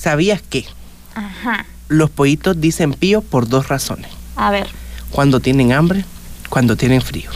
¿Sabías 0.00 0.40
que 0.40 0.64
Ajá. 1.14 1.66
los 1.88 2.08
pollitos 2.08 2.58
dicen 2.60 2.94
pío 2.94 3.20
por 3.20 3.48
dos 3.48 3.68
razones? 3.68 4.10
A 4.36 4.50
ver, 4.50 4.66
Cuando 5.10 5.40
tienen 5.40 5.72
hambre, 5.72 6.04
cuando 6.48 6.74
tienen 6.76 7.02
frío. 7.02 7.30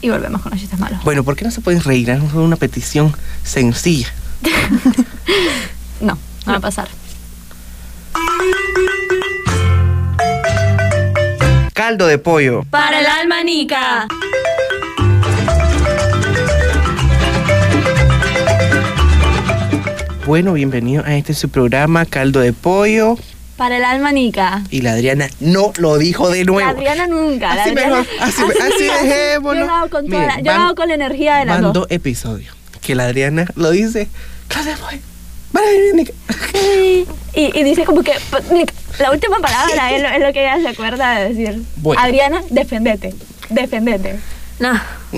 y 0.00 0.08
volvemos 0.10 0.40
con 0.42 0.50
los 0.52 0.60
chistes 0.60 0.78
malos. 0.78 1.02
Bueno, 1.04 1.24
¿por 1.24 1.34
qué 1.36 1.44
no 1.44 1.50
se 1.50 1.60
pueden 1.60 1.82
reír? 1.82 2.08
Es 2.08 2.32
una 2.32 2.56
petición 2.56 3.14
sencilla. 3.44 4.08
No, 6.00 6.16
no 6.46 6.52
va 6.52 6.58
a 6.58 6.60
pasar. 6.60 6.88
Caldo 11.74 12.06
de 12.06 12.18
pollo. 12.18 12.62
Para 12.70 13.00
el 13.00 13.06
alma 13.06 13.42
Bueno, 20.28 20.52
bienvenido 20.52 21.02
a 21.06 21.14
este 21.16 21.32
su 21.32 21.48
programa 21.48 22.04
Caldo 22.04 22.40
de 22.40 22.52
pollo. 22.52 23.16
Para 23.56 23.78
el 23.78 23.84
alma 23.84 24.12
nica. 24.12 24.62
Y 24.70 24.82
la 24.82 24.92
Adriana 24.92 25.26
no 25.40 25.72
lo 25.78 25.96
dijo 25.96 26.28
de 26.28 26.44
La 26.44 26.52
nuevo. 26.52 26.68
Adriana 26.68 27.06
nunca. 27.06 27.54
la 27.54 27.62
Así 27.62 27.70
Adriana- 27.70 27.96
mejor, 28.00 28.06
así, 28.20 28.42
así 28.42 28.84
dejémoslo. 28.84 29.60
Yo 29.60 29.66
lo 29.66 29.72
hago 29.72 29.88
con, 29.88 30.06
toda 30.06 30.26
la- 30.26 30.36
yo 30.36 30.42
lo 30.44 30.50
van- 30.50 30.60
hago 30.60 30.74
con 30.74 30.88
la 30.88 30.94
energía 30.96 31.36
de 31.36 31.46
Van 31.46 31.62
dos. 31.62 31.72
dos 31.72 31.86
episodios 31.88 32.54
que 32.82 32.94
la 32.94 33.04
Adriana 33.06 33.46
lo 33.56 33.70
dice. 33.70 34.08
Caldo 34.48 34.70
de 34.70 34.76
pollo. 34.76 34.98
Para 35.50 35.66
el 35.70 35.96
nica. 35.96 36.12
Y, 37.34 37.58
y 37.58 37.62
dice 37.64 37.84
como 37.86 38.02
que 38.02 38.12
la 38.98 39.10
última 39.10 39.38
palabra 39.40 39.92
es 39.92 40.02
lo, 40.02 40.08
es 40.10 40.20
lo 40.20 40.30
que 40.34 40.40
ella 40.42 40.60
se 40.60 40.68
acuerda 40.68 41.18
de 41.20 41.28
decir. 41.32 41.62
Bueno. 41.76 42.02
Adriana, 42.02 42.42
defendete. 42.50 43.14
Defendete. 43.48 44.18
No. 44.60 44.72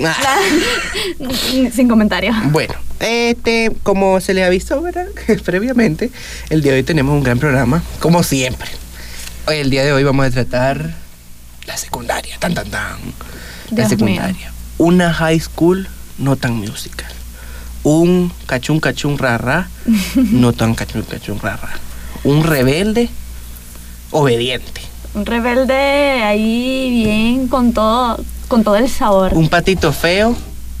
Ah. 0.05 0.37
Sin 1.73 1.89
comentarios. 1.89 2.33
Bueno, 2.45 2.75
este, 3.01 3.71
como 3.83 4.19
se 4.21 4.33
le 4.33 4.43
avisó, 4.43 4.81
¿verdad? 4.81 5.07
Previamente, 5.45 6.11
el 6.49 6.61
día 6.61 6.71
de 6.71 6.79
hoy 6.79 6.83
tenemos 6.83 7.13
un 7.13 7.23
gran 7.23 7.39
programa, 7.39 7.83
como 7.99 8.23
siempre. 8.23 8.69
Hoy, 9.47 9.57
el 9.57 9.69
día 9.69 9.83
de 9.83 9.91
hoy 9.91 10.03
vamos 10.03 10.25
a 10.25 10.31
tratar 10.31 10.93
la 11.65 11.77
secundaria, 11.77 12.37
tan 12.39 12.53
tan 12.53 12.69
tan. 12.69 12.99
La 13.75 13.89
secundaria. 13.89 14.51
Una 14.77 15.13
high 15.13 15.39
school 15.39 15.87
no 16.17 16.35
tan 16.35 16.53
musical. 16.53 17.11
Un 17.83 18.31
cachún 18.45 18.79
cachún 18.79 19.17
rara, 19.17 19.69
no 20.15 20.53
tan 20.53 20.75
cachún 20.75 21.01
cachún 21.03 21.39
rara. 21.39 21.69
Un 22.23 22.43
rebelde 22.43 23.09
obediente. 24.11 24.81
Un 25.13 25.25
rebelde 25.25 25.73
ahí 25.73 27.03
bien 27.03 27.47
con 27.47 27.73
todo, 27.73 28.23
con 28.47 28.63
todo 28.63 28.75
el 28.75 28.89
sabor. 28.89 29.33
Un 29.33 29.49
patito 29.49 29.91
feo, 29.91 30.37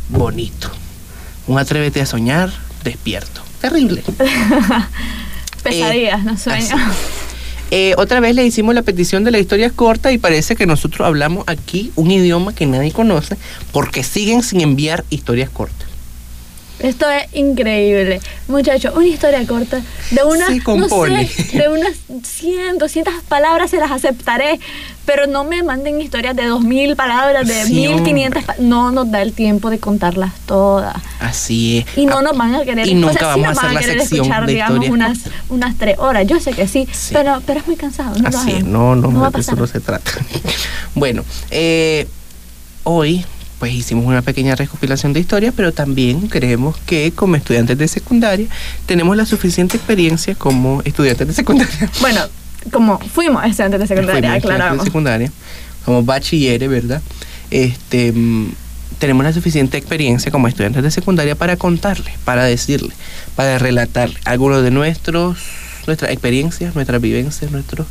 bonito. 0.09 0.80
Un 1.47 1.59
atrévete 1.59 2.01
a 2.01 2.05
soñar, 2.05 2.51
despierto. 2.83 3.41
Terrible. 3.59 4.03
Pesadillas, 5.63 6.23
no 6.23 6.37
sueños. 6.37 6.71
así. 6.71 7.21
Eh, 7.73 7.93
otra 7.97 8.19
vez 8.19 8.35
le 8.35 8.45
hicimos 8.45 8.75
la 8.75 8.81
petición 8.81 9.23
de 9.23 9.31
la 9.31 9.39
historia 9.39 9.69
corta 9.69 10.11
y 10.11 10.17
parece 10.17 10.57
que 10.57 10.65
nosotros 10.65 11.07
hablamos 11.07 11.45
aquí 11.47 11.93
un 11.95 12.11
idioma 12.11 12.53
que 12.53 12.65
nadie 12.65 12.91
conoce 12.91 13.37
porque 13.71 14.03
siguen 14.03 14.43
sin 14.43 14.59
enviar 14.59 15.05
historias 15.09 15.49
cortas. 15.49 15.87
Esto 16.81 17.09
es 17.09 17.23
increíble. 17.33 18.19
Muchachos, 18.47 18.93
una 18.95 19.07
historia 19.07 19.45
corta 19.45 19.81
de 20.11 20.23
unas, 20.23 20.47
Sí, 20.49 20.61
no 20.65 20.89
sé, 20.89 21.57
de 21.57 21.69
unas 21.69 21.93
100, 22.23 22.77
200 22.79 23.13
palabras 23.27 23.69
se 23.69 23.77
las 23.77 23.91
aceptaré, 23.91 24.59
pero 25.05 25.27
no 25.27 25.43
me 25.43 25.61
manden 25.63 26.01
historias 26.01 26.35
de 26.35 26.45
2000 26.45 26.95
palabras, 26.95 27.47
de 27.47 27.63
Sí, 27.65 27.87
1500 27.87 28.43
pa- 28.43 28.55
No 28.59 28.91
nos 28.91 29.09
da 29.11 29.21
el 29.21 29.33
tiempo 29.33 29.69
de 29.69 29.79
contarlas 29.79 30.31
todas. 30.45 30.95
Así 31.19 31.79
es. 31.87 31.97
Y 31.97 32.05
no 32.05 32.17
Ah, 32.17 32.21
nos 32.23 32.37
van 32.37 32.55
a 32.55 32.63
querer, 32.63 32.87
y 32.87 32.93
nunca 32.95 33.13
o 33.13 33.13
sea, 33.17 33.33
sí 33.35 33.41
vamos 33.41 33.45
a 33.45 33.49
nos 33.49 33.57
hacer 33.57 33.67
van 33.69 33.77
a 33.77 33.79
querer 33.81 33.97
escuchar, 34.01 34.45
de 34.45 34.51
digamos, 34.53 34.89
unas, 34.89 35.19
unas 35.49 35.77
tres 35.77 35.97
horas. 35.99 36.25
Yo 36.27 36.39
sé 36.39 36.51
que 36.53 36.67
sí. 36.67 36.87
Pero, 37.13 37.41
pero 37.45 37.59
es 37.59 37.67
muy 37.67 37.75
cansado. 37.75 38.15
No 38.17 38.29
lo 38.29 38.37
Así 38.37 38.49
es, 38.49 38.55
hagan. 38.57 38.71
no, 38.71 38.95
no, 38.95 39.19
va 39.21 39.27
a 39.27 39.31
de 39.31 39.39
eso 39.39 39.51
pasar. 39.51 39.57
no 39.59 39.67
se 39.67 39.79
trata. 39.79 40.11
bueno, 40.95 41.23
eh, 41.51 42.07
hoy 42.83 43.23
pues 43.61 43.73
hicimos 43.73 44.07
una 44.07 44.23
pequeña 44.23 44.55
recopilación 44.55 45.13
de 45.13 45.19
historias, 45.19 45.53
pero 45.55 45.71
también 45.71 46.27
creemos 46.29 46.75
que 46.87 47.11
como 47.11 47.35
estudiantes 47.35 47.77
de 47.77 47.87
secundaria 47.87 48.47
tenemos 48.87 49.15
la 49.15 49.23
suficiente 49.27 49.77
experiencia 49.77 50.33
como 50.33 50.81
estudiantes 50.83 51.27
de 51.27 51.33
secundaria. 51.35 51.91
Bueno, 52.01 52.21
como 52.71 52.97
fuimos 52.97 53.45
estudiantes 53.45 53.81
de 53.81 53.85
secundaria, 53.85 54.31
Fuimos 54.31 54.35
estudiantes 54.35 54.41
de 54.41 54.53
aclaramos. 54.55 54.83
secundaria, 54.83 55.31
como 55.85 56.01
bachilleres, 56.03 56.67
¿verdad? 56.67 57.03
Este, 57.51 58.11
mm, 58.11 58.51
tenemos 58.97 59.23
la 59.23 59.31
suficiente 59.31 59.77
experiencia 59.77 60.31
como 60.31 60.47
estudiantes 60.47 60.81
de 60.81 60.89
secundaria 60.89 61.35
para 61.35 61.55
contarles, 61.55 62.15
para 62.25 62.45
decirles, 62.45 62.97
para 63.35 63.59
relatarles 63.59 64.17
algunos 64.25 64.63
de 64.63 64.71
nuestros, 64.71 65.37
nuestras 65.85 66.09
experiencias, 66.11 66.73
nuestras 66.73 66.99
vivencias, 66.99 67.51
nuestros 67.51 67.85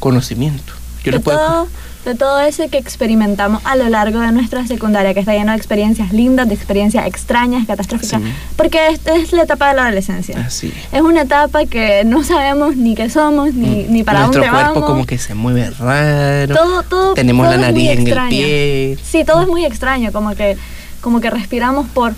conocimientos. 0.00 0.74
Yo 1.04 1.12
les 1.12 1.20
puedo 1.20 1.68
de 2.04 2.14
todo 2.14 2.40
eso 2.40 2.64
que 2.70 2.76
experimentamos 2.78 3.62
a 3.64 3.76
lo 3.76 3.88
largo 3.88 4.20
de 4.20 4.30
nuestra 4.32 4.66
secundaria, 4.66 5.14
que 5.14 5.20
está 5.20 5.32
lleno 5.32 5.52
de 5.52 5.56
experiencias 5.58 6.12
lindas, 6.12 6.46
de 6.48 6.54
experiencias 6.54 7.06
extrañas, 7.06 7.66
catastróficas, 7.66 8.20
Sí. 8.22 8.28
porque 8.56 8.88
esta 8.88 9.14
es 9.14 9.32
la 9.32 9.42
etapa 9.44 9.68
de 9.70 9.74
la 9.76 9.82
adolescencia. 9.86 10.38
Así 10.46 10.68
es. 10.68 10.74
Es 10.92 11.00
una 11.00 11.22
etapa 11.22 11.64
que 11.66 12.02
no 12.04 12.22
sabemos 12.22 12.76
ni 12.76 12.94
qué 12.94 13.08
somos, 13.08 13.54
ni, 13.54 13.84
ni 13.84 14.02
para 14.04 14.20
Nuestro 14.20 14.42
dónde 14.42 14.54
cuerpo 14.54 14.74
vamos. 14.74 14.90
como 14.90 15.06
que 15.06 15.16
se 15.18 15.34
mueve 15.34 15.70
raro. 15.70 16.54
todo, 16.54 16.82
todo, 16.82 17.14
Tenemos 17.14 17.46
todo 17.46 17.56
la 17.56 17.62
nariz 17.68 17.90
en 17.90 18.06
el 18.06 18.28
pie, 18.28 18.98
Sí, 19.02 19.24
todo 19.24 19.42
es 19.42 19.48
muy 19.48 19.64
extraño, 19.64 20.12
como 20.12 20.34
que, 20.34 20.56
como 21.00 21.20
que 21.20 21.30
respiramos 21.30 21.88
por... 21.88 22.12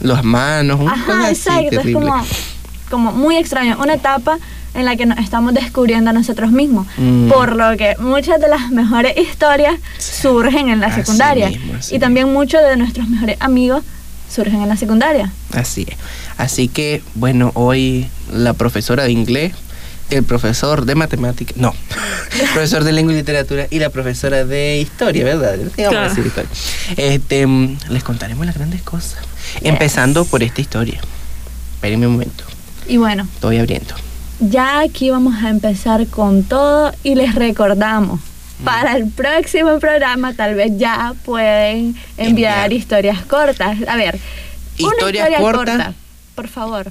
las 0.00 0.22
manos, 0.22 0.78
una 0.80 0.92
Ajá, 0.92 1.04
cosa 1.06 1.22
así 1.28 1.34
exacto, 1.34 1.80
es 1.80 1.92
como, 1.94 2.24
como 2.90 3.12
muy 3.12 3.36
extraño. 3.36 3.78
Una 3.80 3.94
etapa 3.94 4.38
en 4.74 4.84
la 4.84 4.96
que 4.96 5.06
nos 5.06 5.18
estamos 5.18 5.54
descubriendo 5.54 6.10
a 6.10 6.12
nosotros 6.12 6.50
mismos. 6.50 6.86
Mm. 6.96 7.28
Por 7.28 7.56
lo 7.56 7.76
que 7.76 7.94
muchas 7.98 8.40
de 8.40 8.48
las 8.48 8.70
mejores 8.70 9.16
historias 9.16 9.74
surgen 9.98 10.68
en 10.68 10.80
la 10.80 10.88
Así 10.88 10.96
secundaria. 11.00 11.48
mismo, 11.48 11.74
y 11.90 11.98
también 11.98 12.32
muchos 12.32 12.60
de 12.62 12.76
nuestros 12.76 13.08
mejores 13.08 13.36
amigos 13.40 13.82
surgen 14.32 14.62
en 14.62 14.68
la 14.68 14.76
secundaria. 14.76 15.30
Así 15.52 15.86
es. 15.88 15.96
Así 16.38 16.68
que, 16.68 17.02
bueno, 17.14 17.52
hoy 17.54 18.08
la 18.32 18.52
profesora 18.54 19.04
de 19.04 19.12
inglés, 19.12 19.52
el 20.10 20.24
profesor 20.24 20.84
de 20.84 20.94
matemáticas, 20.96 21.56
no, 21.56 21.72
el 22.40 22.48
profesor 22.52 22.82
de 22.84 22.92
lengua 22.92 23.12
y 23.14 23.16
literatura 23.16 23.66
y 23.70 23.78
la 23.78 23.90
profesora 23.90 24.44
de 24.44 24.80
historia, 24.80 25.24
¿verdad? 25.24 25.56
Vamos 25.56 25.72
a 25.72 25.88
Claro. 25.88 26.08
decir 26.08 26.26
historia. 26.26 26.50
Este, 26.96 27.46
mm, 27.46 27.78
les 27.90 28.02
contaremos 28.02 28.44
las 28.44 28.56
grandes 28.56 28.82
cosas. 28.82 29.18
Empezando 29.62 30.24
por 30.24 30.42
esta 30.42 30.60
historia. 30.60 31.00
Espérenme 31.76 32.06
un 32.06 32.14
momento, 32.14 32.44
Y 32.88 32.96
bueno, 32.96 33.28
estoy 33.34 33.58
abriendo. 33.58 33.94
Ya 34.40 34.80
aquí 34.80 35.10
vamos 35.10 35.42
a 35.42 35.50
empezar 35.50 36.06
con 36.06 36.42
todo 36.44 36.92
y 37.02 37.14
les 37.14 37.34
recordamos. 37.34 38.20
Mm. 38.60 38.64
Para 38.64 38.96
el 38.96 39.08
próximo 39.10 39.78
programa 39.80 40.32
tal 40.34 40.54
vez 40.54 40.72
ya 40.78 41.14
pueden 41.24 41.96
enviar 42.16 42.68
Enviar. 42.68 42.72
historias 42.72 43.22
cortas. 43.24 43.78
A 43.88 43.96
ver, 43.96 44.18
Historias 44.76 45.28
historia 45.28 45.38
cortas. 45.40 45.76
corta, 45.76 45.94
por 46.34 46.48
favor. 46.48 46.86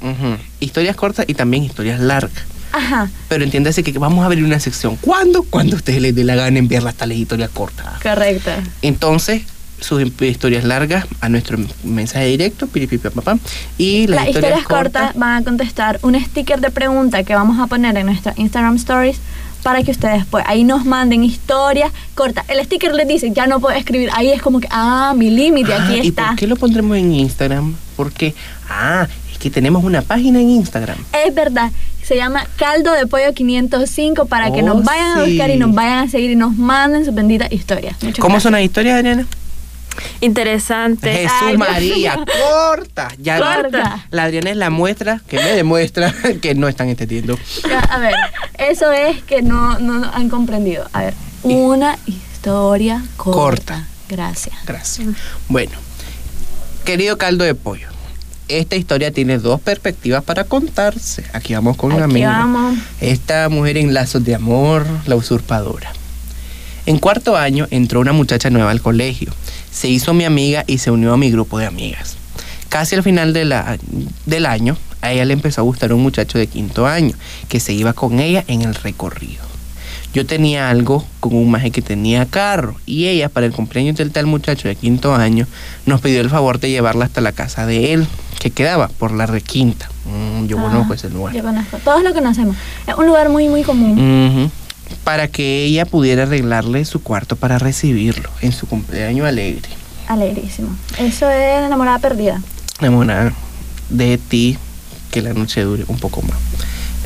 Historias 0.59 0.95
cortas 0.95 1.25
y 1.27 1.33
también 1.33 1.63
historias 1.63 1.99
largas. 1.99 2.43
Ajá, 2.75 3.07
Pero 3.29 3.43
entiéndase 3.43 3.83
que 3.83 3.91
vamos 3.99 4.23
a 4.23 4.25
abrir 4.25 4.43
una 4.43 4.59
sección. 4.59 4.95
¿Cuándo? 4.95 5.43
Cuando 5.43 5.75
a 5.75 5.77
ustedes 5.77 6.01
les 6.01 6.15
dé 6.15 6.23
la 6.23 6.33
gana 6.35 6.57
enviar 6.57 6.81
las 6.81 6.95
tales 6.95 7.17
historias 7.19 7.51
cortas. 7.51 7.85
correcto. 8.01 8.49
Entonces, 8.81 9.43
sus 9.79 10.01
historias 10.21 10.63
largas 10.63 11.05
a 11.21 11.29
nuestro 11.29 11.57
mensaje 11.83 12.25
directo, 12.27 12.67
piripipapapam, 12.67 13.39
y 13.77 14.07
las, 14.07 14.21
Las 14.21 14.27
historias 14.29 14.63
cortas 14.63 15.13
van 15.15 15.41
a 15.41 15.43
contestar 15.43 15.99
un 16.03 16.15
sticker 16.19 16.61
de 16.61 16.71
pregunta 16.71 17.23
que 17.23 17.35
vamos 17.35 17.59
a 17.59 17.67
poner 17.67 17.97
en 17.97 18.05
nuestra 18.05 18.33
Instagram 18.37 18.75
Stories 18.77 19.17
para 19.61 19.81
que 19.83 19.91
ustedes 19.91 20.25
pues 20.29 20.43
ahí 20.47 20.63
nos 20.65 20.83
manden 20.85 21.23
historias 21.23 21.91
cortas. 22.15 22.43
El 22.49 22.63
sticker 22.65 22.93
les 22.95 23.07
dice, 23.07 23.31
ya 23.31 23.47
no 23.47 23.59
puedo 23.61 23.75
escribir. 23.77 24.09
Ahí 24.13 24.29
es 24.29 24.41
como 24.41 24.59
que, 24.59 24.67
ah, 24.71 25.13
mi 25.15 25.29
límite, 25.29 25.73
Ah, 25.73 25.83
aquí 25.85 25.99
¿Y 26.03 26.07
está. 26.09 26.27
por 26.27 26.35
qué 26.35 26.47
lo 26.47 26.55
pondremos 26.57 26.97
en 26.97 27.13
Instagram? 27.13 27.73
Porque, 27.95 28.35
ah, 28.69 29.07
es 29.31 29.37
que 29.37 29.49
tenemos 29.49 29.83
una 29.85 30.01
página 30.01 30.41
en 30.41 30.49
Instagram. 30.49 30.97
Es 31.25 31.33
verdad, 31.33 31.71
se 32.03 32.17
llama 32.17 32.45
Caldo 32.57 32.91
de 32.91 33.07
Pollo 33.07 33.33
505 33.33 34.25
para 34.25 34.51
que 34.51 34.61
Oh, 34.61 34.65
nos 34.65 34.83
vayan 34.83 35.19
a 35.19 35.23
buscar 35.23 35.49
y 35.49 35.55
nos 35.57 35.73
vayan 35.73 35.99
a 35.99 36.07
seguir 36.09 36.31
y 36.31 36.35
nos 36.35 36.55
manden 36.57 37.05
sus 37.05 37.13
benditas 37.15 37.49
historias. 37.51 37.95
Muchas 38.01 38.19
¿Cómo 38.19 38.33
gracias. 38.33 38.43
son 38.43 38.51
las 38.53 38.63
historias, 38.63 38.97
Adriana? 38.97 39.25
Interesante. 40.21 41.11
Jesús 41.13 41.31
Ay, 41.41 41.57
María, 41.57 42.15
corta. 42.15 43.09
Ya 43.17 43.37
Corta. 43.39 44.05
La 44.11 44.23
Adriana 44.23 44.51
es 44.51 44.57
la 44.57 44.69
muestra 44.69 45.21
que 45.27 45.37
me 45.37 45.51
demuestra 45.51 46.13
que 46.41 46.55
no 46.55 46.67
están 46.67 46.89
entendiendo. 46.89 47.37
Ya, 47.67 47.79
A 47.79 47.99
ver, 47.99 48.13
eso 48.57 48.91
es 48.91 49.21
que 49.23 49.41
no, 49.41 49.79
no 49.79 49.99
no 49.99 50.11
han 50.13 50.29
comprendido. 50.29 50.87
A 50.93 51.01
ver, 51.01 51.13
una 51.43 51.97
historia 52.05 53.03
corta. 53.17 53.39
Corta. 53.39 53.87
Gracias. 54.09 54.55
Gracias. 54.65 55.07
Bueno, 55.47 55.71
querido 56.85 57.17
caldo 57.17 57.43
de 57.43 57.55
pollo, 57.55 57.87
esta 58.47 58.75
historia 58.75 59.11
tiene 59.11 59.37
dos 59.39 59.59
perspectivas 59.61 60.23
para 60.23 60.43
contarse. 60.43 61.23
Aquí 61.33 61.53
vamos 61.53 61.77
con 61.77 61.91
una 61.91 62.05
Aquí 62.05 62.11
amiga. 62.11 62.29
vamos. 62.29 62.77
Esta 63.01 63.49
mujer 63.49 63.77
en 63.77 63.93
lazos 63.93 64.23
de 64.23 64.35
amor, 64.35 64.85
la 65.05 65.15
usurpadora. 65.15 65.91
En 66.85 66.99
cuarto 66.99 67.37
año 67.37 67.67
entró 67.71 68.01
una 68.01 68.11
muchacha 68.13 68.49
nueva 68.49 68.71
al 68.71 68.81
colegio. 68.81 69.33
Se 69.73 69.87
hizo 69.89 70.13
mi 70.13 70.23
amiga 70.25 70.63
y 70.67 70.77
se 70.77 70.91
unió 70.91 71.13
a 71.13 71.17
mi 71.17 71.31
grupo 71.31 71.57
de 71.59 71.65
amigas. 71.65 72.15
Casi 72.69 72.95
al 72.95 73.03
final 73.03 73.33
de 73.33 73.45
la- 73.45 73.77
del 74.25 74.45
año 74.45 74.77
A 75.01 75.11
ella 75.11 75.25
le 75.25 75.33
empezó 75.33 75.59
a 75.59 75.63
gustar 75.65 75.91
un 75.91 76.01
muchacho 76.01 76.37
de 76.37 76.47
quinto 76.47 76.87
año 76.87 77.13
que 77.49 77.59
se 77.59 77.73
iba 77.73 77.91
con 77.91 78.21
ella 78.21 78.45
en 78.47 78.61
el 78.61 78.73
recorrido. 78.73 79.43
Yo 80.13 80.25
tenía 80.25 80.69
algo 80.69 81.05
con 81.19 81.35
un 81.35 81.51
maje 81.51 81.71
que 81.71 81.81
tenía 81.81 82.25
carro 82.25 82.75
y 82.85 83.07
ella 83.07 83.27
para 83.27 83.45
el 83.45 83.51
cumpleaños 83.51 83.97
del 83.97 84.11
tal 84.11 84.27
muchacho 84.27 84.69
de 84.69 84.77
quinto 84.77 85.13
año 85.13 85.45
nos 85.85 85.99
pidió 85.99 86.21
el 86.21 86.29
favor 86.29 86.57
de 86.61 86.69
llevarla 86.69 87.03
hasta 87.03 87.19
la 87.19 87.33
casa 87.33 87.65
de 87.65 87.91
él 87.91 88.07
que 88.39 88.51
quedaba 88.51 88.87
por 88.87 89.11
la 89.11 89.25
requinta. 89.25 89.89
Mm, 90.05 90.45
yo 90.45 90.57
Ah, 90.57 90.61
conozco 90.61 90.93
ese 90.93 91.09
lugar. 91.09 91.33
Yo 91.35 91.43
conozco. 91.43 91.77
Todos 91.83 92.01
lo 92.01 92.13
conocemos. 92.13 92.55
Es 92.87 92.95
un 92.95 93.05
lugar 93.05 93.27
muy, 93.27 93.49
muy 93.49 93.63
común. 93.63 94.49
Para 95.03 95.27
que 95.27 95.63
ella 95.65 95.85
pudiera 95.85 96.23
arreglarle 96.23 96.85
su 96.85 97.01
cuarto 97.01 97.35
para 97.35 97.59
recibirlo 97.59 98.29
en 98.41 98.51
su 98.51 98.67
cumpleaños 98.67 99.27
alegre. 99.27 99.69
Alegrísimo. 100.07 100.69
Eso 100.97 101.29
es 101.29 101.65
enamorada 101.65 101.99
perdida. 101.99 102.41
Enamorada 102.79 103.33
de 103.89 104.17
ti, 104.17 104.57
que 105.11 105.21
la 105.21 105.33
noche 105.33 105.61
dure 105.61 105.85
un 105.87 105.97
poco 105.97 106.21
más. 106.21 106.37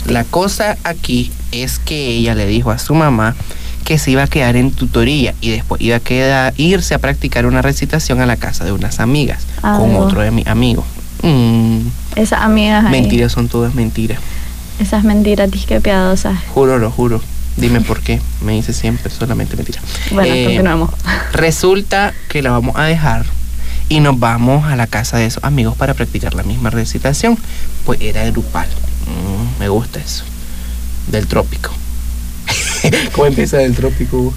La 0.06 0.24
cosa 0.24 0.78
aquí 0.84 1.32
es 1.52 1.80
que 1.80 2.10
ella 2.18 2.34
le 2.36 2.46
dijo 2.46 2.72
a 2.72 2.78
su 2.80 2.96
mamá 2.96 3.36
que 3.84 3.98
se 3.98 4.12
iba 4.12 4.24
a 4.24 4.28
quedar 4.28 4.56
en 4.58 4.72
tutoría 4.72 5.34
y 5.42 5.50
después 5.52 5.82
iba 5.82 5.96
a 5.98 6.00
quedar, 6.00 6.54
irse 6.58 6.94
a 6.94 7.00
practicar 7.00 7.46
una 7.46 7.62
recitación 7.62 8.20
a 8.22 8.26
la 8.26 8.36
casa 8.38 8.64
de 8.66 8.72
unas 8.74 9.00
amigas 9.00 9.46
Ah, 9.64 9.78
con 9.80 9.96
otro 9.96 10.22
de 10.22 10.32
mis 10.32 10.46
amigos. 10.48 10.86
Mm, 11.24 11.80
Esas 12.16 12.42
amigas 12.42 12.86
ahí. 12.86 12.92
mentiras 12.92 13.32
son 13.32 13.48
todas 13.48 13.74
mentiras. 13.76 14.20
Esas 14.80 15.04
mentiras 15.04 15.50
disque 15.50 15.82
piadosas. 15.82 16.38
Juro, 16.54 16.78
lo 16.78 16.92
juro. 16.92 17.22
Dime 17.58 17.82
por 17.82 18.02
qué. 18.02 18.22
Me 18.42 18.54
dice 18.54 18.72
siempre 18.74 19.10
solamente 19.12 19.56
mentira. 19.56 19.82
Bueno, 20.12 20.34
Eh, 20.34 20.46
continuamos. 20.46 20.92
Resulta 21.34 22.14
que 22.30 22.42
la 22.42 22.52
vamos 22.52 22.76
a 22.78 22.84
dejar 22.84 23.26
y 23.90 24.00
nos 24.00 24.20
vamos 24.20 24.66
a 24.66 24.76
la 24.76 24.86
casa 24.88 25.18
de 25.18 25.26
esos 25.26 25.44
amigos 25.44 25.76
para 25.76 25.94
practicar 25.94 26.34
la 26.36 26.44
misma 26.44 26.70
recitación. 26.70 27.38
Pues 27.86 28.00
era 28.02 28.24
grupal. 28.30 28.68
Mm, 29.08 29.60
me 29.60 29.70
gusta 29.70 30.00
eso. 30.00 30.24
Del 31.08 31.26
trópico. 31.28 31.72
¿Cómo 33.14 33.26
empieza 33.28 33.58
del 33.58 33.76
trópico? 33.76 34.34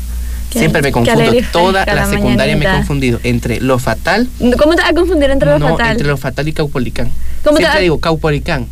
Siempre 0.50 0.82
me 0.82 0.90
confundo. 0.90 1.22
Toda 1.52 1.86
la 1.86 1.94
la 1.94 2.06
secundaria 2.06 2.56
me 2.56 2.64
he 2.64 2.72
confundido 2.72 3.20
entre 3.22 3.60
lo 3.60 3.78
fatal. 3.78 4.28
¿Cómo 4.38 4.74
te 4.74 4.82
vas 4.82 4.90
a 4.90 4.94
confundir 4.94 5.30
entre 5.30 5.50
lo 5.50 5.58
no, 5.58 5.68
fatal? 5.70 5.92
entre 5.92 6.08
lo 6.08 6.16
fatal 6.16 6.48
y 6.48 6.52
caupolicán. 6.52 7.10
¿Cómo 7.44 7.56
te 7.58 7.62
Siempre 7.64 7.82
digo 7.82 8.00
caupolicán. 8.00 8.66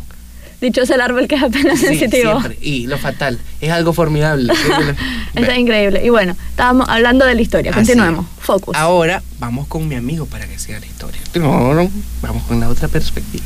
Dichoso 0.61 0.93
el 0.93 1.01
árbol 1.01 1.27
que 1.27 1.35
es 1.35 1.43
apenas 1.43 1.79
Sí, 1.79 1.85
sensitivo. 1.87 2.39
siempre. 2.41 2.57
Y 2.61 2.87
lo 2.87 2.97
fatal. 2.97 3.39
Es 3.61 3.71
algo 3.71 3.93
formidable. 3.93 4.51
Está 5.35 5.57
increíble. 5.57 6.01
Y 6.05 6.09
bueno, 6.09 6.35
estábamos 6.49 6.87
hablando 6.89 7.25
de 7.25 7.35
la 7.35 7.41
historia. 7.41 7.71
Continuemos. 7.71 8.25
es. 8.25 8.45
Focus. 8.45 8.75
Ahora 8.75 9.23
vamos 9.39 9.67
con 9.67 9.87
mi 9.87 9.95
amigo 9.95 10.25
para 10.25 10.47
que 10.47 10.59
siga 10.59 10.79
la 10.79 10.85
historia. 10.85 11.21
Vamos 12.21 12.43
con 12.47 12.59
la 12.59 12.67
otra 12.67 12.87
perspectiva. 12.89 13.45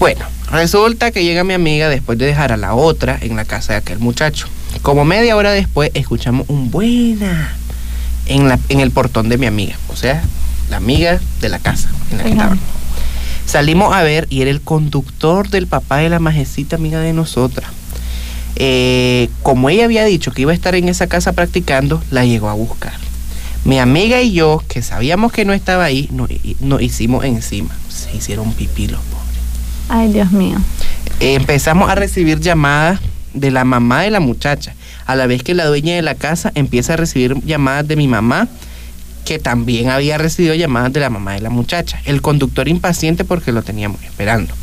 Bueno, 0.00 0.24
resulta 0.50 1.10
que 1.10 1.22
llega 1.24 1.44
mi 1.44 1.52
amiga 1.54 1.88
después 1.88 2.18
de 2.18 2.26
dejar 2.26 2.52
a 2.52 2.56
la 2.56 2.74
otra 2.74 3.18
en 3.20 3.36
la 3.36 3.44
casa 3.44 3.74
de 3.74 3.78
aquel 3.80 3.98
muchacho. 3.98 4.46
Como 4.82 5.04
media 5.04 5.36
hora 5.36 5.50
después 5.52 5.90
escuchamos 5.94 6.48
un 6.48 6.70
buena 6.70 7.52
en, 8.26 8.48
la, 8.48 8.58
en 8.70 8.80
el 8.80 8.90
portón 8.92 9.28
de 9.28 9.36
mi 9.36 9.46
amiga, 9.46 9.76
o 9.88 9.96
sea, 9.96 10.22
la 10.70 10.78
amiga 10.78 11.20
de 11.40 11.48
la 11.50 11.58
casa 11.58 11.90
en 12.12 12.18
la 12.18 12.24
que 12.24 12.32
Ajá. 12.32 12.56
Salimos 13.50 13.92
a 13.92 14.04
ver 14.04 14.28
y 14.30 14.42
era 14.42 14.50
el 14.52 14.60
conductor 14.60 15.48
del 15.48 15.66
papá 15.66 15.96
de 15.96 16.08
la 16.08 16.20
majecita 16.20 16.76
amiga 16.76 17.00
de 17.00 17.12
nosotras. 17.12 17.68
Eh, 18.54 19.28
como 19.42 19.70
ella 19.70 19.86
había 19.86 20.04
dicho 20.04 20.30
que 20.30 20.42
iba 20.42 20.52
a 20.52 20.54
estar 20.54 20.76
en 20.76 20.88
esa 20.88 21.08
casa 21.08 21.32
practicando, 21.32 22.00
la 22.12 22.24
llegó 22.24 22.48
a 22.48 22.52
buscar. 22.52 22.92
Mi 23.64 23.80
amiga 23.80 24.22
y 24.22 24.30
yo, 24.30 24.62
que 24.68 24.82
sabíamos 24.82 25.32
que 25.32 25.44
no 25.44 25.52
estaba 25.52 25.82
ahí, 25.82 26.08
nos, 26.12 26.30
nos 26.60 26.80
hicimos 26.80 27.24
encima. 27.24 27.76
Se 27.88 28.16
hicieron 28.16 28.52
pipí 28.52 28.86
los 28.86 29.00
pobres. 29.00 29.40
Ay, 29.88 30.12
Dios 30.12 30.30
mío. 30.30 30.58
Eh, 31.18 31.34
empezamos 31.34 31.90
a 31.90 31.96
recibir 31.96 32.38
llamadas 32.38 33.00
de 33.34 33.50
la 33.50 33.64
mamá 33.64 34.02
de 34.02 34.12
la 34.12 34.20
muchacha, 34.20 34.74
a 35.06 35.16
la 35.16 35.26
vez 35.26 35.42
que 35.42 35.54
la 35.54 35.66
dueña 35.66 35.96
de 35.96 36.02
la 36.02 36.14
casa 36.14 36.52
empieza 36.54 36.92
a 36.92 36.98
recibir 36.98 37.34
llamadas 37.44 37.88
de 37.88 37.96
mi 37.96 38.06
mamá, 38.06 38.46
que 39.24 39.38
también 39.38 39.90
había 39.90 40.18
recibido 40.18 40.54
llamadas 40.54 40.92
de 40.92 41.00
la 41.00 41.10
mamá 41.10 41.34
de 41.34 41.40
la 41.40 41.50
muchacha. 41.50 42.00
El 42.04 42.22
conductor 42.22 42.68
impaciente 42.68 43.24
porque 43.24 43.52
lo 43.52 43.62
teníamos 43.62 44.02
esperando. 44.02 44.54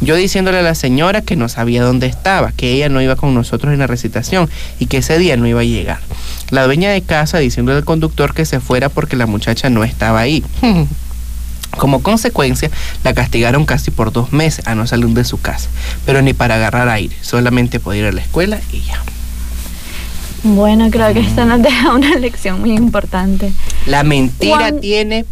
Yo 0.00 0.16
diciéndole 0.16 0.58
a 0.58 0.62
la 0.62 0.74
señora 0.74 1.22
que 1.22 1.36
no 1.36 1.48
sabía 1.48 1.82
dónde 1.82 2.06
estaba, 2.06 2.52
que 2.52 2.72
ella 2.72 2.88
no 2.88 3.00
iba 3.00 3.16
con 3.16 3.34
nosotros 3.34 3.72
en 3.72 3.78
la 3.78 3.86
recitación 3.86 4.48
y 4.78 4.86
que 4.86 4.98
ese 4.98 5.18
día 5.18 5.36
no 5.36 5.46
iba 5.46 5.60
a 5.60 5.64
llegar. 5.64 6.00
La 6.50 6.64
dueña 6.64 6.90
de 6.90 7.02
casa 7.02 7.38
diciéndole 7.38 7.78
al 7.78 7.84
conductor 7.84 8.34
que 8.34 8.44
se 8.44 8.60
fuera 8.60 8.88
porque 8.88 9.16
la 9.16 9.26
muchacha 9.26 9.70
no 9.70 9.84
estaba 9.84 10.20
ahí. 10.20 10.44
Como 11.76 12.02
consecuencia, 12.02 12.70
la 13.02 13.14
castigaron 13.14 13.66
casi 13.66 13.90
por 13.90 14.12
dos 14.12 14.32
meses 14.32 14.66
a 14.66 14.74
no 14.74 14.86
salir 14.86 15.08
de 15.08 15.24
su 15.24 15.40
casa, 15.40 15.68
pero 16.06 16.22
ni 16.22 16.32
para 16.32 16.54
agarrar 16.54 16.88
aire, 16.88 17.16
solamente 17.20 17.80
podía 17.80 18.02
ir 18.02 18.06
a 18.06 18.12
la 18.12 18.20
escuela 18.20 18.60
y 18.72 18.80
ya. 18.82 19.02
Bueno, 20.44 20.90
creo 20.90 21.12
que 21.12 21.20
esto 21.20 21.44
nos 21.44 21.62
deja 21.62 21.92
una 21.94 22.14
lección 22.16 22.60
muy 22.60 22.72
importante. 22.72 23.52
La 23.86 24.02
mentira 24.04 24.56
Juan- 24.58 24.80
tiene... 24.80 25.24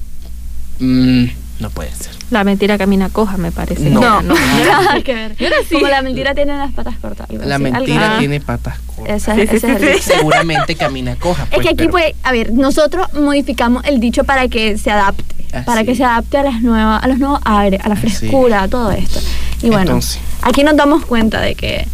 mm, 0.80 1.24
no 1.60 1.70
puede 1.70 1.90
ser. 1.92 2.10
La 2.30 2.44
mentira 2.44 2.78
camina 2.78 3.10
coja, 3.10 3.36
me 3.36 3.52
parece. 3.52 3.90
No. 3.90 4.00
Ya, 4.00 4.22
no. 4.22 4.34
Nada 4.64 5.02
que 5.02 5.14
ver. 5.14 5.36
Yo 5.36 5.48
así. 5.62 5.74
Como 5.74 5.86
la 5.88 6.00
mentira 6.00 6.34
tiene 6.34 6.56
las 6.56 6.72
patas 6.72 6.94
cortas. 6.98 7.28
algo 7.28 7.44
La 7.44 7.56
así. 7.56 7.62
Mentira 7.64 8.18
tiene 8.18 8.40
patas 8.40 8.78
cortas. 8.96 9.16
Esa- 9.16 9.34
Sí, 9.34 9.40
sí, 9.46 9.56
ese 9.56 9.56
es 9.56 9.60
sí, 9.62 9.68
el 9.68 9.78
sí. 9.78 9.86
dicho. 10.08 10.18
Seguramente 10.18 10.74
camina 10.74 11.14
coja. 11.16 11.42
Es 11.44 11.48
pues, 11.50 11.62
que 11.66 11.68
aquí, 11.68 11.76
pero- 11.76 11.90
pues, 11.90 12.14
a 12.22 12.32
ver, 12.32 12.52
nosotros 12.54 13.06
modificamos 13.12 13.84
el 13.84 14.00
dicho 14.00 14.24
para 14.24 14.48
que 14.48 14.78
se 14.78 14.90
adapte, 14.90 15.24
Así 15.52 15.66
para 15.66 15.84
que 15.84 15.92
es. 15.92 15.98
se 15.98 16.04
adapte 16.04 16.38
a 16.38 16.42
las 16.42 16.62
nuevas, 16.62 17.04
a 17.04 17.06
los 17.06 17.18
nuevos 17.18 17.40
aires, 17.44 17.80
a 17.84 17.88
la 17.90 17.94
Así 17.96 18.06
es. 18.06 18.18
frescura, 18.18 18.62
a 18.62 18.68
todo 18.68 18.90
esto. 18.92 19.20
Y 19.62 19.66
bueno, 19.66 19.82
Entonces. 19.82 20.20
aquí 20.40 20.64
nos 20.64 20.74
damos 20.76 21.04
cuenta 21.04 21.40
de 21.42 21.54
que 21.54 21.86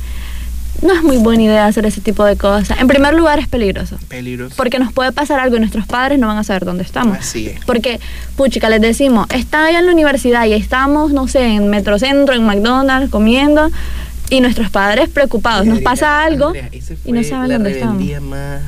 no 0.83 0.95
es 0.95 1.03
muy 1.03 1.17
buena 1.17 1.43
idea 1.43 1.67
hacer 1.67 1.87
ese 1.87 2.01
tipo 2.01 2.25
de 2.25 2.37
cosas. 2.37 2.79
En 2.81 2.87
primer 2.87 3.15
lugar, 3.15 3.39
es 3.39 3.49
peligroso. 3.49 3.99
Peligroso. 4.09 4.55
Porque 4.57 4.79
nos 4.79 4.93
puede 4.93 5.13
pasar 5.13 5.41
algo 5.41 5.57
y 5.57 5.61
nuestros 5.61 5.87
padres 5.87 6.19
no 6.19 6.27
van 6.27 6.39
a 6.39 6.45
saber 6.45 6.65
dónde 6.65 6.85
estamos. 6.85 7.19
Así 7.19 7.49
es. 7.49 7.65
Porque, 7.65 8.01
puchica, 8.37 8.69
les 8.69 8.81
decimos, 8.81 9.27
está 9.31 9.67
allá 9.67 9.81
en 9.81 9.87
la 9.87 9.93
universidad 9.93 10.47
y 10.47 10.53
estamos, 10.53 11.13
no 11.13 11.29
sé, 11.29 11.47
en 11.47 11.69
Metrocentro, 11.69 12.35
en 12.35 12.45
McDonald's, 12.45 13.11
comiendo, 13.11 13.71
y 14.31 14.41
nuestros 14.41 14.71
padres 14.71 15.09
preocupados. 15.09 15.67
Nos 15.67 15.81
pasa 15.81 16.23
algo 16.23 16.49
Andrea, 16.49 16.69
ese 16.73 16.97
y 17.05 17.13
no 17.13 17.23
saben 17.25 17.49
la 17.49 17.55
dónde 17.55 17.73
estamos. 17.73 18.23
más 18.23 18.61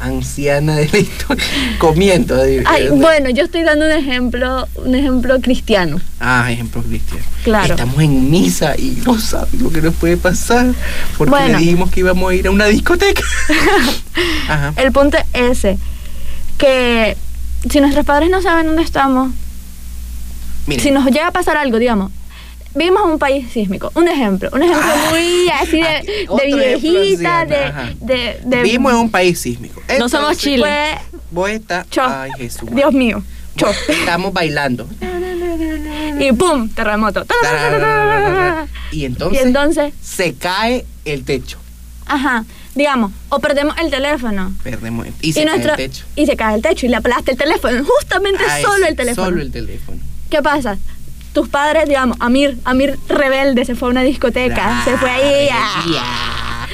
anciana 0.00 0.76
de 0.76 0.88
la 0.88 0.98
historia. 0.98 1.44
Comiendo. 1.78 2.40
Ay, 2.66 2.88
bueno, 2.90 3.30
yo 3.30 3.44
estoy 3.44 3.62
dando 3.62 3.84
un 3.86 3.92
ejemplo, 3.92 4.66
un 4.76 4.94
ejemplo 4.94 5.40
cristiano. 5.40 6.00
Ah, 6.18 6.50
ejemplo 6.50 6.82
cristiano. 6.82 7.24
Claro. 7.44 7.74
Estamos 7.74 8.00
en 8.02 8.30
misa 8.30 8.74
y 8.76 9.02
no 9.06 9.18
sabes 9.18 9.54
lo 9.54 9.70
que 9.70 9.80
nos 9.82 9.94
puede 9.94 10.16
pasar. 10.16 10.66
Porque 11.16 11.30
Bueno. 11.30 11.58
le 11.58 11.64
dijimos 11.64 11.90
que 11.90 12.00
íbamos 12.00 12.30
a 12.30 12.34
ir 12.34 12.46
a 12.46 12.50
una 12.50 12.66
discoteca. 12.66 13.22
Ajá. 14.48 14.72
El 14.76 14.92
punto 14.92 15.16
es 15.18 15.24
ese, 15.64 15.78
que 16.58 17.16
si 17.68 17.80
nuestros 17.80 18.04
padres 18.06 18.30
no 18.30 18.42
saben 18.42 18.66
dónde 18.66 18.82
estamos, 18.82 19.32
Miren, 20.66 20.82
si 20.82 20.90
nos 20.90 21.04
llega 21.06 21.28
a 21.28 21.32
pasar 21.32 21.56
algo, 21.56 21.78
digamos, 21.78 22.12
vivimos 22.74 23.02
en 23.04 23.10
un 23.10 23.18
país 23.18 23.50
sísmico. 23.52 23.90
Un 23.94 24.08
ejemplo, 24.08 24.48
un 24.52 24.62
ejemplo 24.62 24.82
Ah, 24.92 25.08
muy 25.10 25.48
así 25.48 25.80
de, 25.82 26.26
viejita, 26.78 27.44
de, 27.46 27.72
de, 28.00 28.40
de- 28.44 28.62
vivimos 28.62 28.92
en 28.92 28.98
un 28.98 29.10
país 29.10 29.38
sísmico. 29.40 29.82
No 29.98 30.08
somos 30.08 30.38
Chile. 30.38 30.62
Pues, 31.10 31.22
Vos 31.30 31.50
estás. 31.50 31.88
cho, 31.90 32.02
Ay, 32.04 32.30
Jesús. 32.38 32.68
Dios 32.72 32.92
mío, 32.92 33.22
cho. 33.56 33.68
Estamos 33.88 34.32
bailando. 34.32 34.88
y 36.18 36.32
pum, 36.32 36.68
terremoto. 36.70 37.24
Y 38.92 38.98
Y 39.00 39.38
entonces, 39.38 39.92
se 40.02 40.34
cae 40.34 40.84
el 41.04 41.24
techo. 41.24 41.58
ajá, 42.06 42.44
digamos, 42.74 43.12
o 43.28 43.38
perdemos 43.38 43.76
el 43.78 43.90
teléfono. 43.90 44.52
Perdemos. 44.62 45.06
Y 45.22 45.32
se 45.32 45.44
cae 45.44 45.50
nuestro- 45.50 45.72
el 45.72 45.76
techo. 45.76 46.04
y 46.16 46.26
se 46.26 46.36
cae 46.36 46.54
el 46.56 46.62
techo 46.62 46.86
y 46.86 46.88
le 46.88 46.96
aplaste 46.96 47.32
el 47.32 47.36
teléfono, 47.38 47.84
justamente 47.84 48.42
Ay, 48.48 48.62
solo 48.62 48.86
el 48.86 48.96
teléfono. 48.96 49.26
Solo 49.26 49.40
el 49.42 49.50
teléfono. 49.52 49.98
¿Qué 50.28 50.42
pasa? 50.42 50.78
Tus 51.32 51.48
padres, 51.48 51.86
digamos, 51.88 52.16
Amir, 52.20 52.58
Amir 52.64 52.98
rebelde, 53.08 53.64
se 53.64 53.74
fue 53.74 53.88
a 53.88 53.90
una 53.92 54.02
discoteca, 54.02 54.82
se 54.84 54.96
fue 54.96 55.10
ahí. 55.10 55.48
ah. 55.52 56.66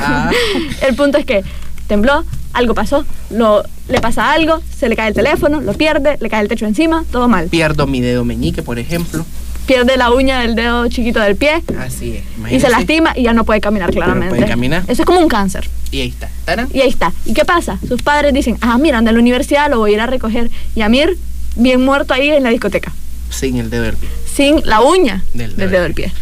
Ah. 0.00 0.30
El 0.86 0.94
punto 0.94 1.18
es 1.18 1.24
que 1.24 1.42
tembló, 1.86 2.24
algo 2.52 2.74
pasó, 2.74 3.04
lo, 3.30 3.62
le 3.88 4.00
pasa 4.00 4.32
algo, 4.32 4.60
se 4.76 4.88
le 4.88 4.96
cae 4.96 5.08
el 5.08 5.14
teléfono, 5.14 5.60
lo 5.60 5.72
pierde, 5.74 6.18
le 6.20 6.28
cae 6.28 6.42
el 6.42 6.48
techo 6.48 6.66
encima, 6.66 7.04
todo 7.10 7.28
mal. 7.28 7.48
Pierdo 7.48 7.86
mi 7.86 8.00
dedo 8.00 8.24
meñique, 8.24 8.62
por 8.62 8.78
ejemplo. 8.78 9.24
Pierde 9.66 9.96
la 9.98 10.10
uña 10.12 10.40
del 10.40 10.54
dedo 10.54 10.88
chiquito 10.88 11.20
del 11.20 11.36
pie 11.36 11.62
Así 11.78 12.16
es. 12.16 12.22
y 12.22 12.24
se 12.24 12.38
imagínense. 12.38 12.70
lastima 12.70 13.12
y 13.16 13.24
ya 13.24 13.34
no 13.34 13.44
puede 13.44 13.60
caminar 13.60 13.90
claramente. 13.90 14.34
puede 14.34 14.48
caminar. 14.48 14.82
Eso 14.88 15.02
es 15.02 15.06
como 15.06 15.20
un 15.20 15.28
cáncer. 15.28 15.68
Y 15.90 16.00
ahí 16.00 16.08
está. 16.08 16.30
¿Tarán? 16.46 16.68
Y 16.72 16.80
ahí 16.80 16.88
está. 16.88 17.12
¿Y 17.26 17.34
qué 17.34 17.44
pasa? 17.44 17.78
Sus 17.86 18.00
padres 18.02 18.32
dicen, 18.32 18.56
ah, 18.62 18.78
mira, 18.78 18.96
anda 18.98 19.10
a 19.10 19.12
la 19.14 19.20
universidad, 19.20 19.68
lo 19.70 19.78
voy 19.78 19.90
a 19.92 19.94
ir 19.94 20.00
a 20.00 20.06
recoger. 20.06 20.50
Y 20.74 20.80
Amir, 20.80 21.18
bien 21.56 21.82
muerto 21.84 22.14
ahí 22.14 22.30
en 22.30 22.44
la 22.44 22.50
discoteca, 22.50 22.92
Sin 23.30 23.58
el 23.58 23.70
dedo 23.70 23.82
del 23.84 23.96
pie. 23.96 24.08
sin 24.34 24.60
la 24.64 24.80
uña 24.80 25.22
Del 25.34 25.56
del, 25.56 25.70
dedo 25.70 25.82
del 25.82 25.94
pie. 25.94 26.12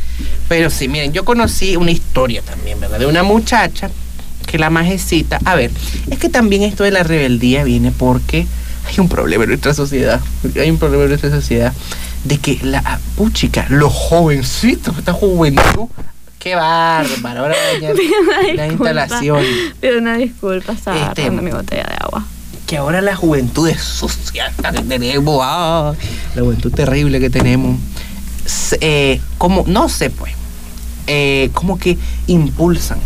Pero 0.49 0.71
sí, 0.71 0.89
miren, 0.89 1.13
yo 1.13 1.25
conocí 1.25 1.77
una 1.77 1.91
historia 1.91 2.43
también, 2.43 2.81
¿verdad? 2.81 2.99
De 2.99 3.07
una 3.07 3.23
muchacha 3.23 3.91
que 4.47 4.59
la 4.59 4.71
majecita. 4.71 5.39
A 5.45 5.55
ver, 5.57 5.71
es 6.11 6.19
que 6.19 6.29
también 6.29 6.63
esto 6.63 6.85
de 6.85 6.91
la 6.93 7.03
rebeldía 7.03 7.65
viene 7.65 7.91
porque 7.93 8.47
hay 8.87 9.01
un 9.01 9.09
problema 9.09 9.45
en 9.45 9.51
nuestra 9.51 9.75
sociedad. 9.75 10.21
Hay 10.59 10.71
un 10.71 10.79
problema 10.79 11.03
en 11.05 11.09
nuestra 11.11 11.31
sociedad 11.31 11.73
de 12.25 12.39
que 12.39 12.59
la 12.63 12.83
ah, 12.85 12.99
puchica, 13.17 13.67
los 13.69 13.93
jovencitos, 13.93 14.97
esta 14.99 15.13
juventud, 15.13 15.89
qué 16.39 16.55
bárbaro. 16.55 17.41
Ahora 17.43 17.55
voy 17.55 17.85
a 17.85 17.89
dañar 17.93 17.97
Pido 17.97 18.21
una 18.21 18.33
la 18.43 18.43
disculpa. 18.65 18.71
instalación. 18.91 19.45
Pido 19.81 19.99
una 19.99 20.17
disculpa, 20.17 20.73
estaba 20.73 21.09
Este, 21.09 21.31
mi 21.31 21.51
botella 21.51 21.85
de 21.85 21.95
agua. 22.01 22.25
Que 22.67 22.77
ahora 22.77 23.01
la 23.01 23.15
juventud 23.15 23.69
es 23.69 23.81
sucia 23.81 24.53
que 24.73 24.83
tenemos, 24.83 25.41
ah, 25.43 25.95
la 26.35 26.43
juventud 26.43 26.73
terrible 26.73 27.21
que 27.21 27.31
tenemos. 27.31 27.79
eh, 28.81 29.21
como, 29.39 29.65
no 29.67 29.89
sé, 29.89 30.11
pues, 30.11 30.33
eh, 31.07 31.51
como 31.53 31.79
que 31.79 31.97
impulsan 32.27 32.99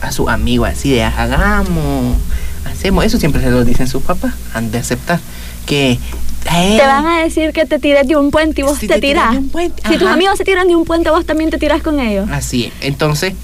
a 0.00 0.12
sus 0.12 0.28
amigos 0.28 0.68
así 0.68 0.92
de 0.92 1.02
hagamos, 1.02 2.16
hacemos. 2.64 3.04
Eso 3.04 3.18
siempre 3.18 3.42
se 3.42 3.50
lo 3.50 3.64
dicen 3.64 3.88
sus 3.88 4.02
papás, 4.02 4.34
han 4.54 4.70
de 4.70 4.78
aceptar. 4.78 5.20
Que 5.66 5.98
Te 6.44 6.86
van 6.86 7.06
a 7.06 7.20
decir 7.20 7.52
que 7.52 7.66
te 7.66 7.78
tires 7.78 8.06
de 8.06 8.16
un 8.16 8.30
puente 8.30 8.62
y 8.62 8.64
vos 8.64 8.78
Si 8.78 8.86
te, 8.86 8.94
te 8.94 9.00
tiras 9.00 9.36
Si 9.90 9.98
tus 9.98 10.08
amigos 10.08 10.38
se 10.38 10.44
tiran 10.44 10.66
de 10.68 10.76
un 10.76 10.84
puente, 10.84 11.10
vos 11.10 11.26
también 11.26 11.50
te 11.50 11.58
tiras 11.58 11.82
con 11.82 12.00
ellos. 12.00 12.28
Así 12.30 12.66
es. 12.66 12.72
Entonces, 12.80 13.34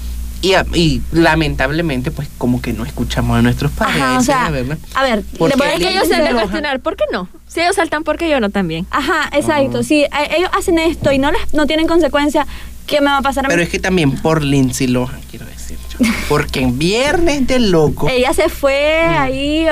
y, 0.73 1.01
lamentablemente, 1.11 2.11
pues 2.11 2.27
como 2.37 2.61
que 2.61 2.73
no 2.73 2.85
escuchamos 2.85 3.37
a 3.37 3.41
nuestros 3.41 3.71
padres. 3.71 3.95
Ajá, 4.01 4.17
o 4.17 4.19
esa 4.19 4.19
es 4.19 4.25
sea, 4.25 4.43
la 4.43 4.49
verdad. 4.51 4.77
a 4.93 5.03
ver, 5.03 5.23
Porque 5.37 5.55
Es 5.73 5.79
que 5.79 5.89
ellos 5.89 6.07
se 6.07 6.15
deben 6.15 6.33
cuestionar, 6.35 6.79
¿por 6.81 6.95
qué 6.95 7.05
no? 7.11 7.27
Si 7.47 7.61
ellos 7.61 7.75
saltan, 7.75 8.03
¿por 8.03 8.17
qué 8.17 8.29
yo 8.29 8.39
no 8.39 8.49
también? 8.49 8.85
Ajá, 8.91 9.29
exacto. 9.33 9.83
Si 9.83 10.03
eh, 10.03 10.09
ellos 10.37 10.49
hacen 10.57 10.77
esto 10.79 11.11
y 11.11 11.17
no 11.19 11.31
les 11.31 11.53
no 11.53 11.65
tienen 11.67 11.87
consecuencia, 11.87 12.45
¿qué 12.87 12.99
me 13.01 13.07
va 13.07 13.17
a 13.17 13.21
pasar 13.21 13.45
a 13.45 13.47
mí? 13.47 13.51
Pero 13.53 13.63
es 13.63 13.69
que 13.69 13.79
también 13.79 14.11
por 14.17 14.43
Lindsay 14.43 14.87
Lohan, 14.87 15.19
quiero 15.29 15.45
decir 15.45 15.77
yo. 15.99 16.05
Porque 16.27 16.59
en 16.59 16.77
Viernes 16.77 17.47
de 17.47 17.59
Loco. 17.59 18.09
Ella 18.09 18.33
se 18.33 18.49
fue 18.49 19.03
Mm. 19.09 19.17
ahí 19.21 19.65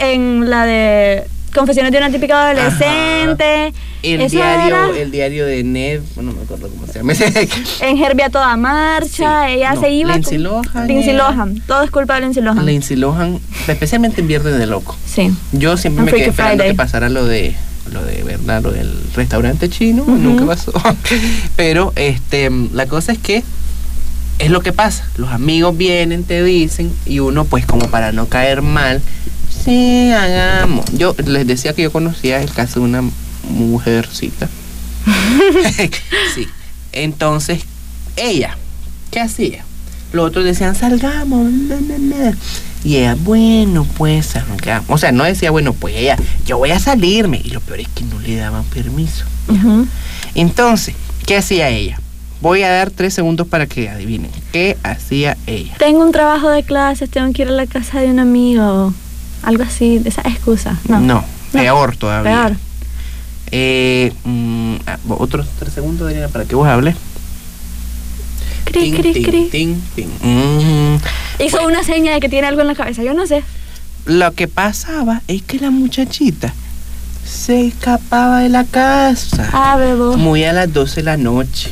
en 0.00 0.50
la 0.50 0.64
de 0.66 1.24
Confesiones 1.54 1.92
de 1.92 1.98
una 1.98 2.10
típica 2.10 2.50
adolescente. 2.50 3.72
El 4.02 4.20
Eso 4.22 4.36
diario, 4.36 4.76
era 4.76 4.98
el 5.02 5.10
diario 5.10 5.46
de 5.46 5.62
Ned, 5.62 6.00
no 6.16 6.32
me 6.32 6.42
acuerdo 6.42 6.68
cómo 6.70 6.86
se 6.86 6.94
llama. 7.00 7.12
en 7.80 7.98
Herbie 8.02 8.24
a 8.24 8.30
toda 8.30 8.56
marcha. 8.56 9.46
Sí. 9.46 9.52
Ella 9.54 9.74
No, 9.74 9.80
se 9.80 9.90
iba. 9.90 10.12
Lindsay 10.14 10.38
Lohan 10.38 10.86
Lindsay 10.88 11.12
Lohan. 11.12 11.62
Todo 11.66 11.82
es 11.82 11.90
culpa 11.90 12.14
de 12.14 12.20
Lindsay 12.22 12.42
Lohan. 12.42 12.64
Lindsay 12.64 12.96
Lohan, 12.96 13.40
especialmente 13.68 14.20
en 14.20 14.28
Viernes 14.28 14.58
de 14.58 14.66
Loco. 14.66 14.96
Sí. 15.06 15.30
Yo 15.52 15.76
siempre 15.76 16.00
En 16.00 16.06
me 16.06 16.12
quedé 16.12 16.30
esperando 16.30 16.54
Friday. 16.62 16.70
que 16.70 16.76
pasara 16.76 17.08
lo 17.08 17.24
de 17.26 17.54
lo 17.92 18.04
de 18.04 18.22
verdad, 18.22 18.62
lo 18.62 18.70
del 18.70 18.92
restaurante 19.16 19.68
chino, 19.68 20.04
nunca 20.06 20.46
pasó. 20.46 20.72
Pero 21.56 21.92
este 21.96 22.50
la 22.72 22.86
cosa 22.86 23.12
es 23.12 23.18
que 23.18 23.42
es 24.38 24.50
lo 24.50 24.60
que 24.62 24.72
pasa, 24.72 25.06
los 25.18 25.28
amigos 25.30 25.76
vienen, 25.76 26.24
te 26.24 26.42
dicen 26.42 26.90
y 27.04 27.18
uno 27.18 27.44
pues 27.44 27.66
como 27.66 27.88
para 27.90 28.12
no 28.12 28.26
caer 28.26 28.62
mal, 28.62 29.02
sí, 29.64 30.10
hagamos. 30.10 30.84
Yo 30.92 31.14
les 31.24 31.46
decía 31.46 31.72
que 31.72 31.82
yo 31.82 31.92
conocía 31.92 32.40
el 32.40 32.50
caso 32.50 32.80
de 32.80 32.86
una 32.86 33.02
mujercita. 33.48 34.48
sí. 36.34 36.48
Entonces, 36.92 37.62
ella, 38.16 38.56
¿qué 39.10 39.20
hacía? 39.20 39.64
Los 40.12 40.26
otros 40.26 40.44
decían, 40.44 40.74
salgamos. 40.74 41.50
na, 41.50 41.80
na, 41.80 41.98
na". 41.98 42.36
Y 42.82 42.96
ella, 42.96 43.16
bueno, 43.20 43.86
pues 43.96 44.26
salgamos. 44.26 44.88
O 44.88 44.98
sea, 44.98 45.12
no 45.12 45.24
decía, 45.24 45.50
bueno, 45.50 45.72
pues 45.74 45.94
ella, 45.96 46.16
yo 46.46 46.58
voy 46.58 46.70
a 46.70 46.78
salirme. 46.78 47.40
Y 47.44 47.50
lo 47.50 47.60
peor 47.60 47.80
es 47.80 47.88
que 47.88 48.04
no 48.04 48.18
le 48.20 48.36
daban 48.36 48.64
permiso. 48.64 49.24
Entonces, 50.34 50.94
¿qué 51.26 51.36
hacía 51.36 51.68
ella? 51.68 52.00
Voy 52.40 52.62
a 52.62 52.70
dar 52.70 52.90
tres 52.90 53.12
segundos 53.12 53.46
para 53.46 53.66
que 53.66 53.90
adivinen. 53.90 54.30
¿Qué 54.50 54.78
hacía 54.82 55.36
ella? 55.46 55.74
Tengo 55.78 56.00
un 56.00 56.12
trabajo 56.12 56.48
de 56.48 56.62
clases, 56.62 57.10
tengo 57.10 57.30
que 57.34 57.42
ir 57.42 57.48
a 57.48 57.52
la 57.52 57.66
casa 57.66 58.00
de 58.00 58.10
un 58.10 58.18
amigo. 58.18 58.94
Algo 59.42 59.62
así, 59.62 59.98
de 59.98 60.08
esa 60.08 60.22
excusa. 60.22 60.78
No. 60.88 61.00
No, 61.00 61.24
peor 61.52 61.96
todavía. 61.96 62.30
Peor. 62.30 62.56
Eh, 63.52 64.12
mm, 64.24 64.74
ah, 64.86 64.98
otros 65.08 65.46
tres 65.58 65.72
segundos, 65.72 66.06
Adriana, 66.06 66.28
para 66.28 66.44
que 66.44 66.54
vos 66.54 66.68
hables. 66.68 66.94
Cri, 68.64 68.92
cri, 68.92 69.12
tin, 69.12 69.22
cri. 69.24 69.48
tin, 69.50 69.82
tin. 69.96 70.08
Mm. 70.22 71.00
Hizo 71.42 71.56
Bueno, 71.56 71.68
una 71.68 71.82
seña 71.82 72.12
de 72.12 72.20
que 72.20 72.28
tiene 72.28 72.46
algo 72.46 72.60
en 72.60 72.68
la 72.68 72.74
cabeza. 72.74 73.02
Yo 73.02 73.14
no 73.14 73.26
sé. 73.26 73.42
Lo 74.06 74.32
que 74.32 74.46
pasaba 74.46 75.22
es 75.26 75.42
que 75.42 75.58
la 75.58 75.70
muchachita 75.70 76.54
se 77.24 77.66
escapaba 77.66 78.40
de 78.40 78.48
la 78.48 78.64
casa. 78.64 79.48
Ah, 79.52 79.76
bebo. 79.76 80.16
Muy 80.16 80.44
a 80.44 80.52
las 80.52 80.72
12 80.72 80.96
de 80.96 81.02
la 81.02 81.16
noche. 81.16 81.70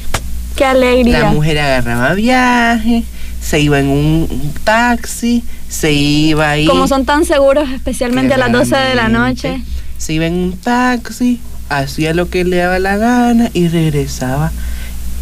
Qué 0.57 0.65
alegría. 0.65 1.21
La 1.21 1.31
mujer 1.31 1.59
agarraba 1.59 2.15
viaje, 2.15 3.05
se 3.41 3.61
iba 3.61 3.79
en 3.79 3.89
un, 3.89 4.29
un 4.31 4.53
taxi, 4.65 5.45
se 5.69 5.93
iba 5.93 6.51
ahí. 6.51 6.67
Como 6.67 6.89
son 6.89 7.05
tan 7.05 7.25
seguros, 7.25 7.69
especialmente 7.71 8.35
a 8.35 8.39
las 8.39 8.53
12 8.53 8.77
de 8.77 8.95
la 8.95 9.09
noche. 9.09 9.63
Se 9.99 10.13
iba 10.13 10.27
en 10.27 10.35
un 10.35 10.53
taxi, 10.57 11.41
hacía 11.69 12.15
lo 12.15 12.31
que 12.31 12.45
le 12.45 12.57
daba 12.57 12.79
la 12.79 12.97
gana 12.97 13.51
y 13.53 13.69
regresaba 13.69 14.53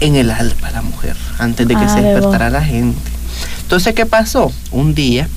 en 0.00 0.14
el 0.14 0.30
alba 0.30 0.70
la 0.70 0.82
mujer, 0.82 1.16
antes 1.38 1.66
de 1.66 1.74
que 1.74 1.84
Ah, 1.84 1.94
se 1.94 2.02
despertara 2.02 2.50
la 2.50 2.62
gente. 2.62 2.98
Entonces, 3.62 3.94
¿qué 3.94 4.06
pasó? 4.06 4.52
Un 4.70 4.94
día, 4.94 5.28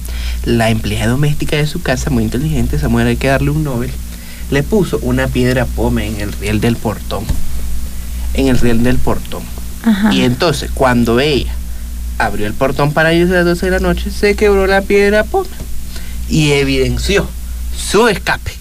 la 0.46 0.70
empleada 0.70 1.08
doméstica 1.08 1.56
de 1.56 1.66
su 1.66 1.82
casa, 1.82 2.10
muy 2.10 2.24
inteligente, 2.24 2.76
esa 2.76 2.90
mujer 2.90 3.08
hay 3.08 3.18
que 3.18 3.28
darle 3.28 3.52
un 3.52 3.64
Nobel, 3.64 3.92
le 4.52 4.64
puso 4.64 5.00
una 5.02 5.28
piedra 5.28 5.66
pome 5.66 6.08
en 6.08 6.20
el 6.20 6.34
riel 6.34 6.60
del 6.60 6.76
portón. 6.76 7.24
En 8.34 8.48
el 8.48 8.60
riel 8.60 8.84
del 8.84 8.98
portón. 8.98 9.42
Ajá. 9.84 10.14
Y 10.14 10.22
entonces, 10.22 10.70
cuando 10.74 11.20
ella 11.20 11.54
abrió 12.20 12.46
el 12.46 12.54
portón 12.54 12.94
para 12.94 13.14
irse 13.14 13.34
a 13.34 13.38
las 13.38 13.46
12 13.46 13.66
de 13.66 13.72
la 13.72 13.80
noche, 13.80 14.12
se 14.12 14.36
quebró 14.36 14.68
la 14.68 14.82
piedra 14.84 15.24
pome 15.24 15.50
y 16.30 16.52
evidenció 16.52 17.28
su 17.76 18.08
escape. 18.08 18.52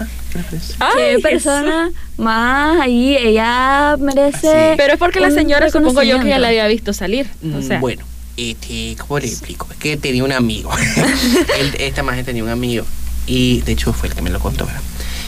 Ah, 0.00 0.06
¿qué 0.32 0.38
les 0.38 0.46
parece? 0.46 0.74
Qué 0.78 0.84
Ay, 1.16 1.20
persona 1.22 1.90
más 2.16 2.80
ahí, 2.80 3.16
ella 3.16 3.96
merece. 3.98 4.48
Así. 4.48 4.74
Pero 4.78 4.92
es 4.94 4.98
porque 4.98 5.20
la 5.20 5.30
señora 5.30 5.68
supongo 5.70 6.02
yo 6.02 6.20
que 6.20 6.28
ya 6.30 6.38
la 6.38 6.48
había 6.48 6.66
visto 6.68 6.92
salir. 6.94 7.28
O 7.42 7.58
Mm, 7.58 7.62
sea, 7.62 7.80
bueno, 7.80 8.04
este, 8.36 8.96
¿cómo 8.98 9.18
le 9.18 9.26
explico? 9.26 9.66
Es 9.70 9.76
que 9.78 9.96
tenía 9.96 10.24
un 10.24 10.32
amigo. 10.32 10.70
Él- 11.60 11.76
esta 11.80 12.02
magia 12.02 12.24
tenía 12.24 12.42
un 12.44 12.50
amigo. 12.50 12.84
Y 13.26 13.60
de 13.62 13.72
hecho 13.72 13.92
fue 13.92 14.08
el 14.08 14.14
que 14.14 14.22
me 14.22 14.30
lo 14.30 14.38
contó, 14.38 14.64
¿verdad? 14.66 14.80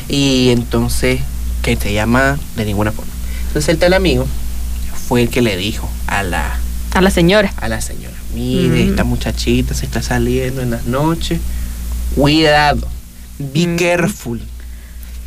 Y 0.08 0.50
entonces, 0.50 1.20
que 1.62 1.74
se 1.76 1.92
llama 1.92 2.38
de 2.56 2.64
ninguna 2.64 2.92
forma. 2.92 3.12
Entonces 3.48 3.68
el 3.70 3.78
tal 3.78 3.92
amigo 3.94 4.26
fue 5.08 5.22
el 5.22 5.30
que 5.30 5.42
le 5.42 5.56
dijo 5.56 5.90
a 6.06 6.22
la, 6.22 6.58
a 6.98 7.02
la 7.02 7.10
señora. 7.10 7.52
a 7.56 7.68
la 7.68 7.80
señora, 7.80 8.14
mire, 8.34 8.84
Mm. 8.86 8.90
esta 8.90 9.04
muchachita 9.04 9.74
se 9.74 9.86
está 9.86 10.02
saliendo 10.02 10.60
en 10.62 10.70
las 10.70 10.84
noches. 10.86 11.40
Cuidado, 12.14 12.86
be 13.38 13.66
Mm. 13.66 13.76
careful. 13.76 14.40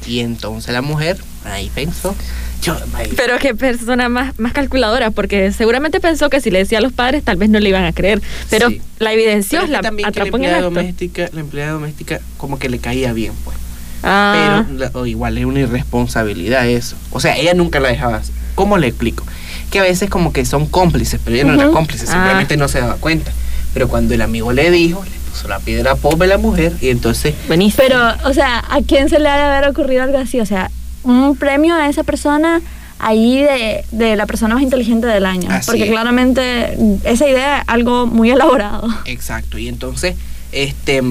Y 0.05 0.19
entonces 0.19 0.73
la 0.73 0.81
mujer 0.81 1.17
ahí 1.45 1.71
pensó, 1.73 2.15
yo, 2.63 2.75
ahí- 2.95 3.11
Pero 3.15 3.37
qué 3.39 3.53
persona 3.55 4.09
más, 4.09 4.37
más 4.39 4.51
calculadora, 4.53 5.11
porque 5.11 5.51
seguramente 5.51 5.99
pensó 5.99 6.29
que 6.29 6.41
si 6.41 6.49
le 6.51 6.59
decía 6.59 6.79
a 6.79 6.81
los 6.81 6.91
padres 6.93 7.23
tal 7.23 7.37
vez 7.37 7.49
no 7.49 7.59
le 7.59 7.69
iban 7.69 7.83
a 7.85 7.93
creer. 7.93 8.21
Pero 8.49 8.69
Sí. 8.69 8.81
la 8.99 9.13
evidenció, 9.13 9.59
Pero 9.59 9.63
es 9.63 9.67
que 9.67 9.71
la 9.91 10.01
la 10.01 10.07
atrapó 10.07 10.37
en 10.37 10.43
el 10.43 10.49
empleada 10.49 10.57
acto. 10.67 10.69
doméstica, 10.79 11.29
la 11.33 11.39
empleada 11.39 11.71
doméstica 11.73 12.19
como 12.37 12.57
que 12.59 12.69
le 12.69 12.79
caía 12.79 13.13
bien, 13.13 13.33
pues. 13.43 13.57
Ah, 14.03 14.65
Pero 14.67 14.79
la- 14.79 14.91
o 14.99 15.05
igual 15.05 15.37
es 15.37 15.45
una 15.45 15.59
irresponsabilidad 15.59 16.67
eso. 16.67 16.95
O 17.11 17.19
sea, 17.19 17.37
ella 17.37 17.53
nunca 17.53 17.79
la 17.79 17.89
dejaba 17.89 18.17
hacer. 18.17 18.33
¿Cómo 18.55 18.77
le 18.79 18.87
explico? 18.87 19.23
Que 19.71 19.79
a 19.79 19.83
veces 19.83 20.09
como 20.09 20.31
que 20.33 20.45
son 20.45 20.67
cómplices, 20.67 21.19
pero 21.23 21.35
ella 21.35 21.45
no 21.45 21.53
era 21.53 21.71
cómplice, 21.71 22.05
Ah. 22.09 22.11
simplemente 22.11 22.57
no 22.57 22.67
se 22.67 22.79
daba 22.81 22.95
cuenta. 22.95 23.31
Pero 23.73 23.87
cuando 23.87 24.13
el 24.13 24.21
amigo 24.21 24.51
le 24.51 24.69
dijo, 24.69 25.03
le 25.03 25.11
puso 25.31 25.47
la 25.47 25.59
piedra 25.59 25.95
pobre 25.95 26.25
a 26.25 26.35
la 26.35 26.37
mujer 26.37 26.73
y 26.81 26.89
entonces 26.89 27.33
buenísimo. 27.47 27.81
Pero, 27.87 27.99
o 28.25 28.33
sea, 28.33 28.59
¿a 28.69 28.81
quién 28.85 29.07
se 29.09 29.17
le 29.19 29.29
ha 29.29 29.37
de 29.37 29.43
haber 29.43 29.69
ocurrido 29.69 30.03
algo 30.03 30.17
así? 30.17 30.39
O 30.41 30.45
sea, 30.45 30.69
un 31.03 31.35
premio 31.37 31.73
a 31.73 31.87
esa 31.87 32.03
persona 32.03 32.61
ahí 32.99 33.41
de, 33.41 33.83
de 33.91 34.15
la 34.17 34.25
persona 34.27 34.53
más 34.55 34.63
inteligente 34.63 35.07
del 35.07 35.25
año. 35.25 35.47
Así 35.49 35.65
porque 35.67 35.85
es. 35.85 35.89
claramente 35.89 36.77
esa 37.05 37.27
idea 37.27 37.59
es 37.59 37.63
algo 37.67 38.05
muy 38.07 38.29
elaborado. 38.29 38.87
Exacto, 39.05 39.57
y 39.57 39.69
entonces, 39.69 40.15
este, 40.51 41.01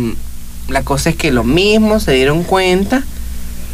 la 0.68 0.82
cosa 0.82 1.08
es 1.10 1.16
que 1.16 1.32
lo 1.32 1.42
mismo 1.44 1.98
se 1.98 2.12
dieron 2.12 2.44
cuenta 2.44 3.02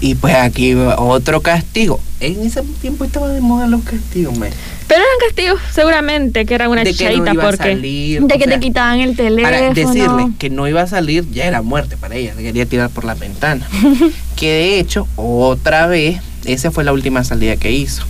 y 0.01 0.15
pues 0.15 0.35
aquí 0.37 0.75
va 0.75 0.99
otro 1.01 1.41
castigo. 1.43 2.01
En 2.21 2.41
ese 2.47 2.63
tiempo 2.81 3.05
estaba 3.05 3.29
de 3.29 3.41
moda 3.41 3.67
los 3.67 3.83
castigos, 3.83 4.39
man. 4.39 4.51
Pero 4.89 5.01
eran 5.01 5.19
castigos, 5.29 5.61
seguramente, 5.73 6.47
que 6.47 6.55
era 6.55 6.69
una 6.69 6.85
de 6.85 6.95
que 6.95 7.05
no 7.05 7.11
chichadita, 7.11 7.33
iba 7.35 7.43
a 7.43 7.47
porque. 7.47 7.73
salir. 7.73 8.23
De 8.23 8.39
que 8.39 8.45
sea, 8.45 8.55
te 8.55 8.61
quitaban 8.61 9.01
el 9.01 9.17
teléfono. 9.17 9.53
Para 9.57 9.75
decirle 9.75 10.29
que 10.39 10.49
no 10.51 10.69
iba 10.69 10.83
a 10.83 10.87
salir 10.87 11.29
ya 11.33 11.45
era 11.47 11.63
muerte 11.63 11.97
para 11.97 12.15
ella, 12.15 12.35
le 12.35 12.43
quería 12.43 12.67
tirar 12.67 12.91
por 12.91 13.05
la 13.05 13.15
ventana. 13.15 13.67
que 14.37 14.47
de 14.53 14.79
hecho, 14.79 15.09
otra 15.17 15.87
vez, 15.89 16.21
esa 16.45 16.71
fue 16.71 16.85
la 16.85 16.93
última 16.93 17.25
salida 17.25 17.57
que 17.57 17.73
hizo. 17.73 18.05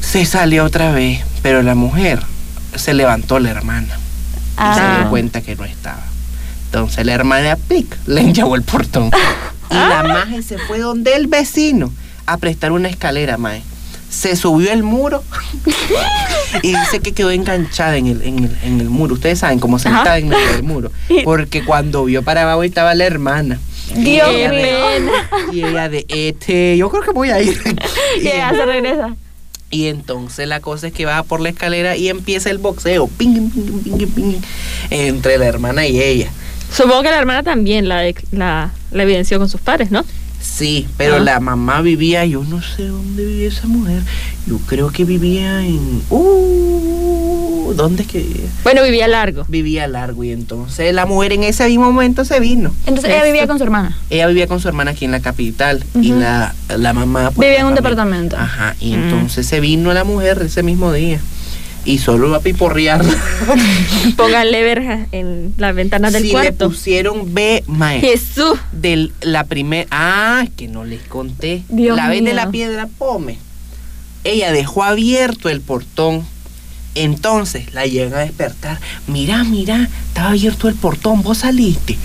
Se 0.00 0.24
salió 0.24 0.64
otra 0.64 0.90
vez, 0.92 1.20
pero 1.42 1.62
la 1.62 1.74
mujer 1.74 2.20
se 2.74 2.92
levantó 2.94 3.38
la 3.38 3.50
hermana 3.50 3.86
y 3.94 4.56
se 4.56 4.80
Ah. 4.80 4.98
dio 5.00 5.10
cuenta 5.10 5.40
que 5.42 5.54
no 5.56 5.64
estaba. 5.64 6.02
Entonces 6.66 7.04
la 7.06 7.12
hermana 7.12 7.56
plic, 7.56 7.96
le 8.06 8.20
enchavó 8.22 8.56
el 8.56 8.62
portón. 8.62 9.10
Y 9.70 9.74
la 9.74 10.02
maje 10.02 10.42
se 10.42 10.58
fue 10.58 10.80
donde 10.80 11.14
el 11.16 11.28
vecino 11.28 11.90
a 12.26 12.36
prestar 12.36 12.72
una 12.72 12.90
escalera, 12.90 13.38
mae. 13.38 13.62
Se 14.12 14.36
subió 14.36 14.70
el 14.72 14.82
muro 14.82 15.24
y 16.62 16.68
dice 16.76 17.00
que 17.00 17.12
quedó 17.12 17.30
enganchada 17.30 17.96
en 17.96 18.06
el, 18.08 18.22
en 18.22 18.44
el, 18.44 18.56
en 18.62 18.80
el 18.80 18.90
muro. 18.90 19.14
Ustedes 19.14 19.38
saben, 19.38 19.58
como 19.58 19.78
sentada 19.78 20.02
Ajá. 20.02 20.18
en 20.18 20.28
medio 20.28 20.46
del 20.52 20.62
muro. 20.62 20.92
Porque 21.24 21.64
cuando 21.64 22.04
vio 22.04 22.22
para 22.22 22.42
abajo 22.42 22.62
estaba 22.62 22.94
la 22.94 23.04
hermana. 23.06 23.58
Dios 23.96 24.28
Y 24.32 24.34
ella 24.36 24.50
mío. 24.50 24.60
de- 24.60 25.56
Y 25.56 25.64
ella 25.64 25.88
de, 25.88 26.04
este, 26.08 26.76
yo 26.76 26.90
creo 26.90 27.02
que 27.02 27.10
voy 27.12 27.30
a 27.30 27.40
ir. 27.40 27.58
Y 28.22 28.28
ella 28.28 28.50
se 28.50 28.64
regresa. 28.66 29.16
Y 29.70 29.86
entonces 29.86 30.46
la 30.46 30.60
cosa 30.60 30.88
es 30.88 30.92
que 30.92 31.06
baja 31.06 31.22
por 31.22 31.40
la 31.40 31.48
escalera 31.48 31.96
y 31.96 32.10
empieza 32.10 32.50
el 32.50 32.58
boxeo. 32.58 33.06
Ping, 33.08 33.50
ping, 33.50 33.82
ping, 33.82 34.08
ping, 34.08 34.34
entre 34.90 35.38
la 35.38 35.46
hermana 35.46 35.86
y 35.86 35.98
ella. 36.02 36.30
Supongo 36.70 37.02
que 37.02 37.10
la 37.10 37.18
hermana 37.18 37.42
también 37.42 37.88
la, 37.88 38.02
la, 38.32 38.70
la 38.90 39.02
evidenció 39.02 39.38
con 39.38 39.48
sus 39.48 39.60
padres, 39.62 39.90
¿no? 39.90 40.04
Sí, 40.42 40.86
pero 40.96 41.16
Ah. 41.16 41.20
la 41.20 41.40
mamá 41.40 41.80
vivía, 41.82 42.24
yo 42.26 42.42
no 42.44 42.60
sé 42.62 42.88
dónde 42.88 43.24
vivía 43.24 43.48
esa 43.48 43.66
mujer. 43.68 44.02
Yo 44.46 44.58
creo 44.66 44.90
que 44.90 45.04
vivía 45.04 45.64
en. 45.64 46.02
Uh, 46.10 47.72
¿Dónde 47.74 48.02
es 48.02 48.08
que 48.08 48.18
vivía? 48.18 48.50
Bueno, 48.64 48.82
vivía 48.82 49.08
largo. 49.08 49.44
Vivía 49.48 49.86
largo 49.86 50.24
y 50.24 50.30
entonces 50.30 50.92
la 50.94 51.06
mujer 51.06 51.32
en 51.32 51.44
ese 51.44 51.66
mismo 51.68 51.84
momento 51.90 52.24
se 52.24 52.38
vino. 52.40 52.74
Entonces 52.86 53.10
ella 53.12 53.24
vivía 53.24 53.46
con 53.46 53.56
su 53.58 53.64
hermana. 53.64 53.96
Ella 54.10 54.26
vivía 54.26 54.46
con 54.46 54.60
su 54.60 54.68
hermana 54.68 54.90
aquí 54.90 55.04
en 55.06 55.12
la 55.12 55.20
capital 55.20 55.82
y 56.00 56.08
la, 56.12 56.54
la 56.76 56.92
mamá... 56.92 57.30
pues, 57.30 57.46
Vivía 57.48 57.60
en 57.60 57.66
un 57.66 57.72
familia- 57.74 57.90
departamento. 57.90 58.36
Ajá, 58.36 58.76
y 58.80 58.92
entonces 58.94 59.46
se 59.46 59.60
vino 59.60 59.92
la 59.94 60.04
mujer 60.04 60.42
ese 60.44 60.62
mismo 60.62 60.92
día 60.92 61.20
y 61.84 61.98
solo 61.98 62.28
iba 62.28 62.36
a 62.38 62.40
piporrear. 62.40 63.04
Pónganle 64.16 64.62
verjas 64.62 65.08
en 65.12 65.54
las 65.56 65.74
ventanas 65.74 66.12
del 66.12 66.22
si 66.22 66.28
le 66.28 66.32
cuarto. 66.32 66.68
pusieron 66.68 67.34
B, 67.34 67.64
mae, 67.66 68.00
Jesús. 68.00 68.58
de 68.72 69.10
la 69.20 69.44
primera... 69.44 69.88
Ah, 69.90 70.44
que 70.56 70.68
no 70.68 70.84
les 70.84 71.02
conté. 71.02 71.62
Dios 71.68 71.96
la 71.96 72.08
vez 72.08 72.24
de 72.24 72.34
la 72.34 72.50
piedra 72.50 72.86
pome. 72.86 73.38
Ella 74.24 74.52
dejó 74.52 74.84
abierto 74.84 75.48
el 75.48 75.60
portón. 75.60 76.24
Entonces 76.94 77.72
la 77.72 77.86
llega 77.86 78.18
a 78.18 78.20
despertar. 78.20 78.78
Mira, 79.06 79.42
mira, 79.44 79.88
estaba 80.08 80.30
abierto 80.30 80.68
el 80.68 80.74
portón. 80.74 81.22
¿Vos 81.22 81.38
saliste? 81.38 81.96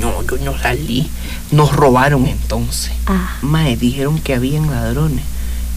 No, 0.00 0.22
yo 0.26 0.36
no 0.44 0.56
salí. 0.58 1.08
Nos 1.50 1.72
robaron 1.72 2.26
entonces. 2.26 2.92
Ah. 3.06 3.38
Mae, 3.42 3.76
dijeron 3.76 4.18
que 4.20 4.34
habían 4.34 4.70
ladrones. 4.70 5.24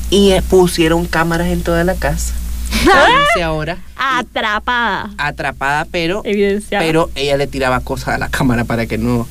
Y 0.10 0.32
eh, 0.32 0.42
pusieron 0.42 1.06
cámaras 1.06 1.48
en 1.48 1.62
toda 1.64 1.84
la 1.86 1.96
casa. 1.96 2.34
Entonces 2.82 3.44
ahora 3.44 3.78
Atrapada. 3.96 5.10
atrapada, 5.18 5.86
pero, 5.92 6.22
Evidenciada. 6.24 6.86
pero 6.86 7.10
ella 7.16 7.38
le 7.38 7.48
tiraba 7.48 7.80
cosas 7.82 8.10
a 8.16 8.18
la 8.18 8.30
cámara 8.30 8.64
para 8.66 8.86
que 8.86 8.98
no, 8.98 9.28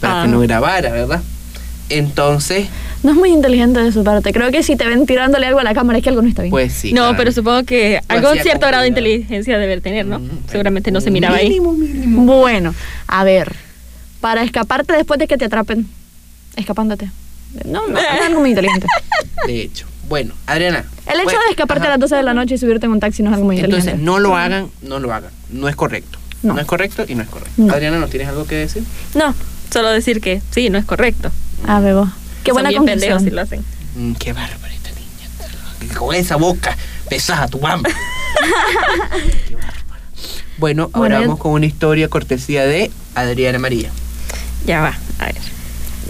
para 0.00 0.20
Ah. 0.20 0.24
que 0.24 0.28
no 0.30 0.40
grabara, 0.40 0.90
¿verdad? 0.90 1.22
Entonces, 1.88 2.68
No 3.02 3.12
es 3.12 3.16
muy 3.16 3.30
inteligente 3.30 3.80
de 3.80 3.90
su 3.92 4.04
parte. 4.04 4.32
Creo 4.32 4.50
que 4.52 4.62
si 4.62 4.76
te 4.76 4.86
ven 4.86 5.06
tirándole 5.06 5.46
algo 5.46 5.58
a 5.58 5.64
la 5.64 5.72
cámara 5.74 5.98
es 5.98 6.04
que 6.04 6.10
algo 6.10 6.20
no 6.22 6.28
está 6.28 6.42
bien. 6.42 6.50
pues 6.50 6.72
sí. 6.72 6.92
no, 6.92 7.00
claro. 7.02 7.16
pero 7.16 7.32
supongo 7.32 7.64
que 7.64 8.00
algo 8.08 8.28
hacía 8.28 8.42
cierto 8.42 8.60
con 8.60 8.68
grado 8.68 8.82
de 8.82 8.88
inteligencia 8.88 9.58
debe 9.58 9.80
tener, 9.80 10.04
¿no? 10.06 10.18
Mm, 10.20 10.28
Seguramente 10.50 10.90
no 10.92 11.00
se 11.00 11.10
miraba 11.10 11.36
ahí. 11.36 11.48
mínimo, 11.48 11.72
mínimo. 11.72 12.22
Bueno, 12.26 12.74
a 13.06 13.24
ver. 13.24 13.54
Para 14.20 14.42
escaparte 14.42 14.92
después 14.92 15.18
de 15.18 15.26
que 15.26 15.38
te 15.38 15.46
atrapen. 15.46 15.88
Escapándote. 16.56 17.10
No, 17.64 17.88
no, 17.88 17.98
es 17.98 18.20
algo 18.26 18.40
muy 18.40 18.50
inteligente. 18.50 18.86
De 19.46 19.62
hecho. 19.62 19.86
Bueno, 20.08 20.34
Adriana. 20.46 20.84
El 21.12 21.16
hecho 21.20 21.24
bueno, 21.24 21.40
de 21.46 21.50
escaparte 21.50 21.82
ajá. 21.84 21.88
a 21.94 21.98
las 21.98 22.00
12 22.00 22.16
de 22.16 22.22
la 22.22 22.34
noche 22.34 22.54
y 22.54 22.58
subirte 22.58 22.86
en 22.86 22.92
un 22.92 23.00
taxi 23.00 23.22
no 23.22 23.30
es 23.30 23.34
algo 23.34 23.46
muy 23.46 23.56
Entonces, 23.56 23.78
inteligente. 23.80 24.04
no 24.04 24.18
lo 24.18 24.36
hagan, 24.36 24.68
no 24.82 24.98
lo 24.98 25.12
hagan. 25.12 25.30
No 25.50 25.68
es 25.68 25.76
correcto. 25.76 26.18
No, 26.42 26.54
No. 26.54 26.60
es 26.60 26.66
correcto 26.66 27.04
y 27.06 27.14
no 27.14 27.22
es 27.22 27.28
correcto. 27.28 27.52
No. 27.56 27.72
Adriana, 27.72 27.98
¿no 27.98 28.08
tienes 28.08 28.28
algo 28.28 28.46
que 28.46 28.54
decir? 28.56 28.82
No, 29.14 29.34
solo 29.72 29.90
decir 29.90 30.20
que 30.20 30.40
sí, 30.50 30.70
no 30.70 30.78
es 30.78 30.84
correcto. 30.84 31.30
A 31.66 31.80
ver, 31.80 31.94
vos. 31.94 32.08
Qué 32.44 32.50
Son 32.50 32.54
buena 32.54 32.68
bien 32.70 32.82
conclusión. 32.86 33.20
si 33.22 33.30
lo 33.30 33.40
hacen. 33.42 33.62
Mm, 33.96 34.12
qué 34.14 34.32
bárbara 34.32 34.72
esta 34.72 34.90
niña. 34.90 35.94
Con 35.98 36.14
esa 36.14 36.36
boca 36.36 36.76
pesada 37.08 37.46
tu 37.48 37.58
mamá. 37.60 37.88
Qué 39.48 39.54
bárbara. 39.56 39.74
Bueno, 40.58 40.90
ahora 40.92 41.16
Bueno, 41.16 41.20
vamos 41.20 41.38
con 41.38 41.52
una 41.52 41.66
historia 41.66 42.08
cortesía 42.08 42.64
de 42.64 42.90
Adriana 43.14 43.58
María. 43.58 43.90
Ya 44.66 44.80
va, 44.80 44.98
a 45.18 45.26
ver. 45.26 45.34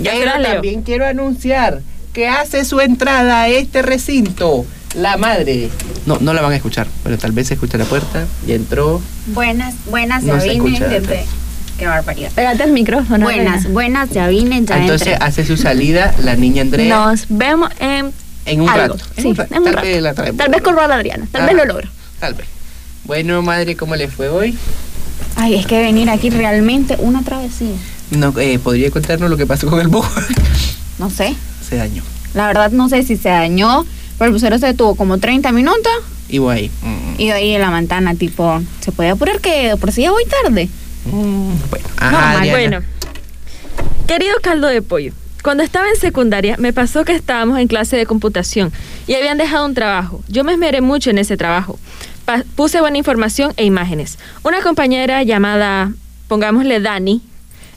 Ya 0.01 0.13
se 0.13 0.19
Pero 0.19 0.43
también 0.43 0.83
quiero 0.83 1.07
anunciar 1.07 1.83
que 2.13 2.29
hace 2.29 2.65
su 2.65 2.81
entrada 2.81 3.43
a 3.43 3.49
este 3.49 3.83
recinto 3.83 4.65
la 4.95 5.17
madre. 5.17 5.71
No, 6.07 6.19
no 6.21 6.33
la 6.33 6.43
van 6.43 6.53
a 6.53 6.57
escuchar, 6.57 6.87
pero 7.05 7.19
tal 7.19 7.33
vez 7.33 7.49
se 7.49 7.55
escucha 7.55 7.79
la 7.79 7.85
puerta. 7.85 8.27
Ya 8.47 8.55
entró. 8.55 9.01
Buenas, 9.29 9.75
buenas, 9.91 10.23
No 10.23 10.35
ya 10.35 10.41
se 10.41 10.49
vine 10.51 10.69
escucha, 10.75 10.89
desde... 10.89 11.25
Qué 11.79 11.87
barbaridad. 11.87 12.31
Pégate 12.35 12.63
el 12.65 12.73
micrófono. 12.73 13.25
Buenas, 13.25 13.71
buenas, 13.73 14.11
ya 14.11 14.29
vine, 14.29 14.63
ya 14.67 14.79
Entonces 14.79 15.09
entré. 15.09 15.25
hace 15.27 15.47
su 15.47 15.57
salida 15.57 16.15
la 16.23 16.37
niña 16.37 16.61
Andrea 16.63 16.89
Nos 17.07 17.25
vemos 17.31 17.71
en 17.79 18.13
en 18.45 18.61
un 18.61 18.69
algo. 18.69 18.95
rato. 18.97 19.05
Sí, 19.17 19.29
un 19.29 19.37
rato. 19.37 19.55
en 19.55 19.59
un 19.61 19.65
Tal 19.65 19.75
rato. 19.75 19.87
vez 19.87 20.03
la 20.03 20.15
traemos. 20.15 20.37
Tal 20.39 20.51
vez 20.51 20.61
corro 20.63 20.81
a 20.83 20.89
la 20.89 20.97
Adriana. 20.97 21.27
Tal 21.33 21.43
Ah. 21.43 21.47
vez 21.47 21.55
lo 21.57 21.65
logro. 21.65 21.89
Tal 22.19 22.35
vez. 22.35 22.47
Bueno, 23.05 23.41
madre, 23.43 23.77
¿cómo 23.77 23.97
le 23.97 24.09
fue 24.09 24.29
hoy? 24.29 24.59
Ay, 25.37 25.55
es 25.55 25.67
que 25.67 25.81
venir 25.81 26.11
aquí 26.11 26.29
realmente 26.29 26.97
una 26.99 27.23
travesía. 27.23 27.69
No, 28.11 28.35
eh, 28.39 28.59
¿Podría 28.59 28.91
contarnos 28.91 29.31
lo 29.31 29.37
que 29.39 29.47
pasó 29.47 29.67
con 29.69 29.81
el 29.81 29.89
búho? 29.89 30.07
No 30.99 31.09
sé. 31.09 31.35
se 31.67 31.77
dañó. 31.77 32.03
La 32.35 32.47
verdad 32.49 32.73
no 32.73 32.89
sé 32.91 33.03
si 33.05 33.17
se 33.17 33.29
dañó, 33.31 33.87
pero 34.21 34.29
el 34.29 34.33
bucero 34.35 34.57
se 34.59 34.67
detuvo 34.67 34.95
como 34.95 35.17
30 35.19 35.51
minutos 35.51 35.91
Y 36.29 36.39
voy 36.39 36.55
ahí. 36.57 36.71
Mm, 36.83 37.21
y 37.21 37.31
ahí 37.31 37.51
en 37.55 37.61
la 37.63 37.71
ventana, 37.71 38.15
tipo, 38.15 38.63
¿se 38.81 38.93
puede 38.93 39.09
apurar 39.11 39.41
que 39.41 39.75
por 39.81 39.91
si 39.91 40.03
ya 40.03 40.11
voy 40.13 40.25
tarde? 40.27 40.69
mm, 41.07 41.53
bueno, 41.71 41.89
ajá. 41.97 42.45
Bueno, 42.51 42.81
querido 44.07 44.35
caldo 44.43 44.69
de 44.69 44.83
pollo, 44.83 45.13
cuando 45.43 45.63
estaba 45.63 45.89
en 45.89 45.97
secundaria 45.97 46.57
me 46.59 46.73
pasó 46.73 47.05
que 47.05 47.15
estábamos 47.15 47.59
en 47.59 47.67
clase 47.69 47.97
de 47.97 48.07
computación 48.07 48.73
y 49.07 49.15
habían 49.15 49.39
dejado 49.39 49.65
un 49.67 49.75
trabajo. 49.75 50.23
Yo 50.29 50.45
me 50.45 50.53
esmeré 50.53 50.81
mucho 50.83 51.11
en 51.11 51.19
ese 51.19 51.37
trabajo. 51.37 51.79
Pa- 52.27 52.45
puse 52.57 52.81
buena 52.81 52.99
información 52.99 53.53
e 53.57 53.65
imágenes. 53.65 54.19
Una 54.45 54.61
compañera 54.61 55.23
llamada, 55.23 55.93
pongámosle 56.29 56.81
Dani, 56.81 57.23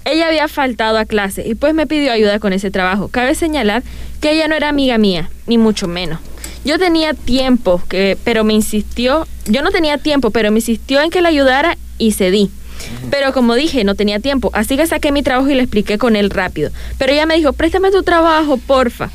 ella 0.05 0.27
había 0.27 0.47
faltado 0.47 0.97
a 0.97 1.05
clase 1.05 1.43
y 1.47 1.55
pues 1.55 1.73
me 1.73 1.87
pidió 1.87 2.11
ayuda 2.11 2.39
con 2.39 2.53
ese 2.53 2.71
trabajo. 2.71 3.07
Cabe 3.07 3.35
señalar 3.35 3.83
que 4.21 4.31
ella 4.31 4.47
no 4.47 4.55
era 4.55 4.69
amiga 4.69 4.97
mía, 4.97 5.29
ni 5.47 5.57
mucho 5.57 5.87
menos. 5.87 6.19
Yo 6.65 6.79
tenía 6.79 7.13
tiempo, 7.13 7.81
que, 7.89 8.17
pero 8.23 8.43
me 8.43 8.53
insistió, 8.53 9.27
yo 9.45 9.61
no 9.61 9.71
tenía 9.71 9.97
tiempo, 9.97 10.31
pero 10.31 10.49
me 10.51 10.59
insistió 10.59 11.01
en 11.01 11.09
que 11.09 11.21
la 11.21 11.29
ayudara 11.29 11.77
y 11.97 12.13
cedí. 12.13 12.49
Pero 13.11 13.33
como 13.33 13.55
dije, 13.55 13.83
no 13.83 13.95
tenía 13.95 14.19
tiempo, 14.19 14.49
así 14.53 14.75
que 14.77 14.87
saqué 14.87 15.11
mi 15.11 15.23
trabajo 15.23 15.49
y 15.49 15.55
le 15.55 15.61
expliqué 15.63 15.97
con 15.97 16.15
él 16.15 16.29
rápido. 16.29 16.71
Pero 16.97 17.13
ella 17.13 17.25
me 17.25 17.35
dijo, 17.35 17.53
préstame 17.53 17.91
tu 17.91 18.03
trabajo, 18.03 18.57
porfa. 18.57 19.09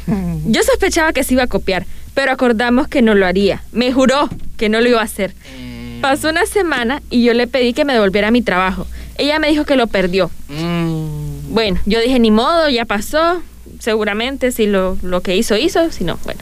Yo 0.47 0.63
sospechaba 0.63 1.13
que 1.13 1.25
se 1.25 1.35
iba 1.35 1.43
a 1.43 1.47
copiar, 1.49 1.87
pero 2.15 2.33
acordamos 2.33 2.89
que 2.89 3.03
no 3.03 3.15
lo 3.15 3.27
haría. 3.27 3.63
Me 3.73 3.93
juró 3.93 4.29
que 4.57 4.69
no 4.69 4.81
lo 4.81 4.89
iba 4.89 5.01
a 5.01 5.05
hacer. 5.05 5.35
Mm, 5.59 6.01
Pasó 6.01 6.29
una 6.31 6.47
semana 6.47 7.03
y 7.11 7.25
yo 7.25 7.35
le 7.35 7.47
pedí 7.47 7.73
que 7.73 7.85
me 7.85 7.93
devolviera 7.95 8.31
mi 8.31 8.41
trabajo. 8.43 8.87
Ella 9.19 9.39
me 9.39 9.49
dijo 9.49 9.65
que 9.65 9.77
lo 9.77 9.87
perdió. 9.89 10.31
mm, 10.49 11.53
Bueno, 11.53 11.81
yo 11.87 12.01
dije, 12.01 12.19
ni 12.19 12.31
modo, 12.31 12.69
ya 12.69 12.85
pasó. 12.85 13.43
Seguramente 13.81 14.51
si 14.51 14.67
lo, 14.67 14.97
lo 15.03 15.21
que 15.21 15.37
hizo, 15.37 15.57
hizo, 15.57 15.93
si 15.93 16.03
no, 16.05 16.19
bueno. 16.25 16.41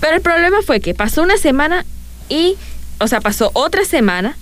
Pero 0.00 0.14
el 0.16 0.22
problema 0.22 0.58
fue 0.64 0.80
que 0.80 0.94
pasó 0.94 1.22
una 1.22 1.36
semana 1.36 1.84
y, 2.28 2.54
o 3.00 3.08
sea, 3.08 3.20
pasó 3.20 3.50
otra 3.54 3.84
semana 3.84 4.36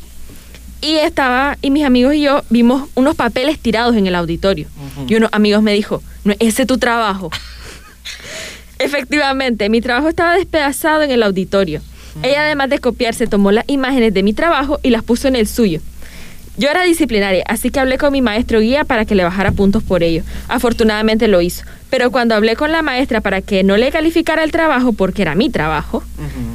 y 0.83 0.97
estaba, 0.97 1.57
y 1.63 1.71
mis 1.71 1.85
amigos 1.85 2.15
y 2.15 2.21
yo 2.23 2.43
vimos 2.51 2.89
unos 2.97 3.17
papeles 3.17 3.59
tirados 3.59 3.97
en 3.97 4.07
el 4.07 4.15
auditorio. 4.15 4.67
Ujú. 4.97 5.07
Y 5.09 5.15
unos 5.17 5.31
amigos 5.33 5.63
me 5.63 5.73
dijo, 5.73 6.03
no, 6.25 6.35
ese 6.39 6.63
es 6.63 6.69
tu 6.69 6.77
trabajo. 6.79 7.31
Efectivamente, 8.79 9.69
mi 9.71 9.81
trabajo 9.81 10.09
estaba 10.09 10.35
despedazado 10.35 11.03
en 11.03 11.11
el 11.11 11.23
auditorio. 11.23 11.81
Ella 12.23 12.43
además 12.43 12.69
de 12.71 12.79
copiarse 12.79 13.27
tomó 13.27 13.53
las 13.53 13.65
imágenes 13.69 14.13
de 14.13 14.23
mi 14.23 14.33
trabajo 14.33 14.79
y 14.83 14.91
las 14.91 15.03
puso 15.03 15.29
en 15.29 15.37
el 15.37 15.47
suyo. 15.47 15.81
Yo 16.59 16.69
era 16.69 16.83
disciplinaria, 16.83 17.45
así 17.47 17.71
que 17.71 17.79
hablé 17.79 17.99
con 17.99 18.13
mi 18.13 18.21
maestro 18.21 18.59
guía 18.59 18.85
para 18.85 19.05
que 19.05 19.15
le 19.15 19.23
bajara 19.23 19.53
puntos 19.53 19.85
por 19.85 20.03
ello. 20.03 20.25
Afortunadamente 20.49 21.29
lo 21.29 21.41
hizo. 21.41 21.65
Pero 21.89 22.11
cuando 22.11 22.35
hablé 22.35 22.57
con 22.57 22.73
la 22.73 22.83
maestra 22.83 23.21
para 23.21 23.41
que 23.41 23.63
no 23.63 23.77
le 23.77 23.93
calificara 23.93 24.43
el 24.43 24.51
trabajo, 24.51 24.93
porque 24.93 25.23
era 25.23 25.37
mi 25.37 25.51
trabajo, 25.51 26.03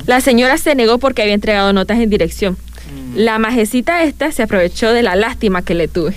la 0.05 0.19
señora 0.19 0.57
se 0.57 0.75
negó 0.75 0.97
porque 0.97 1.21
había 1.21 1.33
entregado 1.33 1.71
notas 1.71 1.99
en 1.99 2.09
dirección. 2.09 2.53
Mm. 2.53 3.17
La 3.17 3.39
majecita 3.39 4.03
esta 4.03 4.31
se 4.33 4.43
aprovechó 4.43 4.91
de 4.91 5.03
la 5.03 5.15
lástima 5.15 5.61
que 5.61 5.73
le 5.73 5.87
tuve. 5.87 6.13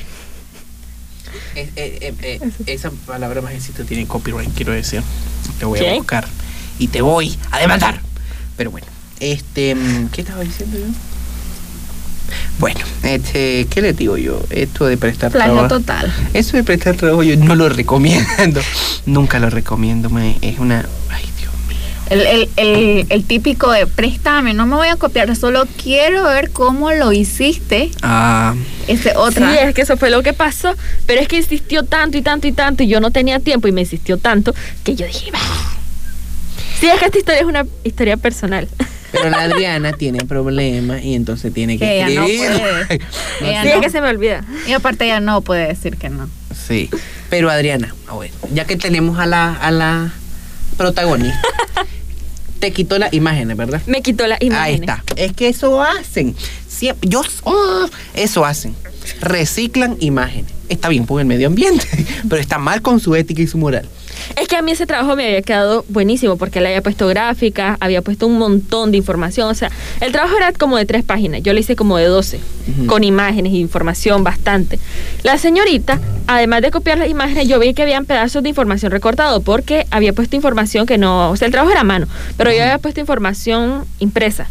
Eh, 1.54 1.70
eh, 1.76 2.14
eh, 2.22 2.40
esa 2.66 2.90
palabra 2.90 3.40
majecito 3.40 3.84
tiene 3.84 4.06
copyright, 4.06 4.50
quiero 4.54 4.72
decir. 4.72 5.02
Te 5.58 5.64
voy 5.64 5.78
a 5.78 5.94
buscar. 5.94 6.26
Y 6.78 6.88
te 6.88 7.02
voy 7.02 7.38
a 7.52 7.60
demandar. 7.60 8.00
Pero 8.56 8.72
bueno, 8.72 8.86
este. 9.20 9.74
mm, 9.74 10.08
¿Qué 10.08 10.22
estaba 10.22 10.42
diciendo 10.42 10.76
yo? 10.76 10.86
Bueno, 12.58 12.80
este, 13.02 13.66
¿qué 13.70 13.82
le 13.82 13.92
digo 13.92 14.16
yo? 14.16 14.42
Esto 14.50 14.86
de 14.86 14.96
prestar 14.96 15.30
Plagio 15.32 15.52
trabajo. 15.54 15.74
total. 15.78 16.12
Eso 16.34 16.56
de 16.56 16.64
prestar 16.64 16.96
trabajo 16.96 17.22
yo 17.22 17.36
no 17.36 17.54
lo 17.54 17.68
recomiendo. 17.68 18.60
Nunca 19.06 19.38
lo 19.38 19.50
recomiendo, 19.50 20.10
mae. 20.10 20.36
Es 20.40 20.58
una. 20.58 20.86
Ay, 21.10 21.24
Dios 21.38 21.52
mío. 21.68 21.78
El, 22.08 22.20
el, 22.22 22.48
el, 22.56 23.06
el 23.10 23.24
típico 23.24 23.70
de 23.70 23.86
préstame, 23.86 24.54
no 24.54 24.66
me 24.66 24.76
voy 24.76 24.88
a 24.88 24.96
copiar, 24.96 25.34
solo 25.36 25.66
quiero 25.82 26.24
ver 26.24 26.50
cómo 26.50 26.92
lo 26.92 27.12
hiciste. 27.12 27.90
Ah, 28.02 28.54
Ese 28.88 29.14
otra. 29.16 29.50
Sí, 29.52 29.58
es 29.62 29.74
que 29.74 29.82
eso 29.82 29.96
fue 29.96 30.10
lo 30.10 30.22
que 30.22 30.32
pasó, 30.32 30.74
pero 31.06 31.20
es 31.20 31.28
que 31.28 31.36
insistió 31.36 31.82
tanto 31.84 32.16
y 32.16 32.22
tanto 32.22 32.46
y 32.46 32.52
tanto 32.52 32.82
y 32.82 32.88
yo 32.88 33.00
no 33.00 33.10
tenía 33.10 33.38
tiempo 33.40 33.68
y 33.68 33.72
me 33.72 33.82
insistió 33.82 34.18
tanto 34.18 34.54
que 34.84 34.94
yo 34.94 35.06
dije, 35.06 35.30
"Bah". 35.32 35.40
sí, 36.80 36.86
es 36.86 36.98
que 36.98 37.06
esta 37.06 37.18
historia 37.18 37.40
es 37.40 37.46
una 37.46 37.66
historia 37.84 38.16
personal. 38.16 38.68
pero 39.12 39.30
la 39.30 39.42
Adriana 39.42 39.92
tiene 39.92 40.24
problemas 40.24 41.02
y 41.02 41.14
entonces 41.14 41.52
tiene 41.54 41.78
que 41.78 41.84
Que 41.86 41.96
ella 42.04 42.20
no 42.20 42.26
escribir. 42.26 42.60
puede. 42.60 42.98
No 43.40 43.46
Ella 43.46 43.62
sí, 43.62 43.68
sé. 43.68 43.74
es 43.74 43.80
que 43.80 43.90
se 43.90 44.00
me 44.00 44.08
olvida. 44.08 44.44
Y 44.66 44.72
aparte 44.72 45.04
ella 45.04 45.20
no 45.20 45.40
puede 45.42 45.66
decir 45.68 45.96
que 45.96 46.08
no. 46.10 46.28
Sí. 46.66 46.90
Pero 47.30 47.50
Adriana, 47.50 47.94
a 48.08 48.16
ver, 48.16 48.30
ya 48.52 48.64
que 48.66 48.76
tenemos 48.76 49.18
a 49.18 49.26
la, 49.26 49.52
a 49.54 49.70
la 49.70 50.12
protagonista, 50.76 51.40
te 52.60 52.72
quitó 52.72 52.98
las 52.98 53.12
imágenes, 53.12 53.56
¿verdad? 53.56 53.80
Me 53.86 54.02
quitó 54.02 54.26
la 54.26 54.36
imagen. 54.40 54.62
Ahí 54.62 54.74
está. 54.74 55.02
Es 55.16 55.32
que 55.32 55.48
eso 55.48 55.82
hacen. 55.82 56.34
Siempre, 56.76 57.08
yo, 57.08 57.22
oh, 57.44 57.86
eso 58.14 58.44
hacen. 58.44 58.74
Reciclan 59.20 59.96
imágenes. 60.00 60.52
Está 60.68 60.88
bien 60.88 61.06
por 61.06 61.20
el 61.20 61.26
medio 61.26 61.46
ambiente, 61.46 61.86
pero 62.28 62.40
está 62.42 62.58
mal 62.58 62.82
con 62.82 63.00
su 63.00 63.14
ética 63.14 63.40
y 63.40 63.46
su 63.46 63.56
moral. 63.56 63.88
Es 64.40 64.48
que 64.48 64.56
a 64.56 64.62
mí 64.62 64.72
ese 64.72 64.86
trabajo 64.86 65.14
me 65.14 65.26
había 65.26 65.42
quedado 65.42 65.84
buenísimo 65.88 66.36
porque 66.36 66.60
le 66.60 66.68
había 66.68 66.82
puesto 66.82 67.06
gráfica, 67.06 67.76
había 67.80 68.02
puesto 68.02 68.26
un 68.26 68.38
montón 68.38 68.90
de 68.90 68.96
información. 68.96 69.48
O 69.48 69.54
sea, 69.54 69.70
el 70.00 70.10
trabajo 70.10 70.36
era 70.36 70.52
como 70.52 70.76
de 70.76 70.84
tres 70.86 71.04
páginas. 71.04 71.42
Yo 71.42 71.52
lo 71.52 71.60
hice 71.60 71.76
como 71.76 71.96
de 71.98 72.06
12, 72.06 72.40
Ujú. 72.78 72.86
con 72.86 73.04
imágenes 73.04 73.52
e 73.52 73.56
información 73.56 74.24
bastante. 74.24 74.78
La 75.22 75.38
señorita, 75.38 76.00
además 76.26 76.62
de 76.62 76.70
copiar 76.72 76.98
las 76.98 77.08
imágenes, 77.08 77.46
yo 77.46 77.58
vi 77.60 77.72
que 77.74 77.82
habían 77.82 78.04
pedazos 78.06 78.42
de 78.42 78.48
información 78.48 78.90
recortado 78.90 79.40
porque 79.40 79.86
había 79.90 80.12
puesto 80.12 80.34
información 80.34 80.86
que 80.86 80.98
no. 80.98 81.30
O 81.30 81.36
sea, 81.36 81.46
el 81.46 81.52
trabajo 81.52 81.70
era 81.72 81.82
a 81.82 81.84
mano, 81.84 82.06
pero 82.36 82.50
yo 82.50 82.62
había 82.62 82.78
puesto 82.78 83.00
información 83.00 83.84
impresa. 84.00 84.48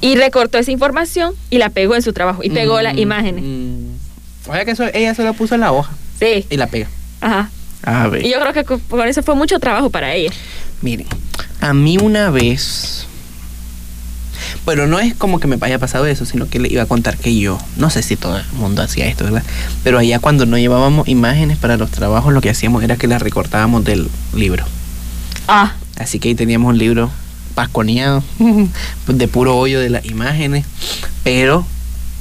Y 0.00 0.16
recortó 0.16 0.58
esa 0.58 0.70
información 0.72 1.34
y 1.50 1.58
la 1.58 1.70
pegó 1.70 1.94
en 1.94 2.02
su 2.02 2.12
trabajo. 2.12 2.42
Y 2.42 2.50
pegó 2.50 2.80
las 2.82 2.96
imágenes. 2.98 3.44
mm. 3.44 4.48
O 4.50 4.52
sea 4.54 4.64
que 4.64 4.70
eso, 4.72 4.84
ella 4.94 5.14
se 5.14 5.22
lo 5.22 5.34
puso 5.34 5.54
en 5.54 5.60
la 5.60 5.70
hoja 5.72 5.92
Sí. 6.18 6.46
y 6.50 6.56
la 6.56 6.66
pega. 6.66 6.88
Ajá. 7.20 7.50
A 7.82 8.08
ver. 8.08 8.24
Y 8.26 8.30
yo 8.30 8.40
creo 8.40 8.52
que 8.52 8.64
con 8.64 9.06
eso 9.08 9.22
fue 9.22 9.34
mucho 9.34 9.58
trabajo 9.60 9.90
para 9.90 10.14
ella. 10.14 10.30
Miren, 10.82 11.06
a 11.60 11.72
mí 11.74 11.98
una 11.98 12.30
vez. 12.30 13.06
Bueno, 14.64 14.86
no 14.86 14.98
es 14.98 15.14
como 15.14 15.38
que 15.40 15.46
me 15.46 15.56
haya 15.60 15.78
pasado 15.78 16.06
eso, 16.06 16.24
sino 16.24 16.48
que 16.48 16.58
le 16.58 16.68
iba 16.68 16.82
a 16.82 16.86
contar 16.86 17.16
que 17.16 17.36
yo, 17.38 17.58
no 17.76 17.90
sé 17.90 18.02
si 18.02 18.16
todo 18.16 18.38
el 18.38 18.44
mundo 18.54 18.82
hacía 18.82 19.06
esto, 19.06 19.24
¿verdad? 19.24 19.42
Pero 19.84 19.98
allá 19.98 20.18
cuando 20.18 20.46
no 20.46 20.58
llevábamos 20.58 21.08
imágenes 21.08 21.58
para 21.58 21.76
los 21.76 21.90
trabajos, 21.90 22.32
lo 22.32 22.40
que 22.40 22.50
hacíamos 22.50 22.82
era 22.82 22.96
que 22.96 23.06
las 23.06 23.22
recortábamos 23.22 23.84
del 23.84 24.08
libro. 24.34 24.64
Ah. 25.48 25.74
Así 25.98 26.18
que 26.18 26.28
ahí 26.30 26.34
teníamos 26.34 26.70
un 26.70 26.78
libro 26.78 27.10
pasconeado, 27.54 28.22
de 29.06 29.28
puro 29.28 29.56
hoyo 29.56 29.80
de 29.80 29.90
las 29.90 30.04
imágenes. 30.04 30.64
Pero, 31.24 31.66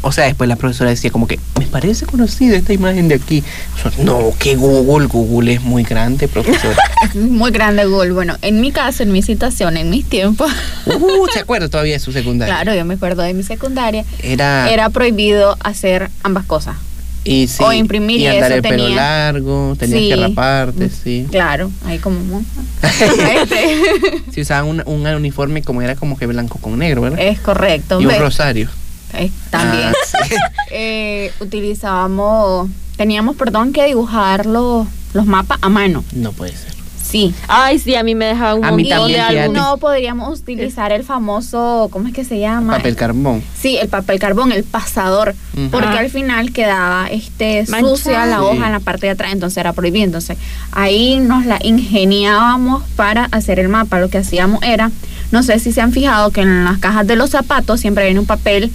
o 0.02 0.12
sea, 0.12 0.26
después 0.26 0.48
la 0.48 0.56
profesora 0.56 0.89
decía 0.89 1.12
como 1.12 1.28
que, 1.28 1.39
me 1.60 1.65
parece 1.65 2.06
conocida 2.06 2.58
esta 2.58 2.74
imagen 2.74 3.08
de 3.08 3.15
aquí. 3.15 3.44
O 3.76 3.82
sea, 3.82 4.04
no, 4.04 4.34
que 4.38 4.56
Google, 4.56 5.08
Google 5.08 5.54
es 5.54 5.62
muy 5.62 5.84
grande, 5.84 6.28
profesora. 6.28 6.78
Es 7.04 7.15
muy 7.15 7.52
grande 7.52 7.86
Google. 7.86 8.12
Bueno, 8.12 8.36
en 8.42 8.62
mi 8.62 8.72
caso, 8.72 9.04
en 9.04 9.12
mi 9.12 9.22
situación, 9.22 9.78
en 9.78 9.89
mis 9.89 10.06
tiempos, 10.06 10.52
uh, 10.86 11.28
¿se 11.32 11.39
acuerda 11.39 11.70
todavía 11.70 11.94
de 11.94 12.00
su 12.00 12.12
secundaria? 12.12 12.54
claro, 12.56 12.76
yo 12.76 12.86
me 12.86 12.96
acuerdo 12.96 13.22
de 13.24 13.34
mi 13.34 13.44
secundaria, 13.44 14.06
Era, 14.24 14.72
era 14.72 14.89
prohibido 14.89 15.58
hacer 15.62 16.10
ambas 16.24 16.46
cosas. 16.46 16.76
Y 17.32 17.48
sí, 17.48 17.63
o 17.63 17.72
imprimir 17.72 18.22
y 18.22 18.28
andar 18.28 18.52
el 18.52 18.62
pelo 18.62 18.86
tenía- 18.86 18.96
largo, 18.96 19.76
tenías 19.78 20.00
Sí. 20.00 20.10
que 20.10 20.15
raparte, 20.15 20.89
sí. 20.89 21.28
Claro, 21.30 21.70
ahí 21.86 22.00
como... 22.00 22.44
Si 24.32 24.42
usaban 24.42 24.68
un, 24.68 24.84
un 24.86 25.08
uniforme 25.08 25.62
como 25.62 25.82
era 25.82 25.96
como 25.96 26.18
que 26.18 26.26
blanco 26.26 26.58
con 26.60 26.78
negro, 26.80 27.02
¿verdad? 27.02 27.20
es 27.20 27.39
correcto. 27.39 28.00
y 28.02 28.06
un 28.06 28.18
rosario. 28.20 28.70
eh, 29.13 29.30
también. 29.50 29.89
Ah. 29.89 30.26
Eh, 30.72 31.32
utilizábamos, 31.39 32.70
teníamos, 32.96 33.36
perdón, 33.36 33.74
que 33.74 33.84
dibujar 33.86 34.46
los, 34.46 34.88
los 35.13 35.26
mapas 35.26 35.58
a 35.62 35.70
mano. 35.70 36.04
No 36.13 36.32
puede 36.32 36.52
ser. 36.56 36.74
Sí. 37.10 37.34
Ay, 37.48 37.80
sí, 37.80 37.95
a 37.95 38.04
mí 38.04 38.13
me 38.13 38.26
dejaba 38.26 38.54
un 38.56 38.63
A 38.65 38.72
mí 38.72 38.84
montón 38.84 39.00
también, 39.12 39.19
de 39.34 39.39
álbumes. 39.41 39.62
no 39.62 39.78
podríamos 39.78 40.39
utilizar 40.39 40.91
el 40.91 41.04
famoso, 41.04 41.88
¿cómo 41.91 42.08
es 42.08 42.13
que 42.13 42.24
se 42.24 42.39
llama? 42.39 42.78
Papel 42.78 42.95
carbón. 42.95 43.41
Sí, 43.60 43.78
el 43.78 43.88
papel 43.89 44.19
carbón, 44.19 44.52
el 44.52 44.63
pasador, 44.63 45.34
porque 45.72 45.88
Ah. 45.88 46.00
al 46.00 46.10
final 46.12 46.52
quedaba 46.54 47.08
este 47.10 47.65
Manchado. 47.67 47.95
sucia 47.98 48.26
la 48.28 48.38
Sí. 48.38 48.43
hoja 48.43 48.65
en 48.67 48.72
la 48.74 48.80
parte 48.80 49.08
de 49.08 49.12
atrás, 49.13 49.34
entonces 49.34 49.58
era 49.58 49.74
prohibido. 49.74 50.06
Entonces 50.06 50.38
ahí 50.72 51.17
nos 51.19 51.45
la 51.45 51.58
ingeniábamos 51.63 52.84
para 52.95 53.26
hacer 53.32 53.60
el 53.60 53.69
mapa. 53.69 54.00
Lo 54.00 54.10
que 54.10 54.19
hacíamos 54.19 54.62
era, 54.63 54.91
no 55.32 55.41
sé 55.43 55.60
si 55.60 55.72
se 55.72 55.82
han 55.82 55.91
fijado 55.91 56.32
que 56.32 56.41
en 56.41 56.63
las 56.63 56.78
cajas 56.78 57.08
de 57.08 57.15
los 57.15 57.32
zapatos 57.32 57.80
siempre 57.80 58.06
viene 58.06 58.19
un 58.19 58.26
papel 58.28 58.72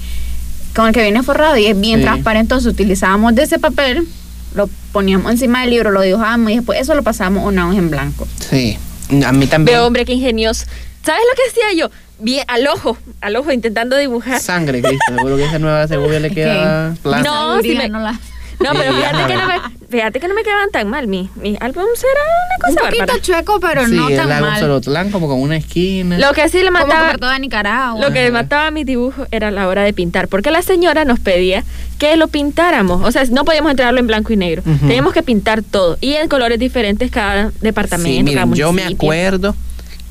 con 0.74 0.88
el 0.88 0.92
que 0.92 1.02
viene 1.02 1.22
forrado 1.22 1.56
y 1.56 1.66
es 1.66 1.78
bien 1.80 2.00
Sí. 2.00 2.04
transparente. 2.06 2.42
Entonces 2.54 2.72
utilizábamos 2.72 3.34
de 3.34 3.44
ese 3.44 3.58
papel, 3.60 4.08
lo 4.54 4.68
poníamos 4.92 5.30
encima 5.32 5.60
del 5.62 5.70
libro, 5.70 5.90
lo 5.90 6.00
dibujábamos 6.00 6.50
y 6.52 6.56
después 6.56 6.80
eso 6.80 6.94
lo 6.94 7.02
pasábamos 7.02 7.44
una 7.44 7.68
hoja 7.68 7.78
en 7.78 7.90
blanco. 7.90 8.26
Sí. 8.48 8.78
A 9.24 9.32
mí 9.32 9.46
también. 9.46 9.76
Veo, 9.76 9.86
hombre, 9.86 10.04
qué 10.04 10.12
ingenioso. 10.12 10.64
¿Sabes 11.04 11.20
lo 11.30 11.36
que 11.36 11.50
hacía 11.50 11.78
yo? 11.78 11.90
Bien, 12.20 12.44
al 12.48 12.66
ojo, 12.68 12.96
al 13.20 13.36
ojo, 13.36 13.52
intentando 13.52 13.96
dibujar. 13.96 14.40
Sangre, 14.40 14.80
Cristo. 14.80 15.04
Seguro 15.16 15.36
que 15.36 15.44
esa 15.44 15.58
nueva 15.58 15.86
cebolla 15.88 16.20
le 16.20 16.30
queda 16.30 16.94
plana. 17.02 17.22
No, 17.24 17.60
sí 17.60 17.74
me- 17.74 17.88
no 17.88 17.98
la- 17.98 18.18
No, 18.60 18.70
pero 18.72 18.92
Sí, 18.92 18.96
fíjate 18.98 19.26
que 19.26 19.36
no 19.36 19.46
me, 19.48 19.54
fíjate 19.88 20.20
que 20.20 20.28
no 20.28 20.34
me 20.34 20.42
quedaban 20.42 20.70
tan 20.70 20.88
mal. 20.88 21.06
Mi, 21.08 21.28
mis 21.36 21.60
álbumes 21.60 21.88
eran 22.02 22.26
una 22.26 22.68
un 22.68 22.74
cosa 22.74 22.80
poquito 22.86 22.98
bárbara. 23.06 23.22
chueco, 23.22 23.60
pero 23.60 23.86
sí, 23.86 23.92
no 23.94 24.08
el 24.08 24.16
tan 24.16 24.28
lago 24.28 24.46
mal. 24.46 24.60
Solotlán 24.60 25.10
como 25.10 25.28
con 25.28 25.40
una 25.40 25.56
esquina. 25.56 26.18
Lo 26.18 26.32
que 26.32 26.48
sí 26.48 26.58
le 26.58 26.66
Como 26.66 26.78
mataba, 26.86 27.10
por 27.10 27.20
toda 27.20 27.38
Nicaragua. 27.38 28.00
lo 28.00 28.12
que 28.12 28.30
mataba 28.30 28.70
mis 28.70 28.86
dibujos 28.86 29.26
era 29.30 29.50
la 29.50 29.66
hora 29.68 29.82
de 29.82 29.92
pintar, 29.92 30.28
porque 30.28 30.50
la 30.50 30.62
señora 30.62 31.04
nos 31.04 31.20
pedía 31.20 31.64
que 31.98 32.16
lo 32.16 32.28
pintáramos. 32.28 33.02
O 33.06 33.10
sea, 33.12 33.24
no 33.30 33.44
podíamos 33.44 33.70
entregarlo 33.70 34.00
en 34.00 34.06
blanco 34.06 34.32
y 34.32 34.36
negro. 34.36 34.62
Ujú. 34.66 34.86
Teníamos 34.86 35.12
que 35.12 35.22
pintar 35.22 35.62
todo 35.62 35.98
y 36.00 36.14
en 36.14 36.28
colores 36.28 36.58
diferentes 36.58 37.10
cada 37.10 37.52
departamento. 37.60 38.08
Sí, 38.16 38.22
miren, 38.22 38.44
cada 38.44 38.54
yo 38.56 38.72
me 38.72 38.82
municipio. 38.82 39.06
acuerdo 39.08 39.56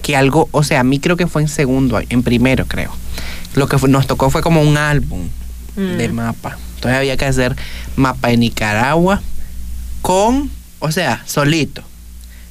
que 0.02 0.16
algo, 0.18 0.50
o 0.52 0.64
sea, 0.64 0.82
a 0.82 0.84
mí 0.84 1.00
creo 1.00 1.16
que 1.18 1.28
fue 1.28 1.42
en 1.42 1.48
segundo, 1.48 1.96
año, 1.98 2.08
en 2.10 2.24
primero 2.24 2.66
creo. 2.66 2.92
Lo 3.56 3.68
que 3.68 3.78
fue- 3.78 3.90
nos 3.90 4.06
tocó 4.08 4.30
fue 4.30 4.42
como 4.42 4.62
un 4.62 4.78
álbum 4.78 5.30
Mm. 5.76 5.98
de 5.98 6.10
mapa. 6.10 6.58
Entonces 6.84 6.98
había 6.98 7.16
que 7.16 7.24
hacer 7.24 7.56
mapa 7.96 8.28
de 8.28 8.36
Nicaragua 8.36 9.22
con, 10.02 10.52
o 10.80 10.92
sea, 10.92 11.24
solito, 11.26 11.82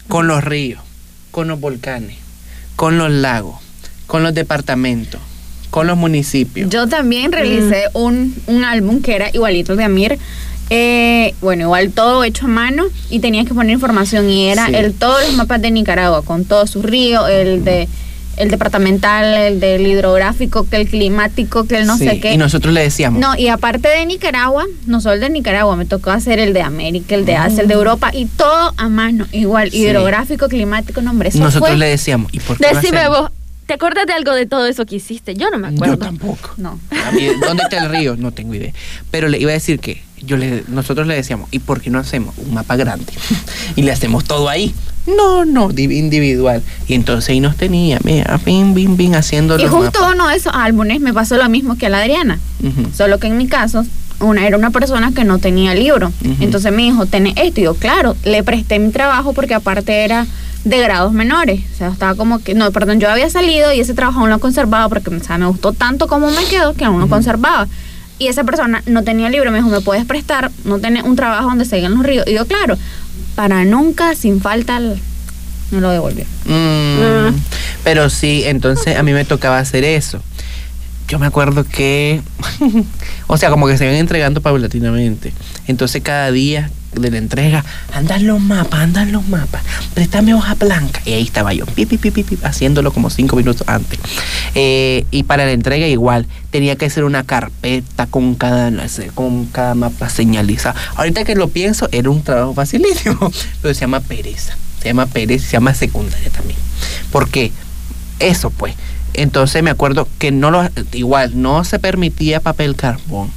con 0.09 0.27
los 0.27 0.43
ríos, 0.43 0.81
con 1.31 1.49
los 1.49 1.61
volcanes, 1.61 2.17
con 2.75 2.97
los 2.97 3.11
lagos, 3.11 3.57
con 4.07 4.23
los 4.23 4.33
departamentos, 4.33 5.21
con 5.69 5.87
los 5.87 5.99
municipios. 5.99 6.71
Yo 6.71 6.89
también 6.89 7.31
realicé 7.31 7.85
un, 7.93 8.35
un 8.47 8.65
álbum 8.65 9.03
que 9.03 9.17
era 9.17 9.29
igualito 9.35 9.73
al 9.73 9.79
de 9.79 9.85
Amir. 9.85 10.19
Eh, 10.71 11.35
bueno, 11.43 11.65
igual 11.65 11.91
todo 11.91 12.25
hecho 12.25 12.47
a 12.47 12.49
mano 12.49 12.85
y 13.11 13.21
tenías 13.21 13.47
que 13.47 13.53
poner 13.53 13.75
información 13.75 14.31
y 14.31 14.49
era 14.49 14.69
Sí. 14.69 14.75
el 14.77 14.95
todos 14.95 15.21
los 15.27 15.35
mapas 15.37 15.61
de 15.61 15.71
Nicaragua 15.71 16.23
con 16.23 16.47
todos 16.47 16.71
sus 16.71 16.83
ríos, 16.83 17.29
el 17.29 17.63
de 17.65 17.87
el 18.37 18.51
departamental, 18.51 19.25
el 19.35 19.61
del 19.61 19.87
hidrográfico, 19.87 20.67
que 20.69 20.77
el 20.77 20.89
climático, 20.89 21.65
que 21.67 21.79
el 21.79 21.87
no 21.87 21.97
Sí, 21.99 22.09
sé 22.09 22.21
qué. 22.21 22.33
Y 22.33 22.37
nosotros 22.39 22.73
le 22.73 22.81
decíamos, 22.83 23.21
No, 23.21 23.37
y 23.37 23.49
aparte 23.49 23.89
de 23.89 24.07
Nicaragua, 24.07 24.65
no 24.87 25.01
solo 25.01 25.15
el 25.15 25.21
de 25.21 25.31
Nicaragua, 25.31 25.77
me 25.77 25.85
tocó 25.85 26.11
hacer 26.11 26.39
el 26.39 26.53
de 26.53 26.63
América, 26.63 27.15
el 27.15 27.25
de 27.27 27.37
Asia, 27.37 27.63
el 27.63 27.69
de 27.69 27.75
Europa 27.75 28.11
y 28.15 28.27
todo 28.27 28.73
a 28.77 28.89
mano, 28.89 29.27
igual, 29.33 29.69
Mm. 29.69 29.73
Sí. 29.73 29.79
hidrográfico, 29.79 30.49
climático, 30.49 31.03
no, 31.03 31.11
hombre, 31.11 31.29
eso 31.29 31.39
nosotros 31.39 31.71
fue- 31.71 31.79
le 31.79 31.87
decíamos, 31.89 32.33
¿y 32.33 32.41
por 32.41 32.57
qué 32.59 32.75
Decime 32.75 33.09
vos, 33.09 33.31
¿te 33.67 33.75
acuerdas 33.75 34.07
de 34.07 34.13
algo 34.15 34.33
de 34.35 34.47
todo 34.47 34.67
eso 34.67 34.85
que 34.87 34.97
hiciste? 34.97 35.35
Yo 35.35 35.51
no 35.51 35.59
me 35.59 35.69
acuerdo. 35.69 35.95
Yo 35.95 35.99
tampoco. 35.99 36.51
No. 36.57 36.79
A 37.07 37.13
mí, 37.13 37.27
¿Dónde 37.47 37.63
está 37.65 37.79
el 37.85 37.91
río? 37.91 38.17
No 38.17 38.33
tengo 38.33 38.55
idea. 38.55 38.73
Pero 39.11 39.29
le 39.29 39.39
iba 39.39 39.51
a 39.51 39.55
decir 39.55 39.79
que 39.79 40.03
yo 40.25 40.37
le, 40.37 40.65
nosotros 40.69 41.07
le 41.07 41.15
decíamos, 41.15 41.49
¿y 41.53 41.59
por 41.59 41.81
qué 41.81 41.91
no 41.91 41.99
hacemos 41.99 42.35
un 42.39 42.55
mapa 42.55 42.77
grande? 42.77 43.13
y 43.77 43.83
le 43.83 43.93
hacemos 43.93 44.25
todo 44.25 44.49
ahí. 44.49 44.75
No, 45.07 45.45
no, 45.45 45.69
di- 45.69 45.99
individual. 45.99 46.63
Y 46.87 46.95
entonces 46.95 47.31
ahí 47.31 47.41
nos 47.41 47.57
tenía, 47.57 47.99
mira, 48.05 48.39
bim, 48.45 48.73
bim, 48.75 48.97
bim, 48.97 49.15
haciendo 49.15 49.59
Y 49.59 49.67
justo 49.67 50.01
mapas. 50.01 50.15
uno 50.15 50.29
de 50.29 50.37
esos 50.37 50.53
álbumes 50.55 51.01
me 51.01 51.13
pasó 51.13 51.37
lo 51.37 51.49
mismo 51.49 51.77
que 51.77 51.87
a 51.87 51.89
la 51.89 51.99
Adriana. 51.99 52.39
Solo 52.97 53.19
que 53.19 53.27
en 53.27 53.37
mi 53.37 53.49
caso, 53.49 53.85
una 54.21 54.47
era 54.47 54.57
una 54.57 54.71
persona 54.71 55.13
que 55.13 55.25
no 55.25 55.39
tenía 55.39 55.75
libro. 55.75 56.13
Entonces 56.41 56.73
me 56.73 56.83
dijo, 56.83 57.07
tenés 57.07 57.35
esto. 57.37 57.61
Y 57.61 57.65
yo, 57.65 57.75
claro, 57.75 58.17
le 58.25 58.43
presté 58.45 58.79
mi 58.79 58.91
trabajo 58.93 59.33
porque 59.33 59.55
aparte 59.55 60.05
era 60.05 60.27
de 60.65 60.79
grados 60.79 61.13
menores. 61.13 61.61
O 61.75 61.77
sea, 61.77 61.89
estaba 61.89 62.15
como 62.15 62.39
que, 62.39 62.55
no, 62.55 62.71
perdón, 62.71 63.01
yo 63.01 63.11
había 63.11 63.29
salido 63.29 63.73
y 63.73 63.81
ese 63.81 63.95
trabajo 63.95 64.21
aún 64.21 64.31
lo 64.31 64.39
conservaba 64.39 64.89
porque 64.89 65.11
o 65.13 65.19
sea, 65.25 65.37
me 65.39 65.47
gustó 65.47 65.73
tanto 65.73 66.07
como 66.07 66.31
me 66.31 66.45
quedó 66.45 66.75
que 66.75 66.85
aún 66.85 67.01
lo 67.01 67.09
conservaba. 67.09 67.67
Y 68.21 68.29
esa 68.29 68.45
persona 68.45 68.85
no 68.87 69.03
tenía 69.03 69.29
libro, 69.31 69.51
me 69.51 69.59
dijo, 69.59 69.69
¿me 69.69 69.81
puedes 69.81 70.05
prestar? 70.05 70.53
No 70.65 70.79
tenés 70.79 71.03
un 71.03 71.17
trabajo 71.17 71.49
donde 71.49 71.65
se 71.65 71.81
los 71.81 72.05
ríos. 72.05 72.25
Y 72.29 72.35
yo, 72.35 72.47
claro, 72.47 72.77
para 73.35 73.65
nunca, 73.65 74.15
sin 74.15 74.41
falta, 74.41 74.79
me 74.81 75.81
lo 75.81 75.91
devolvió. 75.91 76.25
Mm, 76.47 77.01
Ah. 77.03 77.33
Pero 77.85 78.11
sí, 78.11 78.43
entonces 78.47 78.97
a 78.97 79.03
mí 79.03 79.13
me 79.13 79.25
tocaba 79.25 79.59
hacer 79.59 79.85
eso. 79.85 80.23
Yo 81.09 81.19
me 81.19 81.27
acuerdo 81.27 81.65
que, 81.65 82.21
o 83.27 83.37
sea, 83.37 83.51
como 83.51 83.67
que 83.67 83.77
se 83.77 83.85
iban 83.85 83.97
entregando 83.97 84.41
paulatinamente. 84.41 85.33
Entonces 85.67 86.03
cada 86.03 86.31
día 86.31 86.71
de 86.95 87.11
la 87.11 87.19
entrega, 87.19 87.65
andan 87.93 88.27
los 88.27 88.41
mapas, 88.41 88.81
andan 88.81 89.13
los 89.13 89.27
mapas, 89.29 89.63
préstame 89.95 90.35
hoja 90.35 90.55
blanca. 90.55 91.01
Y 91.05 91.13
ahí 91.13 91.23
estaba 91.23 91.53
yo, 91.53 91.67
pi, 91.67 91.87
pi, 91.87 91.99
pi, 91.99 92.39
haciéndolo 92.43 92.93
como 92.93 93.11
cinco 93.11 93.37
minutos 93.37 93.67
antes. 93.67 93.99
Eh, 94.55 95.07
y 95.11 95.23
para 95.25 95.45
la 95.45 95.53
entrega 95.53 95.87
igual, 95.87 96.27
tenía 96.51 96.77
que 96.77 96.87
hacer 96.87 97.05
una 97.05 97.25
carpeta 97.25 98.07
con 98.07 98.35
cada, 98.35 98.71
con 99.15 99.47
cada 99.47 99.75
mapa 99.75 100.09
señalizado. 100.09 100.79
Ahorita 100.97 101.25
que 101.25 101.35
lo 101.35 101.49
pienso, 101.49 101.89
era 101.93 102.11
un 102.11 102.23
trabajo 102.23 102.55
facilísimo, 102.55 103.33
pero 103.63 103.75
se 103.75 103.81
llama 103.81 104.01
pereza. 104.01 104.57
Se 104.81 104.89
llama 104.89 105.07
pereza, 105.07 105.47
se 105.47 105.53
llama 105.53 105.75
secundaria 105.75 106.31
también. 106.31 106.59
Porque 107.11 107.53
eso 108.19 108.51
pues. 108.51 108.75
Entonces 109.15 109.63
me 109.63 109.71
acuerdo 109.71 110.09
que 110.19 110.31
no 110.31 110.51
lo 110.51 110.69
igual 110.93 111.41
no 111.41 111.65
se 111.65 111.79
permitía 111.79 112.41
papel 112.41 112.77
carbón. 112.77 113.31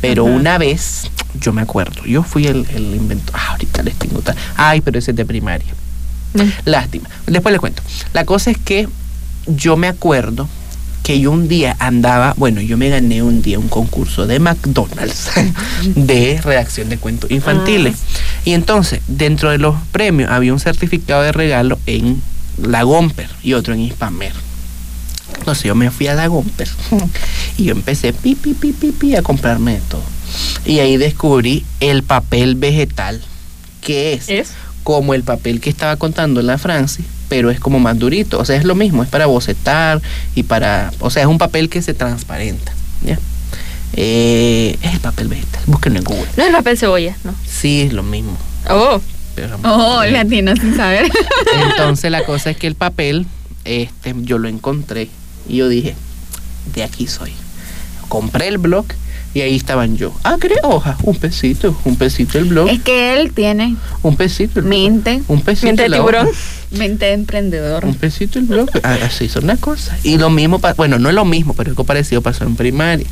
Pero 0.00 0.26
Ajá. 0.26 0.34
una 0.34 0.58
vez 0.58 1.10
yo 1.40 1.52
me 1.52 1.62
acuerdo, 1.62 2.04
yo 2.04 2.22
fui 2.22 2.46
el, 2.46 2.66
el 2.74 2.94
inventor. 2.94 3.34
Ah, 3.38 3.52
ahorita 3.52 3.82
les 3.82 3.94
tengo 3.96 4.20
tal. 4.20 4.36
Ay, 4.56 4.80
pero 4.80 4.98
ese 4.98 5.12
es 5.12 5.16
de 5.16 5.24
primaria. 5.24 5.72
Lástima. 6.64 7.08
Después 7.26 7.52
les 7.52 7.60
cuento. 7.60 7.82
La 8.12 8.24
cosa 8.24 8.50
es 8.50 8.58
que 8.58 8.88
yo 9.46 9.76
me 9.76 9.88
acuerdo 9.88 10.48
que 11.02 11.18
yo 11.20 11.32
un 11.32 11.48
día 11.48 11.76
andaba, 11.80 12.34
bueno, 12.36 12.60
yo 12.60 12.78
me 12.78 12.88
gané 12.88 13.22
un 13.22 13.42
día 13.42 13.58
un 13.58 13.68
concurso 13.68 14.26
de 14.26 14.38
McDonald's 14.38 15.30
de 15.84 16.40
redacción 16.42 16.88
de 16.88 16.98
cuentos 16.98 17.30
infantiles. 17.30 17.96
Y 18.44 18.52
entonces, 18.52 19.00
dentro 19.08 19.50
de 19.50 19.58
los 19.58 19.76
premios 19.90 20.30
había 20.30 20.52
un 20.52 20.60
certificado 20.60 21.22
de 21.22 21.32
regalo 21.32 21.78
en 21.86 22.22
la 22.62 22.82
Gomper 22.84 23.28
y 23.42 23.54
otro 23.54 23.74
en 23.74 23.80
Hispamer. 23.80 24.32
Entonces 25.38 25.64
yo 25.64 25.74
me 25.74 25.90
fui 25.90 26.06
a 26.06 26.14
la 26.14 26.28
Gomper 26.28 26.68
y 27.56 27.64
yo 27.64 27.72
empecé 27.72 28.12
pi, 28.12 28.34
pi, 28.34 28.54
pi, 28.54 28.72
pi, 28.72 28.92
pi, 28.92 29.16
a 29.16 29.22
comprarme 29.22 29.74
de 29.74 29.80
todo. 29.80 30.02
Y 30.64 30.78
ahí 30.80 30.96
descubrí 30.96 31.64
el 31.80 32.02
papel 32.02 32.54
vegetal, 32.54 33.20
que 33.80 34.12
es, 34.14 34.28
¿Es? 34.28 34.50
como 34.82 35.14
el 35.14 35.22
papel 35.22 35.60
que 35.60 35.70
estaba 35.70 35.96
contando 35.96 36.42
la 36.42 36.58
Francis, 36.58 37.04
pero 37.28 37.50
es 37.50 37.60
como 37.60 37.78
más 37.78 37.98
durito. 37.98 38.38
O 38.38 38.44
sea, 38.44 38.56
es 38.56 38.64
lo 38.64 38.74
mismo, 38.74 39.02
es 39.02 39.08
para 39.08 39.26
bocetar 39.26 40.00
y 40.34 40.42
para. 40.44 40.92
O 41.00 41.10
sea, 41.10 41.22
es 41.22 41.28
un 41.28 41.38
papel 41.38 41.68
que 41.68 41.82
se 41.82 41.94
transparenta. 41.94 42.72
¿ya? 43.04 43.18
Eh, 43.94 44.78
es 44.82 44.94
el 44.94 45.00
papel 45.00 45.28
vegetal, 45.28 45.62
búsquenlo 45.66 45.98
en 45.98 46.04
Google. 46.04 46.26
No 46.36 46.44
es 46.44 46.52
papel 46.52 46.78
cebolla, 46.78 47.16
no. 47.24 47.34
Sí, 47.46 47.82
es 47.82 47.92
lo 47.92 48.02
mismo. 48.02 48.36
Oh, 48.70 49.00
pero- 49.34 49.58
Oh, 49.64 50.02
latino 50.04 50.54
sin 50.56 50.76
saber. 50.76 51.10
Entonces 51.70 52.10
la 52.10 52.24
cosa 52.24 52.50
es 52.50 52.56
que 52.56 52.66
el 52.66 52.74
papel, 52.74 53.26
este, 53.64 54.14
yo 54.22 54.38
lo 54.38 54.48
encontré 54.48 55.08
y 55.48 55.56
yo 55.56 55.68
dije, 55.68 55.94
de 56.74 56.82
aquí 56.84 57.06
soy. 57.06 57.32
Compré 58.08 58.48
el 58.48 58.58
blog 58.58 58.86
y 59.34 59.40
ahí 59.40 59.56
estaban 59.56 59.96
yo. 59.96 60.12
Ah, 60.24 60.36
¿querés 60.40 60.58
hoja? 60.62 60.96
Un 61.02 61.16
pesito, 61.16 61.76
un 61.84 61.96
pesito 61.96 62.38
el 62.38 62.44
blog, 62.44 62.68
Es 62.68 62.82
que 62.82 63.14
él 63.14 63.32
tiene 63.32 63.76
un 64.02 64.16
pesito 64.16 64.60
el 64.60 64.66
blog, 64.66 64.78
mente, 64.78 65.22
un 65.28 65.40
pesito 65.40 65.82
de 65.82 65.88
la 65.88 65.96
tiburón. 65.98 66.26
hoja, 66.28 66.38
mente 66.72 67.06
de 67.06 67.12
emprendedor. 67.12 67.84
un 67.84 67.94
pesito 67.94 68.38
el 68.38 68.44
blog. 68.46 68.68
Ah, 68.82 68.98
Así 69.02 69.28
son 69.28 69.46
las 69.46 69.58
cosas. 69.58 70.04
Y 70.04 70.18
lo 70.18 70.28
mismo, 70.30 70.60
bueno, 70.76 70.98
no 70.98 71.08
es 71.08 71.14
lo 71.14 71.24
mismo, 71.24 71.54
pero 71.54 71.70
algo 71.70 71.84
parecido 71.84 72.20
pasó 72.22 72.44
en 72.44 72.56
primaria. 72.56 73.06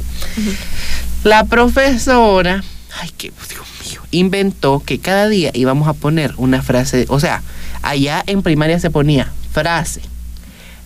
La 1.25 1.45
profesora, 1.45 2.63
ay, 3.01 3.11
qué 3.17 3.33
Dios 3.49 3.63
mío, 3.91 4.01
inventó 4.11 4.83
que 4.85 4.99
cada 4.99 5.29
día 5.29 5.51
íbamos 5.55 5.89
a 5.89 5.93
poner 5.95 6.35
una 6.37 6.63
frase, 6.63 7.07
o 7.09 7.21
sea, 7.21 7.43
allá 7.83 8.23
en 8.27 8.43
primaria 8.43 8.79
se 8.81 8.91
ponía 8.91 9.33
frase. 9.53 10.01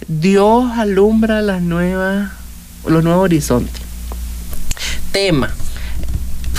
Dios 0.09 0.71
alumbra 0.77 1.41
las 1.41 1.63
nuevas, 1.63 2.31
los 2.87 3.03
nuevos 3.05 3.25
horizontes. 3.25 3.81
Tema, 5.15 5.49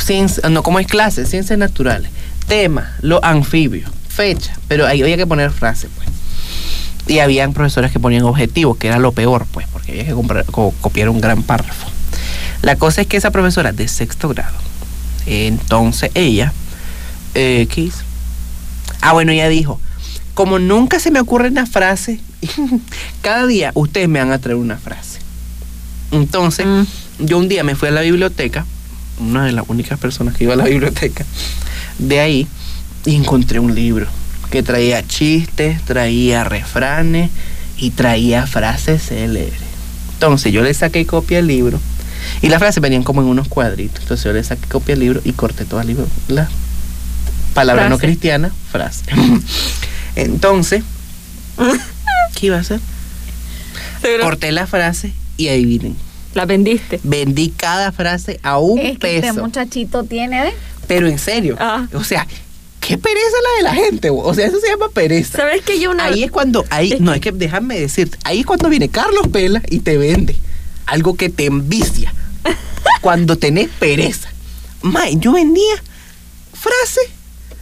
ciencia- 0.01 0.47
no, 0.49 0.63
como 0.63 0.79
es 0.79 0.87
clase, 0.87 1.25
ciencias 1.25 1.59
naturales. 1.59 2.09
Tema, 2.47 2.93
los 3.01 3.21
anfibios. 3.21 3.91
Fecha, 4.07 4.57
pero 4.69 4.87
ahí 4.87 5.01
había 5.01 5.17
que 5.17 5.27
poner 5.27 5.51
frase, 5.51 5.89
pues. 5.93 6.07
Y 7.07 7.19
habían 7.19 7.51
profesores 7.51 7.91
que 7.91 7.99
ponían 7.99 8.23
objetivos, 8.23 8.77
que 8.77 8.87
era 8.87 8.97
lo 8.97 9.11
peor, 9.11 9.45
pues, 9.51 9.67
porque 9.67 9.91
había 9.91 10.05
que 10.05 10.13
comprar- 10.13 10.45
co- 10.45 10.73
copiar 10.79 11.09
un 11.09 11.19
gran 11.19 11.43
párrafo. 11.43 11.87
La 12.61 12.77
cosa 12.77 13.01
es 13.01 13.07
que 13.07 13.17
esa 13.17 13.29
profesora 13.29 13.73
de 13.73 13.89
sexto 13.89 14.29
grado, 14.29 14.55
entonces 15.25 16.11
ella, 16.13 16.53
eh, 17.33 17.67
¿qué 17.69 17.81
hizo? 17.81 18.03
Ah, 19.01 19.11
bueno, 19.11 19.33
ella 19.33 19.49
dijo, 19.49 19.81
como 20.33 20.59
nunca 20.59 20.99
se 21.01 21.11
me 21.11 21.19
ocurre 21.19 21.49
una 21.49 21.65
frase, 21.65 22.21
cada 23.21 23.45
día 23.47 23.71
ustedes 23.75 24.07
me 24.07 24.19
van 24.19 24.31
a 24.31 24.39
traer 24.39 24.55
una 24.55 24.77
frase. 24.77 25.19
Entonces, 26.11 26.65
Mm. 26.65 26.83
Yo 27.19 27.37
un 27.37 27.47
día 27.47 27.63
me 27.63 27.75
fui 27.75 27.89
a 27.89 27.91
la 27.91 28.01
biblioteca, 28.01 28.65
una 29.19 29.45
de 29.45 29.51
las 29.51 29.65
únicas 29.67 29.99
personas 29.99 30.35
que 30.35 30.43
iba 30.45 30.53
a 30.53 30.57
la 30.57 30.65
biblioteca, 30.65 31.25
de 31.99 32.19
ahí, 32.19 32.47
y 33.05 33.15
encontré 33.15 33.59
un 33.59 33.75
libro 33.75 34.07
que 34.51 34.63
traía 34.63 35.05
chistes, 35.05 35.81
traía 35.83 36.43
refranes 36.43 37.29
y 37.77 37.91
traía 37.91 38.47
frases 38.47 39.03
célebres. 39.03 39.59
Entonces 40.13 40.53
yo 40.53 40.61
le 40.61 40.73
saqué 40.73 41.05
copia 41.05 41.39
al 41.39 41.47
libro 41.47 41.79
y 42.41 42.49
las 42.49 42.59
frases 42.59 42.81
venían 42.81 43.03
como 43.03 43.21
en 43.21 43.27
unos 43.27 43.47
cuadritos. 43.47 44.01
Entonces 44.01 44.23
yo 44.23 44.33
le 44.33 44.43
saqué 44.43 44.67
copia 44.67 44.93
al 44.93 45.01
libro 45.01 45.21
y 45.23 45.33
corté 45.33 45.65
toda 45.65 45.83
la 45.83 45.89
libro. 45.89 46.07
La 46.27 46.49
palabra 47.53 47.89
no 47.89 47.97
Frase. 47.97 48.07
cristiana, 48.07 48.51
frase. 48.71 49.05
Entonces, 50.15 50.83
¿qué 52.35 52.47
iba 52.47 52.57
a 52.57 52.61
hacer? 52.61 52.79
Corté 54.21 54.51
la 54.51 54.67
frase 54.67 55.13
y 55.37 55.47
adivinen. 55.47 55.95
La 56.35 56.45
vendiste. 56.45 56.99
Vendí 57.03 57.49
cada 57.49 57.91
frase 57.91 58.39
a 58.43 58.59
un 58.59 58.77
Es 58.77 58.99
que 58.99 59.15
este 59.15 59.29
peso. 59.29 59.41
muchachito 59.41 60.03
tiene. 60.03 60.53
Pero 60.87 61.07
en 61.07 61.17
serio. 61.17 61.55
Ah. 61.59 61.87
O 61.93 62.03
sea, 62.03 62.27
qué 62.79 62.97
pereza 62.99 63.35
la 63.43 63.57
de 63.57 63.63
la 63.63 63.83
gente. 63.83 64.09
O 64.11 64.33
sea, 64.35 64.45
eso 64.45 64.59
se 64.59 64.67
llama 64.67 64.89
pereza. 64.89 65.39
¿Sabes 65.39 65.63
que 65.63 65.79
yo 65.79 65.89
una 65.89 66.05
Ahí 66.05 66.23
es 66.23 66.29
cuando, 66.31 66.63
ahí, 66.69 66.93
Es 66.93 67.01
no, 67.01 67.11
es 67.13 67.21
que 67.21 67.31
déjame 67.31 67.79
decirte, 67.79 68.19
ahí 68.23 68.41
es 68.41 68.45
cuando 68.45 68.69
viene 68.69 68.89
Carlos 68.89 69.27
Pela 69.29 69.61
y 69.69 69.79
te 69.79 69.97
vende 69.97 70.35
algo 70.85 71.15
que 71.15 71.29
te 71.29 71.45
envicia. 71.45 72.13
cuando 73.01 73.37
tenés 73.37 73.69
pereza. 73.79 74.29
Mae, 74.83 75.15
yo 75.17 75.31
vendía 75.33 75.75
frase, 76.53 77.01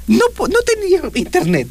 no, 0.08 0.26
po- 0.36 0.48
no 0.50 0.60
tenía 0.66 1.00
internet. 1.16 1.68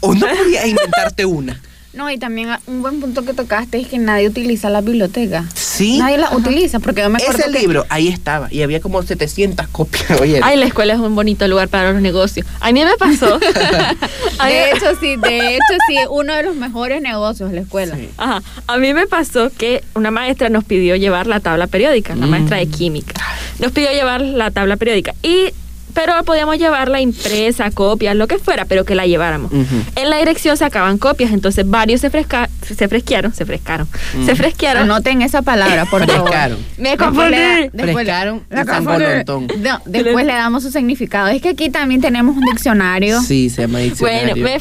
O 0.00 0.14
no 0.14 0.26
podía 0.26 0.66
inventarte 0.66 1.24
una. 1.26 1.60
No, 1.94 2.10
y 2.10 2.18
también 2.18 2.50
un 2.66 2.82
buen 2.82 3.00
punto 3.00 3.24
que 3.24 3.32
tocaste 3.32 3.80
es 3.80 3.88
que 3.88 3.98
nadie 3.98 4.28
utiliza 4.28 4.68
la 4.68 4.82
biblioteca. 4.82 5.44
Sí. 5.54 5.98
Nadie 5.98 6.18
la 6.18 6.30
utiliza 6.36 6.78
porque 6.80 7.00
yo 7.00 7.08
me 7.10 7.16
acuerdo 7.16 7.38
Ese 7.38 7.50
que- 7.50 7.58
libro, 7.60 7.86
ahí 7.88 8.08
estaba. 8.08 8.48
Y 8.52 8.62
había 8.62 8.80
como 8.80 9.02
700 9.02 9.66
copias. 9.68 10.20
Oye, 10.20 10.38
Ay, 10.42 10.58
la 10.58 10.66
escuela 10.66 10.92
es 10.92 11.00
un 11.00 11.14
bonito 11.14 11.48
lugar 11.48 11.68
para 11.68 11.92
los 11.92 12.02
negocios. 12.02 12.46
A 12.60 12.70
mí 12.72 12.84
me 12.84 12.94
pasó. 12.98 13.38
De 14.44 14.70
hecho, 14.70 14.86
sí, 15.00 15.16
de 15.16 15.54
hecho, 15.54 15.74
sí, 15.88 15.96
uno 16.10 16.34
de 16.34 16.42
los 16.44 16.56
mejores 16.56 17.00
negocios 17.02 17.50
de 17.50 17.56
la 17.56 17.62
escuela. 17.62 17.96
Sí. 17.96 18.08
Ajá. 18.16 18.42
A 18.66 18.76
mí 18.78 18.92
me 18.94 19.06
pasó 19.06 19.50
que 19.50 19.82
una 19.94 20.10
maestra 20.10 20.48
nos 20.50 20.64
pidió 20.64 20.94
llevar 20.96 21.26
la 21.26 21.40
tabla 21.40 21.66
periódica, 21.66 22.14
la 22.14 22.26
Mm. 22.26 22.30
maestra 22.30 22.58
de 22.58 22.66
química. 22.68 23.14
Nos 23.58 23.72
pidió 23.72 23.90
llevar 23.92 24.20
la 24.20 24.50
tabla 24.50 24.76
periódica. 24.76 25.14
Y, 25.22 25.50
pero 25.98 26.22
podíamos 26.22 26.58
llevarla 26.58 27.00
impresa, 27.00 27.72
copias, 27.72 28.14
lo 28.14 28.28
que 28.28 28.38
fuera, 28.38 28.64
pero 28.66 28.84
que 28.84 28.94
la 28.94 29.04
lleváramos. 29.06 29.50
En 29.96 30.10
la 30.10 30.18
dirección 30.18 30.56
sacaban 30.56 30.96
copias, 30.98 31.32
entonces 31.32 31.68
varios 31.68 32.00
se, 32.00 32.08
fresca, 32.08 32.48
se 32.62 32.86
fresquearon, 32.86 33.34
se 33.34 33.44
frescaron, 33.44 33.88
se 34.24 34.36
fresquearon. 34.36 34.84
Anoten 34.84 35.22
esa 35.22 35.42
palabra, 35.42 35.86
por 35.86 36.06
favor. 36.06 36.28
Frescaron. 36.28 36.58
Me 36.76 36.96
confundí. 36.96 37.36
Después 37.72 37.76
le- 37.76 37.92
Frescaron 37.94 38.42
la. 38.48 38.64
No, 39.24 39.80
después 39.86 40.24
le 40.24 40.32
damos 40.34 40.62
su 40.62 40.70
significado. 40.70 41.28
Es 41.28 41.42
que 41.42 41.48
aquí 41.50 41.68
también 41.68 42.00
tenemos 42.00 42.36
un 42.36 42.44
diccionario. 42.44 43.20
Sí, 43.22 43.50
se 43.50 43.62
llama 43.62 43.80
diccionario. 43.80 44.34
Bueno, 44.36 44.42
me 44.42 44.58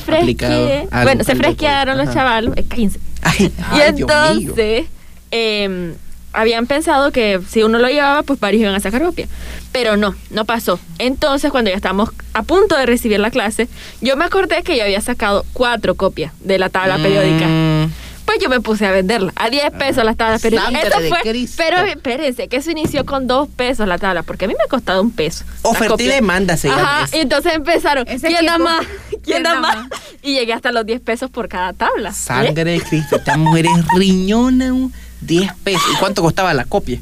al- 0.92 1.04
Bueno, 1.04 1.24
se 1.24 1.36
fresquearon 1.36 1.98
los 1.98 2.08
Ajá. 2.08 2.14
chavalos. 2.16 2.58
eh, 2.58 2.66
cállense. 2.68 3.00
Ay, 3.22 3.52
Y 3.76 3.80
ay, 3.82 3.94
Dios 3.94 4.08
mío. 4.08 4.08
entonces, 4.40 4.86
eh, 5.32 5.94
habían 6.38 6.68
pensado 6.68 7.12
que 7.12 7.40
si 7.50 7.64
uno 7.64 7.80
lo 7.80 7.88
llevaba, 7.90 8.22
pues 8.22 8.40
varios 8.40 8.62
iban 8.62 8.76
a 8.76 8.80
sacar 8.80 9.02
copia. 9.02 9.28
Pero 9.72 9.98
no, 9.98 10.16
no 10.30 10.46
pasó. 10.46 10.80
Entonces, 11.00 11.52
cuando 11.52 11.72
ya 11.72 11.76
estábamos 11.76 12.12
a 12.34 12.44
punto 12.44 12.78
de 12.78 12.86
recibir 12.86 13.20
la 13.20 13.32
clase, 13.32 13.68
yo 14.02 14.16
me 14.18 14.24
acordé 14.26 14.62
que 14.62 14.78
yo 14.78 14.84
había 14.84 15.02
sacado 15.02 15.46
cuatro 15.54 15.96
copias 15.96 16.32
de 16.40 16.60
la 16.60 16.70
tabla 16.70 16.98
periódica. 16.98 17.46
Mm, 17.48 17.92
Pues 18.26 18.40
yo 18.40 18.50
me 18.50 18.60
puse 18.60 18.86
a 18.86 18.92
venderla. 18.92 19.32
A 19.36 19.50
10 19.50 19.72
pesos 19.80 20.04
las 20.04 20.16
tablas 20.18 20.42
periódicas. 20.42 20.84
Eso 20.86 21.00
fue. 21.10 21.48
Pero 21.56 21.78
espérense, 21.80 22.48
que 22.50 22.58
eso 22.58 22.70
inició 22.70 23.06
con 23.06 23.26
dos 23.26 23.48
pesos 23.48 23.88
la 23.88 23.98
tabla, 23.98 24.22
porque 24.22 24.46
a 24.46 24.48
mí 24.50 24.54
me 24.56 24.64
ha 24.64 24.68
costado 24.68 25.02
un 25.02 25.12
peso. 25.12 25.44
Oferta 25.64 26.04
y 26.04 26.08
demanda 26.08 26.56
se 26.58 26.70
Ajá, 26.70 27.08
y 27.14 27.20
entonces 27.22 27.54
empezaron. 27.56 28.06
¿Quién 28.22 28.46
da 28.46 28.58
más? 28.58 28.86
¿Quién 29.24 29.44
da 29.44 29.60
más? 29.60 29.78
Y 30.22 30.34
llegué 30.34 30.54
hasta 30.54 30.72
los 30.72 30.86
10 30.86 31.00
pesos 31.02 31.32
por 31.32 31.48
cada 31.48 31.74
tabla. 31.74 32.10
¿eh? 32.10 32.14
Sangre 32.14 32.64
de 32.64 32.82
Cristo. 32.82 33.16
Esta 33.16 33.38
mujer 33.38 33.66
es 33.66 33.88
riñona. 33.98 34.74
Un 35.22 35.28
10 35.28 35.54
pesos. 35.64 35.84
¿Y 35.94 35.98
cuánto 36.00 36.22
costaba 36.22 36.54
la 36.54 36.66
copia? 36.66 37.00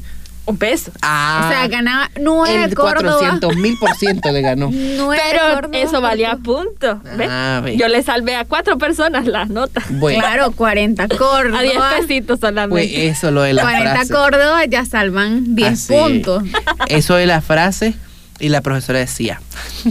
Un 0.48 0.58
peso. 0.58 0.92
Ah, 1.02 1.42
O 1.44 1.50
sea, 1.50 1.66
ganaba 1.66 2.08
nueve 2.20 2.62
el 2.62 2.74
Córdoba. 2.76 3.16
400 3.18 3.56
mil 3.56 3.76
por 3.80 3.92
ciento 3.96 4.30
le 4.30 4.42
ganó. 4.42 4.70
Nueve 4.72 5.20
Pero 5.32 5.54
Córdoba 5.54 5.78
eso 5.78 6.00
valía 6.00 6.36
punto. 6.36 7.00
¿ves? 7.16 7.28
Ah, 7.28 7.60
ve. 7.64 7.76
Yo 7.76 7.88
le 7.88 8.00
salvé 8.04 8.36
a 8.36 8.44
cuatro 8.44 8.78
personas 8.78 9.26
las 9.26 9.48
notas. 9.48 9.82
Bueno, 9.90 10.20
Claro, 10.20 10.52
40 10.52 11.08
Córdoba. 11.18 11.58
A 11.58 11.62
10 11.62 11.74
pesitos 11.98 12.38
pues 12.38 12.52
solamente. 12.52 13.08
eso 13.08 13.32
lo 13.32 13.42
de 13.42 13.54
la 13.54 13.62
40 13.62 13.90
frase. 13.90 14.12
Córdoba 14.12 14.64
ya 14.66 14.84
salvan 14.84 15.56
10 15.56 15.72
Así. 15.72 15.92
puntos. 15.92 16.44
Eso 16.86 17.16
de 17.16 17.26
la 17.26 17.40
frase. 17.40 17.94
Y 18.38 18.50
la 18.50 18.60
profesora 18.60 19.00
decía, 19.00 19.40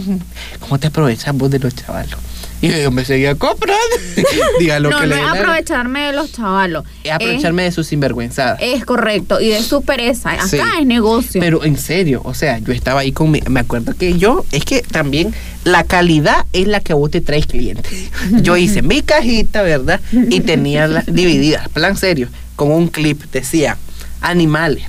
¿cómo 0.60 0.78
te 0.78 0.86
aprovechas 0.86 1.34
vos 1.36 1.50
de 1.50 1.58
los 1.58 1.74
chavalos? 1.74 2.16
Y 2.62 2.68
yo 2.68 2.90
me 2.90 3.04
seguía 3.04 3.34
comprando. 3.34 3.76
Diga 4.58 4.80
lo 4.80 4.90
no, 4.90 5.00
que 5.00 5.06
no 5.06 5.14
le 5.14 5.22
es 5.22 5.28
aprovecharme 5.28 6.06
de 6.06 6.12
los 6.14 6.32
chavalos. 6.32 6.84
Es 7.04 7.12
aprovecharme 7.12 7.64
de 7.64 7.72
sus 7.72 7.86
sinvergüenzadas. 7.86 8.58
Es, 8.62 8.84
correcto. 8.84 9.40
Y 9.40 9.48
de 9.48 9.62
su 9.62 9.82
pereza. 9.82 10.32
Acá 10.32 10.46
Sí. 10.48 10.58
es 10.80 10.86
negocio. 10.86 11.40
Pero 11.40 11.64
en 11.64 11.76
serio, 11.76 12.22
o 12.24 12.34
sea, 12.34 12.58
yo 12.58 12.72
estaba 12.72 13.00
ahí 13.00 13.12
con 13.12 13.30
mi, 13.30 13.42
me 13.48 13.60
acuerdo 13.60 13.94
que 13.94 14.18
yo, 14.18 14.44
es 14.52 14.64
que 14.64 14.80
también 14.82 15.34
la 15.64 15.84
calidad 15.84 16.46
es 16.52 16.66
la 16.66 16.80
que 16.80 16.94
vos 16.94 17.10
te 17.10 17.20
traes 17.20 17.46
clientes. 17.46 17.92
Yo 18.42 18.56
hice 18.56 18.82
mi 18.82 19.02
cajita, 19.02 19.62
¿verdad? 19.62 20.00
Y 20.12 20.40
tenía 20.40 20.86
las 20.86 21.06
divididas, 21.06 21.68
plan 21.68 21.96
serio, 21.96 22.28
como 22.54 22.76
un 22.76 22.88
clip, 22.88 23.22
decía, 23.32 23.76
animales, 24.20 24.84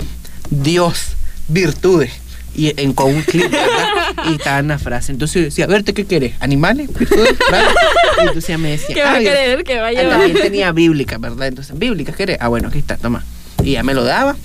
Dios, 0.50 1.16
virtudes. 1.48 2.12
Y 2.58 2.74
en, 2.82 2.92
con 2.94 3.14
un 3.14 3.22
clip, 3.22 3.50
¿verdad? 3.52 3.88
y 4.30 4.34
estaba 4.34 4.60
en 4.60 4.68
la 4.68 4.80
frase. 4.80 5.12
Entonces 5.12 5.36
yo 5.36 5.42
decía, 5.44 5.66
a 5.66 5.68
ver, 5.68 5.84
¿tú 5.84 5.94
qué 5.94 6.06
quieres? 6.06 6.34
¿Animales? 6.40 6.90
Y 7.00 8.22
entonces 8.22 8.50
ella 8.50 8.58
me 8.58 8.72
decía, 8.72 8.96
¿Qué 8.96 9.02
va 9.04 9.12
a 9.12 9.14
"Ah, 9.16 9.20
yo- 9.22 9.30
querer? 9.30 9.64
¿Qué 9.64 9.80
va 9.80 9.88
a 9.88 9.92
llevar? 9.92 10.20
También 10.20 10.42
tenía 10.42 10.72
bíblica, 10.72 11.18
¿verdad? 11.20 11.48
Entonces, 11.48 11.78
bíblica, 11.78 12.14
¿querés? 12.14 12.38
Ah, 12.42 12.48
bueno, 12.48 12.70
aquí 12.70 12.80
está, 12.80 12.98
toma. 12.98 13.24
Y 13.64 13.72
ya 13.74 13.84
me 13.84 13.94
lo 13.94 14.04
daba. 14.04 14.36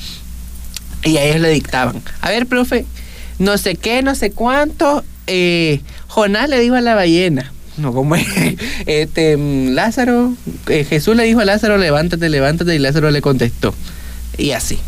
Y 1.05 1.17
a 1.17 1.25
ellos 1.25 1.41
le 1.41 1.49
dictaban. 1.49 2.03
A 2.21 2.29
ver, 2.31 2.47
profe, 2.47 2.85
no 3.39 3.57
sé 3.59 3.75
qué, 3.77 4.03
no 4.03 4.15
sé 4.15 4.31
cuánto. 4.31 5.03
eh, 5.27 5.81
Jonás 6.09 6.49
le 6.51 6.61
dijo 6.61 6.75
a 6.75 6.81
la 6.83 6.95
ballena. 6.95 7.51
No, 7.79 7.95
como 7.95 8.15
es. 8.17 8.27
Este, 8.87 9.37
mm, 9.39 9.71
Lázaro, 9.71 10.35
eh, 10.69 10.85
Jesús 10.85 11.17
le 11.17 11.23
dijo 11.25 11.41
a 11.41 11.45
Lázaro, 11.47 11.79
levántate, 11.79 12.29
levántate, 12.29 12.75
y 12.75 12.79
Lázaro 12.79 13.11
le 13.11 13.23
contestó. 13.23 13.75
Y 14.37 14.51
así. 14.51 14.79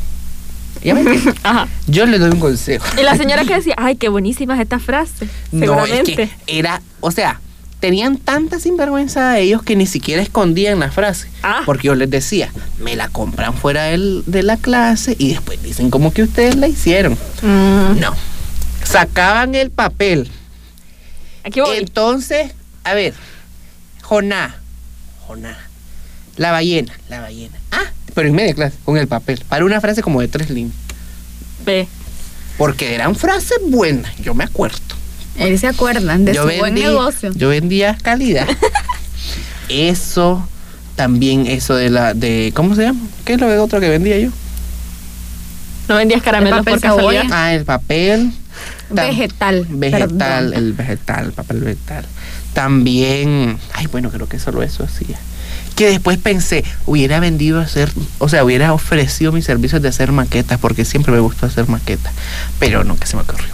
Yo 1.86 2.06
le 2.06 2.18
doy 2.18 2.30
un 2.30 2.40
consejo. 2.40 2.84
Y 2.98 3.02
la 3.02 3.16
señora 3.16 3.44
que 3.44 3.54
decía, 3.54 3.74
ay, 3.78 3.96
qué 3.96 4.08
buenísimas 4.08 4.60
estas 4.60 4.82
frases. 4.82 5.28
No, 5.52 5.84
es 5.86 6.02
que 6.02 6.28
era, 6.46 6.82
o 7.00 7.10
sea, 7.10 7.40
tenían 7.80 8.16
tanta 8.18 8.58
sinvergüenza 8.60 9.32
de 9.32 9.42
ellos 9.42 9.62
que 9.62 9.76
ni 9.76 9.86
siquiera 9.86 10.22
escondían 10.22 10.78
la 10.80 10.90
frase. 10.90 11.28
Ah. 11.42 11.62
Porque 11.66 11.86
yo 11.88 11.94
les 11.94 12.08
decía, 12.10 12.50
me 12.78 12.96
la 12.96 13.08
compran 13.08 13.54
fuera 13.54 13.84
del- 13.84 14.22
de 14.26 14.42
la 14.42 14.56
clase 14.56 15.16
y 15.18 15.30
después 15.34 15.62
dicen 15.62 15.90
como 15.90 16.12
que 16.12 16.22
ustedes 16.22 16.56
la 16.56 16.66
hicieron. 16.68 17.12
Mm, 17.42 17.98
No. 18.00 18.14
Sacaban 18.84 19.54
el 19.54 19.70
papel. 19.70 20.30
Aquí 21.42 21.60
voy. 21.60 21.76
Entonces, 21.78 22.52
a 22.84 22.94
ver, 22.94 23.14
Joná, 24.02 24.56
Joná, 25.26 25.56
la 26.36 26.52
ballena, 26.52 26.92
la 27.08 27.20
ballena. 27.20 27.56
Ah, 27.72 27.84
pero 28.14 28.28
en 28.28 28.34
media 28.34 28.54
clase, 28.54 28.76
con 28.84 28.96
el 28.96 29.08
papel, 29.08 29.42
para 29.48 29.64
una 29.64 29.80
frase 29.80 30.02
como 30.02 30.20
de 30.20 30.28
tres 30.28 30.50
líneas. 30.50 30.76
Ve. 31.64 31.88
Porque 32.56 32.94
eran 32.94 33.14
frases 33.16 33.58
buenas, 33.68 34.16
yo 34.18 34.34
me 34.34 34.44
acuerdo. 34.44 34.78
Él 35.36 35.58
se 35.58 35.66
acuerdan 35.66 36.24
de 36.24 36.34
yo 36.34 36.48
su 36.48 36.56
buen 36.58 36.74
negocio. 36.74 37.32
Yo 37.34 37.48
vendía 37.48 37.96
calidad. 38.00 38.46
eso, 39.68 40.46
también 40.94 41.46
eso 41.46 41.74
de 41.74 41.90
la, 41.90 42.14
de, 42.14 42.52
¿cómo 42.54 42.74
se 42.74 42.82
llama? 42.82 43.00
¿Qué 43.24 43.34
es 43.34 43.40
lo 43.40 43.48
de 43.48 43.58
otro 43.58 43.80
que 43.80 43.88
vendía 43.88 44.18
yo? 44.18 44.30
No 45.88 45.96
vendías 45.96 46.22
caramelos 46.22 46.60
papel 46.60 46.74
por 46.74 46.80
casualidad. 46.80 47.24
Ah, 47.30 47.52
el 47.54 47.64
papel. 47.64 48.32
Tam- 48.90 49.08
Vegetal. 49.08 49.66
Vegetal, 49.68 50.08
perdón. 50.16 50.54
el 50.54 50.72
vegetal, 50.72 51.32
papel 51.32 51.60
vegetal. 51.60 52.06
También, 52.52 53.58
ay, 53.72 53.86
bueno, 53.88 54.10
creo 54.10 54.28
que 54.28 54.38
solo 54.38 54.62
eso 54.62 54.84
hacía. 54.84 55.18
Que 55.74 55.88
después 55.88 56.18
pensé, 56.18 56.64
hubiera 56.86 57.18
vendido 57.20 57.60
hacer, 57.60 57.90
o 58.18 58.28
sea, 58.28 58.44
hubiera 58.44 58.72
ofrecido 58.72 59.32
mis 59.32 59.44
servicios 59.44 59.82
de 59.82 59.88
hacer 59.88 60.12
maquetas, 60.12 60.58
porque 60.58 60.84
siempre 60.84 61.12
me 61.12 61.20
gustó 61.20 61.46
hacer 61.46 61.68
maquetas. 61.68 62.12
Pero 62.58 62.84
no, 62.84 62.96
que 62.96 63.06
se 63.06 63.16
me 63.16 63.22
ocurrió. 63.22 63.48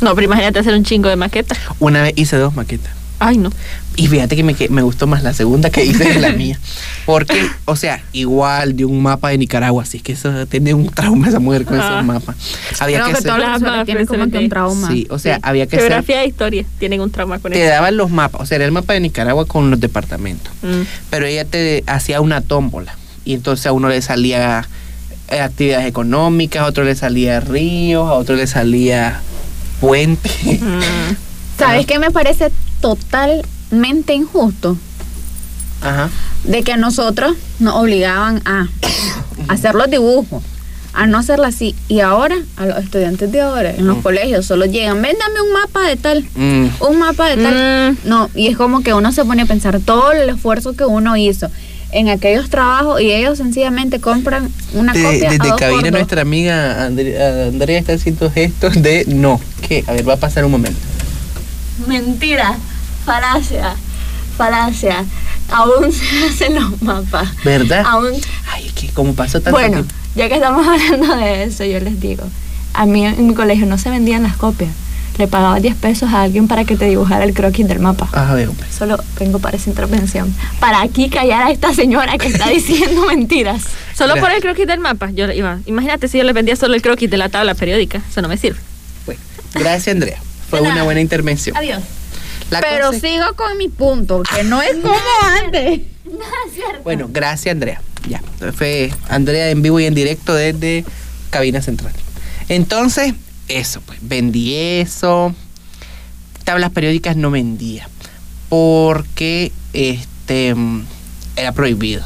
No, 0.00 0.14
pero 0.14 0.26
imagínate 0.26 0.58
hacer 0.58 0.74
un 0.74 0.84
chingo 0.84 1.08
de 1.08 1.16
maquetas. 1.16 1.58
Una 1.78 2.02
vez 2.02 2.12
hice 2.16 2.36
dos 2.36 2.54
maquetas. 2.54 3.01
Ay, 3.24 3.38
no. 3.38 3.50
Y 3.94 4.08
fíjate 4.08 4.34
que 4.34 4.42
me, 4.42 4.54
que 4.54 4.68
me 4.68 4.82
gustó 4.82 5.06
más 5.06 5.22
la 5.22 5.32
segunda 5.32 5.70
que 5.70 5.84
hice 5.84 6.02
que 6.12 6.18
la 6.18 6.32
mía. 6.32 6.58
Porque, 7.06 7.46
o 7.66 7.76
sea, 7.76 8.02
igual 8.12 8.74
de 8.76 8.84
un 8.84 9.00
mapa 9.02 9.28
de 9.28 9.38
Nicaragua, 9.38 9.84
así 9.84 9.98
es 9.98 10.02
que 10.02 10.12
eso 10.12 10.44
tiene 10.46 10.74
un 10.74 10.88
trauma 10.88 11.28
esa 11.28 11.38
mujer 11.38 11.64
con 11.64 11.78
Ah. 11.80 11.84
esos 11.94 12.04
mapas. 12.04 12.36
Había 12.80 12.96
Creo 12.98 13.06
que 13.06 13.12
que 13.12 13.18
hacer, 13.18 13.30
los 13.30 13.38
Las 13.38 13.48
profesores 13.60 13.86
tienen 13.86 14.06
como 14.06 14.28
que 14.30 14.38
un 14.38 14.48
trauma. 14.48 14.88
sí, 14.90 15.06
o 15.10 15.18
sea, 15.20 15.36
Sí. 15.36 15.40
había 15.44 15.66
que 15.66 15.76
hacer, 15.76 15.88
Geografía 15.88 16.22
e 16.24 16.26
historia 16.26 16.64
tienen 16.80 17.00
un 17.00 17.10
trauma 17.12 17.38
con 17.38 17.52
te 17.52 17.62
eso. 17.62 17.70
daban 17.70 17.96
los 17.96 18.10
mapas, 18.10 18.40
o 18.40 18.46
sea, 18.46 18.56
era 18.56 18.64
el 18.64 18.72
mapa 18.72 18.94
de 18.94 19.00
Nicaragua 19.00 19.46
con 19.46 19.70
los 19.70 19.78
departamentos. 19.78 20.52
Mm. 20.62 20.82
Pero 21.10 21.26
ella 21.26 21.44
te 21.44 21.84
hacía 21.86 22.20
una 22.20 22.40
tómbola 22.40 22.96
y 23.24 23.34
entonces 23.34 23.66
a 23.66 23.72
uno 23.72 23.88
le 23.88 24.02
salía 24.02 24.66
eh, 25.28 25.40
actividades 25.40 25.86
económicas, 25.86 26.62
a 26.62 26.66
otro 26.66 26.82
le 26.84 26.94
salía 26.96 27.38
ríos, 27.40 28.08
a 28.08 28.14
otro 28.14 28.34
le 28.36 28.46
salía 28.48 29.20
puente. 29.80 30.28
Mm. 30.60 31.14
¿Sabes 31.58 31.86
qué 31.86 31.98
me 31.98 32.10
parece 32.10 32.50
totalmente 32.82 34.12
injusto? 34.14 34.76
Ajá. 35.80 36.10
De 36.44 36.62
que 36.62 36.72
a 36.72 36.76
nosotros 36.76 37.34
nos 37.60 37.74
obligaban 37.76 38.42
a 38.44 38.68
hacer 39.48 39.74
los 39.74 39.88
dibujos, 39.90 40.42
a 40.92 41.06
no 41.06 41.16
hacerlo 41.18 41.46
así. 41.46 41.74
Y 41.88 42.00
ahora, 42.00 42.36
a 42.56 42.66
los 42.66 42.78
estudiantes 42.78 43.32
de 43.32 43.40
ahora, 43.40 43.70
en 43.70 43.86
los 43.86 43.98
Mm. 43.98 44.02
colegios, 44.02 44.44
solo 44.46 44.66
llegan, 44.66 45.00
ven, 45.00 45.16
dame 45.18 45.40
un 45.40 45.52
mapa 45.54 45.82
de 45.88 45.96
tal, 45.96 46.24
Mm. 46.34 46.66
un 46.80 46.98
mapa 46.98 47.28
de 47.34 47.42
tal. 47.42 47.92
Mm. 48.04 48.08
No, 48.08 48.28
y 48.34 48.48
es 48.48 48.56
como 48.58 48.82
que 48.82 48.92
uno 48.92 49.10
se 49.12 49.24
pone 49.24 49.42
a 49.42 49.46
pensar 49.46 49.80
todo 49.80 50.12
el 50.12 50.28
esfuerzo 50.28 50.74
que 50.74 50.84
uno 50.84 51.16
hizo 51.16 51.48
en 51.92 52.08
aquellos 52.08 52.48
trabajos 52.48 53.00
y 53.02 53.10
ellos 53.12 53.36
sencillamente 53.38 54.00
compran 54.00 54.50
una 54.74 54.92
De- 54.92 55.02
copia 55.02 55.28
a 55.28 55.32
desde 55.32 55.48
dos 55.48 55.58
cabina 55.58 55.80
por 55.80 55.82
dos. 55.82 55.92
nuestra 55.92 56.22
amiga 56.22 56.86
Andre- 56.86 57.22
Andrea 57.48 57.78
está 57.78 57.92
haciendo 57.94 58.30
gestos 58.30 58.80
de 58.82 59.04
no. 59.08 59.40
¿Qué? 59.66 59.84
A 59.86 59.92
ver, 59.92 60.08
va 60.08 60.14
a 60.14 60.16
pasar 60.16 60.44
un 60.44 60.52
momento. 60.52 60.78
Mentira, 61.86 62.56
falacia, 63.04 63.74
falacia. 64.36 65.04
Aún 65.50 65.92
se 65.92 66.24
hacen 66.26 66.54
los 66.54 66.80
mapas. 66.82 67.28
¿Verdad? 67.44 67.84
Aún. 67.86 68.12
Ay, 68.52 68.66
es 68.66 68.72
que 68.72 68.88
como 68.88 69.14
pasó 69.14 69.40
tanto 69.40 69.50
Bueno, 69.58 69.74
tiempo. 69.84 69.94
ya 70.14 70.28
que 70.28 70.34
estamos 70.36 70.66
hablando 70.90 71.16
de 71.16 71.44
eso, 71.44 71.64
yo 71.64 71.78
les 71.80 72.00
digo, 72.00 72.24
a 72.74 72.86
mí 72.86 73.04
en 73.04 73.26
mi 73.26 73.34
colegio 73.34 73.66
no 73.66 73.76
se 73.78 73.90
vendían 73.90 74.22
las 74.22 74.36
copias. 74.36 74.70
Le 75.18 75.28
pagaba 75.28 75.60
10 75.60 75.74
pesos 75.76 76.08
a 76.10 76.22
alguien 76.22 76.48
para 76.48 76.64
que 76.64 76.74
te 76.74 76.86
dibujara 76.86 77.24
el 77.24 77.34
croquis 77.34 77.68
del 77.68 77.80
mapa. 77.80 78.08
Ah, 78.14 78.32
veo, 78.32 78.50
pues. 78.54 78.70
Solo 78.74 78.96
vengo 79.20 79.40
para 79.40 79.58
esa 79.58 79.68
intervención. 79.68 80.34
Para 80.58 80.80
aquí 80.80 81.10
callar 81.10 81.42
a 81.42 81.50
esta 81.50 81.74
señora 81.74 82.16
que 82.16 82.28
está 82.28 82.48
diciendo 82.48 83.04
mentiras. 83.06 83.62
Solo 83.94 84.16
por 84.16 84.30
el 84.30 84.40
croquis 84.40 84.66
del 84.66 84.80
mapa. 84.80 85.10
Yo 85.10 85.26
le 85.26 85.36
iba. 85.36 85.58
Imagínate 85.66 86.08
si 86.08 86.16
yo 86.16 86.24
le 86.24 86.32
vendía 86.32 86.56
solo 86.56 86.72
el 86.74 86.80
croquis 86.80 87.10
de 87.10 87.18
la 87.18 87.28
tabla 87.28 87.54
periódica. 87.54 88.00
Eso 88.10 88.22
no 88.22 88.28
me 88.28 88.38
sirve. 88.38 88.58
Bueno, 89.04 89.20
gracias, 89.52 89.88
Andrea. 89.94 90.16
Fue 90.48 90.62
una 90.62 90.82
buena 90.82 91.02
intervención. 91.02 91.54
Adiós. 91.58 91.82
La 92.52 92.60
Pero 92.60 92.88
cosa 92.88 93.00
sigo 93.00 93.34
con 93.34 93.56
mi 93.56 93.68
punto, 93.68 94.22
que 94.22 94.44
no 94.44 94.60
es 94.60 94.76
como 94.76 94.94
antes. 95.42 95.80
Bueno, 96.84 97.08
gracias, 97.10 97.52
Andrea. 97.52 97.80
Ya, 98.06 98.20
fue 98.54 98.92
Andrea 99.08 99.48
en 99.48 99.62
vivo 99.62 99.80
y 99.80 99.86
en 99.86 99.94
directo 99.94 100.34
desde 100.34 100.84
Cabina 101.30 101.62
Central. 101.62 101.94
Entonces, 102.50 103.14
eso, 103.48 103.80
pues, 103.80 103.98
vendí 104.02 104.54
eso. 104.54 105.34
Tablas 106.44 106.70
periódicas 106.70 107.16
no 107.16 107.30
vendía. 107.30 107.88
Porque 108.50 109.52
este 109.72 110.54
era 111.36 111.52
prohibido. 111.52 112.04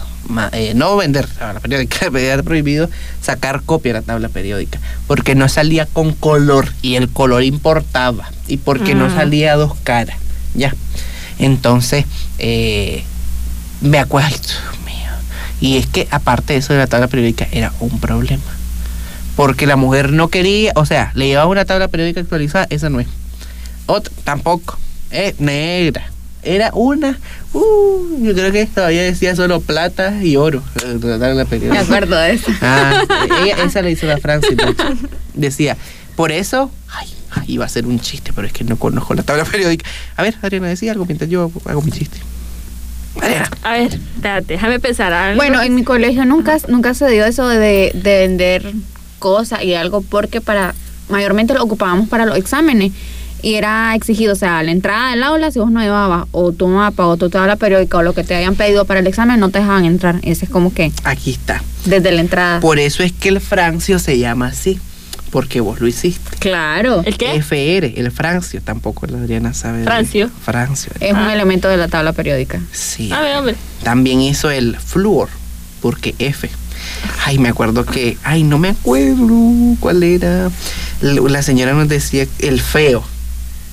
Eh, 0.53 0.75
no 0.77 0.97
vender 0.97 1.27
tabla 1.27 1.59
periódica, 1.59 2.07
era 2.19 2.43
prohibido 2.45 2.89
sacar 3.21 3.63
copia 3.63 3.95
de 3.95 4.01
la 4.01 4.07
tabla 4.07 4.29
periódica. 4.29 4.79
Porque 5.09 5.35
no 5.35 5.49
salía 5.49 5.87
con 5.87 6.13
color 6.13 6.73
y 6.83 6.95
el 6.95 7.09
color 7.09 7.43
importaba. 7.43 8.31
Y 8.47 8.59
porque 8.59 8.95
no 8.95 9.13
salía 9.13 9.55
a 9.55 9.57
dos 9.57 9.75
caras. 9.83 10.19
Ya. 10.55 10.75
Entonces, 11.39 12.05
eh, 12.39 13.05
me 13.81 13.99
acuerdo, 13.99 14.29
ay, 14.29 14.41
Dios 14.41 14.85
mío. 14.85 15.11
Y 15.61 15.77
es 15.79 15.87
que 15.87 16.09
aparte 16.11 16.55
de 16.55 16.59
eso 16.61 16.73
de 16.73 16.79
la 16.79 16.87
tabla 16.87 17.09
periódica 17.09 17.47
era 17.53 17.73
un 17.81 18.01
problema. 18.01 18.43
Porque 19.37 19.67
la 19.67 19.77
mujer 19.77 20.13
no 20.13 20.29
quería, 20.29 20.73
o 20.77 20.87
sea, 20.87 21.13
le 21.15 21.27
llevaba 21.27 21.51
una 21.51 21.65
tabla 21.67 21.89
periódica 21.89 22.21
actualizada, 22.21 22.67
esa 22.71 22.89
no 22.89 23.01
es. 23.01 23.07
Otra, 23.87 24.13
tampoco. 24.25 24.79
Es 25.11 25.39
negra. 25.41 26.11
Era 26.43 26.71
una, 26.75 27.19
uh, 27.53 28.23
yo 28.25 28.33
creo 28.33 28.53
que 28.53 28.67
todavía 28.67 29.03
decía 29.03 29.35
solo 29.37 29.61
plata 29.61 30.23
y 30.23 30.37
oro. 30.37 30.63
La 31.03 31.19
tabla 31.19 31.35
Me 31.35 31.45
periódica. 31.45 31.83
acuerdo 31.83 32.17
de 32.17 32.33
eso. 32.35 32.51
Ah, 32.63 33.03
ella- 33.43 33.63
esa 33.65 33.83
la 33.83 33.91
hizo 33.91 34.07
la 34.07 34.17
Francis. 34.19 34.57
Decía, 35.35 35.77
por 36.15 36.31
eso, 36.33 36.71
ay, 36.93 37.09
iba 37.47 37.65
a 37.65 37.69
ser 37.69 37.87
un 37.87 38.01
chiste, 38.01 38.33
pero 38.35 38.47
es 38.47 38.53
que 38.53 38.65
no 38.65 38.77
conozco 38.77 39.15
la 39.15 39.23
tabla 39.23 39.45
periódica. 39.45 39.89
A 40.17 40.23
ver, 40.23 40.37
Adriana, 40.43 40.69
decía 40.69 40.93
algo 40.93 41.05
mientras 41.07 41.29
yo 41.31 41.51
hago 41.67 41.83
mi 41.83 41.91
chiste. 41.93 42.19
Adriana. 43.21 43.51
A 43.63 43.73
ver, 43.73 43.95
espérate, 43.95 44.53
déjame 44.55 44.79
pensar. 44.81 45.13
algo 45.13 45.37
Bueno, 45.37 45.63
en 45.63 45.75
mi 45.75 45.85
colegio 45.85 46.25
nunca, 46.25 46.59
nunca 46.69 46.95
se 46.95 47.09
dio 47.11 47.25
eso 47.25 47.49
de, 47.49 47.91
de 47.95 48.19
vender 48.27 48.73
cosas 49.19 49.63
y 49.65 49.75
algo 49.75 50.03
porque 50.03 50.41
para 50.41 50.75
mayormente 51.09 51.55
lo 51.55 51.63
ocupábamos 51.63 52.09
para 52.09 52.27
los 52.27 52.37
exámenes 52.37 52.93
y 53.43 53.55
era 53.55 53.95
exigido, 53.95 54.33
o 54.33 54.37
sea, 54.37 54.59
a 54.59 54.63
la 54.63 54.73
entrada 54.73 55.11
del 55.11 55.23
aula 55.23 55.51
si 55.51 55.59
vos 55.59 55.71
no 55.71 55.81
llevabas 55.81 56.27
o 56.33 56.53
tu 56.53 56.67
mapa 56.69 57.07
o 57.07 57.17
tu 57.17 57.31
tabla 57.31 57.57
periódica 57.57 57.99
o 57.99 58.03
lo 58.03 58.13
que 58.13 58.25
te 58.25 58.35
hayan 58.35 58.55
pedido 58.57 58.85
para 58.87 59.01
el 59.01 59.07
examen 59.07 59.39
no 59.41 59.51
te 59.51 59.61
dejaban 59.61 59.85
entrar. 59.85 60.17
Ese 60.23 60.47
es 60.47 60.51
como 60.51 60.73
que 60.75 60.91
Aquí 61.05 61.31
está. 61.31 61.63
desde 61.85 62.13
la 62.13 62.21
entrada. 62.21 62.61
Por 62.61 62.79
eso 62.79 63.03
es 63.03 63.13
que 63.13 63.29
el 63.29 63.41
Francio 63.41 63.99
se 63.99 64.19
llama 64.19 64.49
así, 64.49 64.79
porque 65.37 65.61
vos 65.61 65.83
lo 65.83 65.87
hiciste. 65.87 66.35
Claro. 66.39 67.03
¿El 67.05 67.19
qué? 67.19 67.35
FR, 67.37 67.93
el 67.95 68.11
Francio, 68.11 68.63
tampoco 68.63 69.07
la 69.07 69.19
Adriana 69.19 69.53
sabe. 69.53 69.81
de- 69.81 69.85
Francio. 69.85 70.31
Francio. 70.43 70.93
Es 70.99 71.13
un 71.13 71.19
Ah. 71.19 71.35
elemento 71.35 71.69
de 71.69 71.77
la 71.77 71.89
tabla 71.89 72.15
periódica. 72.15 72.59
Sí. 72.73 73.13
A 73.13 73.21
ver, 73.21 73.37
hombre. 73.37 73.55
También 73.83 74.23
hizo 74.23 74.49
el 74.51 74.77
flúor, 74.79 75.29
porque 75.83 76.15
F. 76.19 76.49
Ay, 77.27 77.39
me 77.39 77.51
acuerdo 77.51 77.85
que, 77.85 78.17
ay, 78.25 78.45
no 78.45 78.57
me 78.59 78.71
acuerdo 78.71 79.29
cuál 79.79 80.03
era. 80.05 80.49
La 81.03 81.43
señora 81.43 81.75
nos 81.75 81.87
decía 81.91 82.27
el 82.39 82.59
feo. 82.63 83.05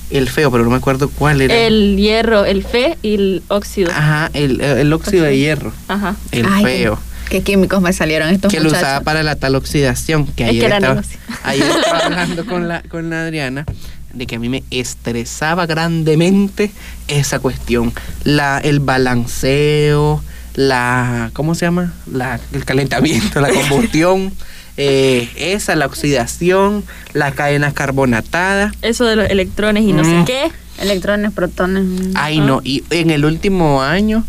El 0.09 0.27
feo, 0.27 0.51
pero 0.51 0.65
no 0.65 0.69
me 0.69 0.75
acuerdo 0.75 1.07
cuál 1.07 1.39
era. 1.39 1.55
El 1.55 1.95
hierro, 1.95 2.43
el 2.43 2.65
fe 2.65 2.97
y 3.01 3.13
el 3.15 3.43
óxido. 3.47 3.89
Ajá, 3.89 4.29
el, 4.33 4.59
el 4.59 4.91
óxido 4.91 5.23
de 5.23 5.37
hierro. 5.37 5.71
Ajá. 5.87 6.17
El 6.31 6.45
Ay, 6.45 6.65
feo. 6.65 6.99
Qué 7.33 7.41
químicos 7.41 7.81
me 7.81 7.91
salieron 7.93 8.29
estos 8.29 8.51
que 8.53 8.59
lo 8.59 8.65
muchachos. 8.65 8.83
usaba 8.87 9.01
para 9.03 9.23
la 9.23 9.35
tal 9.35 9.55
oxidación 9.55 10.27
que 10.27 10.43
Es 10.43 10.49
ayer 10.51 10.59
que 10.61 10.65
era 10.67 10.77
estaba, 10.77 11.01
ayer 11.45 11.67
estaba 11.67 11.97
hablando 12.05 12.45
con 12.45 12.67
la 12.67 12.83
con 12.83 13.09
la 13.09 13.23
Adriana 13.23 13.65
de 14.13 14.27
que 14.27 14.35
a 14.35 14.39
mí 14.39 14.49
me 14.49 14.63
estresaba 14.69 15.65
grandemente 15.65 16.69
esa 17.07 17.39
cuestión. 17.39 17.91
La, 18.23 18.59
el 18.59 18.79
balanceo, 18.81 20.23
la, 20.53 21.31
¿cómo 21.33 21.55
se 21.55 21.65
llama? 21.65 21.91
La, 22.05 22.39
el 22.51 22.65
calentamiento, 22.65 23.41
la 23.41 23.49
combustión, 23.49 24.31
eh, 24.77 25.27
esa, 25.35 25.75
la 25.75 25.87
oxidación, 25.87 26.83
las 27.13 27.33
cadenas 27.33 27.73
carbonatadas. 27.73 28.73
Eso 28.83 29.05
de 29.05 29.15
los 29.15 29.27
electrones 29.27 29.83
y 29.85 29.93
no 29.93 30.03
Mm. 30.03 30.25
sé 30.27 30.31
qué. 30.31 30.51
Electrones, 30.83 31.31
protones. 31.31 31.83
Ay, 32.13 32.39
no, 32.39 32.61
y 32.63 32.83
en 32.91 33.09
el 33.09 33.25
último 33.25 33.81
año 33.81 34.23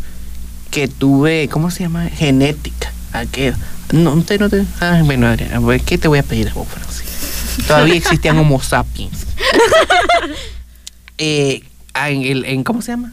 que 0.75 0.89
tuve, 0.89 1.49
¿cómo 1.53 1.71
se 1.71 1.85
llama? 1.85 2.07
Genética. 2.09 2.93
¿A 3.13 3.27
qué? 3.27 3.55
No, 3.93 4.13
usted 4.15 4.41
no 4.41 4.51
te... 4.51 4.65
Ah, 4.81 5.03
bueno, 5.05 5.29
Adriana, 5.29 5.61
¿qué 5.79 5.99
te 5.99 6.09
voy 6.09 6.19
a 6.19 6.25
pedir 6.25 6.49
a 6.49 6.53
vos, 6.55 6.67
Francis? 6.67 7.65
Todavía 7.69 7.95
existían 7.95 8.37
homo 8.39 8.61
sapiens. 8.61 9.25
eh, 11.19 11.63
ah, 11.95 12.11
en 12.11 12.23
el, 12.23 12.45
en, 12.45 12.65
¿Cómo 12.65 12.83
se 12.83 12.91
llama? 12.91 13.13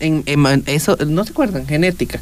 En, 0.00 0.22
en 0.26 0.64
eso, 0.66 0.98
¿no 1.06 1.24
se 1.24 1.30
acuerdan? 1.30 1.66
Genética. 1.66 2.20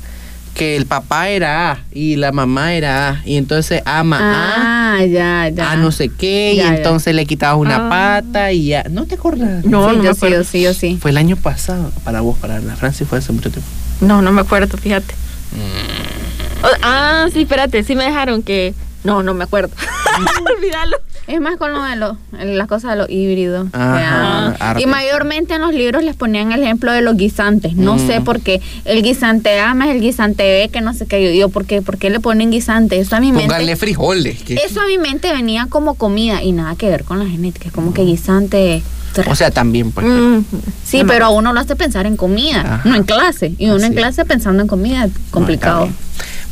Que 0.55 0.77
el 0.77 0.87
papá 0.87 1.31
era 1.31 1.73
A 1.73 1.79
y 1.91 2.15
la 2.15 2.31
mamá 2.31 2.73
era 2.75 3.09
A. 3.09 3.23
Y 3.25 3.39
entonces 3.39 3.83
ama 3.87 4.19
A. 4.21 4.99
Ah, 4.99 5.05
ya, 5.05 5.49
ya. 5.49 5.73
A 5.73 5.77
no 5.77 5.91
sé 5.91 6.11
qué, 6.11 6.55
Ya, 6.57 6.67
y 6.67 6.77
entonces 6.77 7.13
le 7.13 7.27
quitabas 7.27 7.59
una 7.61 7.87
Ah. 7.87 7.91
pata 8.23 8.53
y 8.53 8.67
ya. 8.67 8.85
¿No 8.89 9.07
te 9.07 9.17
acuerdas? 9.17 9.65
No, 9.65 9.91
sí, 9.91 9.97
no 9.97 10.03
me 10.03 10.05
yo 10.05 10.15
sí, 10.15 10.31
yo 10.31 10.45
sí, 10.45 10.63
yo 10.63 10.75
sí. 10.75 10.97
Fue 11.01 11.11
el 11.11 11.17
año 11.17 11.35
pasado, 11.35 11.91
para 12.05 12.21
vos, 12.21 12.39
para 12.39 12.61
la 12.61 12.77
Francia 12.77 13.05
fue 13.05 13.19
hace 13.19 13.33
mucho 13.33 13.51
tiempo. 13.51 13.69
No, 14.01 14.23
no 14.23 14.33
me 14.33 14.41
acuerdo, 14.41 14.79
fíjate. 14.79 15.15
Mm. 15.53 16.67
Ah, 16.83 17.27
sí, 17.33 17.43
espérate, 17.43 17.83
sí 17.83 17.95
me 17.95 18.05
dejaron 18.05 18.43
que... 18.43 18.75
No, 19.03 19.23
no 19.23 19.35
me 19.35 19.45
acuerdo. 19.45 19.75
Olvídalo. 20.57 20.99
Es 21.27 21.41
más 21.41 21.57
con 21.59 21.73
lo 21.73 21.83
de 21.85 21.95
los, 21.95 22.17
las 22.33 22.67
cosas 22.67 22.91
de 22.93 22.97
los 22.97 23.09
híbridos. 23.09 23.69
Ajá, 23.73 24.77
y 24.81 24.87
mayormente 24.87 25.55
en 25.55 25.61
los 25.61 25.73
libros 25.73 26.03
les 26.03 26.17
ponían 26.17 26.51
el 26.51 26.63
ejemplo 26.63 26.91
de 26.93 27.03
los 27.03 27.17
guisantes. 27.17 27.75
No 27.77 27.95
Mm. 27.97 28.07
sé 28.07 28.21
por 28.21 28.41
qué 28.41 28.61
el 28.85 29.03
guisante 29.03 29.61
A 29.61 29.75
más 29.75 29.89
el 29.91 30.01
guisante 30.01 30.43
B, 30.43 30.71
que 30.73 30.81
no 30.81 30.93
sé 30.93 31.07
qué. 31.07 31.23
Yo 31.23 31.31
digo, 31.31 31.49
¿por 31.51 31.67
qué, 31.67 31.83
¿por 31.83 31.99
qué 31.99 32.11
le 32.11 32.19
ponen 32.19 32.51
guisante? 32.51 32.99
Eso 32.99 33.15
a 33.15 33.21
mi 33.21 33.31
Póngale 33.33 33.65
mente. 33.67 33.77
frijoles. 33.77 34.43
que- 34.43 34.55
Eso 34.55 34.81
a 34.81 34.87
mi 34.87 34.99
mente 34.99 35.33
venía 35.33 35.67
como 35.69 35.95
comida 35.95 36.43
y 36.43 36.51
nada 36.53 36.75
que 36.75 36.89
ver 36.89 37.05
con 37.05 37.21
la 37.21 37.27
genética. 37.31 37.69
Es 37.69 37.73
como 37.73 37.95
que 37.95 38.03
guisante. 38.03 38.83
O 39.29 39.35
sea, 39.37 39.51
también, 39.51 39.93
pues. 39.93 40.07
Mm, 40.07 40.45
Sí, 40.85 41.03
pero 41.07 41.27
a 41.27 41.29
uno 41.31 41.53
lo 41.53 41.61
hace 41.61 41.77
pensar 41.77 42.07
en 42.07 42.17
comida, 42.17 42.61
Ajá. 42.61 42.89
no 42.89 42.97
en 42.97 43.05
clase. 43.05 43.55
Y 43.59 43.67
uno 43.67 43.77
Así 43.77 43.87
en 43.87 43.95
clase 43.95 44.25
pensando 44.25 44.63
en 44.63 44.69
comida, 44.69 45.09
complicado. 45.31 45.87
No. 45.87 45.93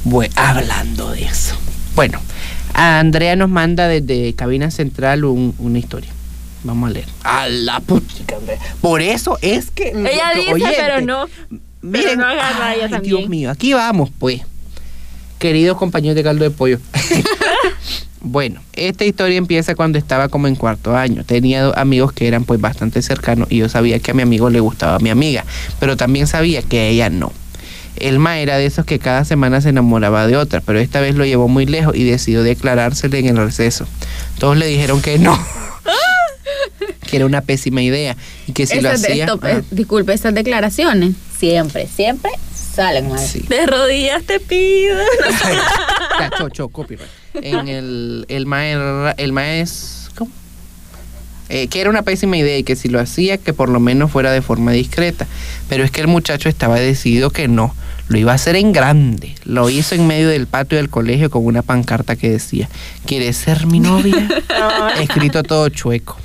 Bueno, 0.04 0.32
hablando 0.36 1.10
de 1.10 1.24
eso. 1.24 1.56
Bueno, 1.96 2.20
a 2.74 2.98
Andrea 3.00 3.36
nos 3.36 3.48
manda 3.48 3.88
desde 3.88 4.32
Cabina 4.34 4.70
Central 4.70 5.24
un- 5.24 5.54
una 5.58 5.78
historia. 5.78 6.10
Vamos 6.64 6.90
a 6.90 6.92
leer. 6.92 7.06
A 7.24 7.48
la 7.48 7.80
puchica, 7.80 8.36
Andrea. 8.36 8.58
Por 8.80 9.00
eso 9.00 9.38
es 9.42 9.70
que. 9.70 9.88
Ella 9.90 10.32
dice, 10.34 10.52
oyente- 10.52 10.74
pero 10.76 11.00
no. 11.00 11.26
Miren, 11.82 12.18
no 12.18 12.26
agarra 12.26 12.74
ella 12.74 12.84
ay, 12.86 12.90
también. 12.90 13.16
Dios 13.18 13.28
mío, 13.28 13.50
aquí 13.50 13.72
vamos, 13.72 14.10
pues. 14.18 14.42
Queridos 15.38 15.76
compañeros 15.78 16.16
de 16.16 16.24
caldo 16.24 16.42
de 16.42 16.50
pollo. 16.50 16.80
bueno, 18.20 18.60
esta 18.72 19.04
historia 19.04 19.36
empieza 19.38 19.74
cuando 19.76 19.96
estaba 19.98 20.28
como 20.28 20.48
en 20.48 20.56
cuarto 20.56 20.96
año. 20.96 21.22
Tenía 21.24 21.62
dos 21.62 21.76
amigos 21.76 22.12
que 22.12 22.26
eran 22.26 22.44
pues 22.44 22.60
bastante 22.60 23.00
cercanos 23.02 23.46
y 23.50 23.58
yo 23.58 23.68
sabía 23.68 24.00
que 24.00 24.10
a 24.10 24.14
mi 24.14 24.22
amigo 24.22 24.50
le 24.50 24.58
gustaba 24.60 24.96
a 24.96 24.98
mi 24.98 25.10
amiga, 25.10 25.44
pero 25.78 25.96
también 25.96 26.26
sabía 26.26 26.62
que 26.62 26.80
a 26.80 26.86
ella 26.88 27.10
no. 27.10 27.32
Elma 28.00 28.38
era 28.38 28.56
de 28.58 28.66
esos 28.66 28.84
que 28.84 28.98
cada 28.98 29.24
semana 29.24 29.60
se 29.60 29.68
enamoraba 29.70 30.26
de 30.26 30.36
otra, 30.36 30.60
pero 30.60 30.78
esta 30.78 31.00
vez 31.00 31.14
lo 31.14 31.24
llevó 31.24 31.48
muy 31.48 31.66
lejos 31.66 31.94
y 31.96 32.04
decidió 32.04 32.42
declarársele 32.42 33.18
en 33.18 33.28
el 33.28 33.36
receso. 33.36 33.86
Todos 34.38 34.56
le 34.56 34.66
dijeron 34.66 35.00
que 35.02 35.18
no. 35.18 35.38
que 37.10 37.16
era 37.16 37.26
una 37.26 37.40
pésima 37.40 37.82
idea 37.82 38.16
y 38.46 38.52
que 38.52 38.66
si 38.66 38.80
lo 38.80 38.90
hacía... 38.90 39.24
esto- 39.24 39.40
ah, 39.42 39.50
eh, 39.50 39.62
disculpe, 39.70 40.12
esas 40.12 40.34
declaraciones 40.34 41.14
siempre, 41.38 41.86
siempre 41.86 42.30
salen 42.54 43.08
mal. 43.08 43.18
sí. 43.18 43.40
De 43.48 43.66
rodillas 43.66 44.22
te 44.24 44.40
pido. 44.40 44.98
Ya, 46.20 46.30
cho, 46.36 46.48
cho, 46.48 46.68
copyright. 46.68 47.08
En 47.34 47.68
el, 47.68 48.24
el 48.28 48.44
maestro, 48.46 49.16
el 49.16 49.32
maestro, 49.32 50.12
¿cómo? 50.16 50.32
Eh, 51.48 51.68
que 51.68 51.80
era 51.80 51.90
una 51.90 52.02
pésima 52.02 52.36
idea 52.36 52.58
y 52.58 52.64
que 52.64 52.74
si 52.74 52.88
lo 52.88 52.98
hacía, 52.98 53.38
que 53.38 53.52
por 53.52 53.68
lo 53.68 53.78
menos 53.78 54.10
fuera 54.10 54.32
de 54.32 54.42
forma 54.42 54.72
discreta. 54.72 55.28
Pero 55.68 55.84
es 55.84 55.92
que 55.92 56.00
el 56.00 56.08
muchacho 56.08 56.48
estaba 56.48 56.74
decidido 56.80 57.30
que 57.30 57.46
no, 57.46 57.72
lo 58.08 58.18
iba 58.18 58.32
a 58.32 58.34
hacer 58.34 58.56
en 58.56 58.72
grande. 58.72 59.34
Lo 59.44 59.68
hizo 59.70 59.94
en 59.94 60.06
medio 60.06 60.28
del 60.28 60.46
patio 60.46 60.78
del 60.78 60.88
colegio 60.90 61.30
con 61.30 61.44
una 61.46 61.62
pancarta 61.62 62.16
que 62.16 62.30
decía, 62.30 62.68
¿quieres 63.06 63.36
ser 63.36 63.66
mi 63.66 63.80
novia? 63.80 64.28
Escrito 65.00 65.42
todo 65.42 65.68
chueco. 65.68 66.16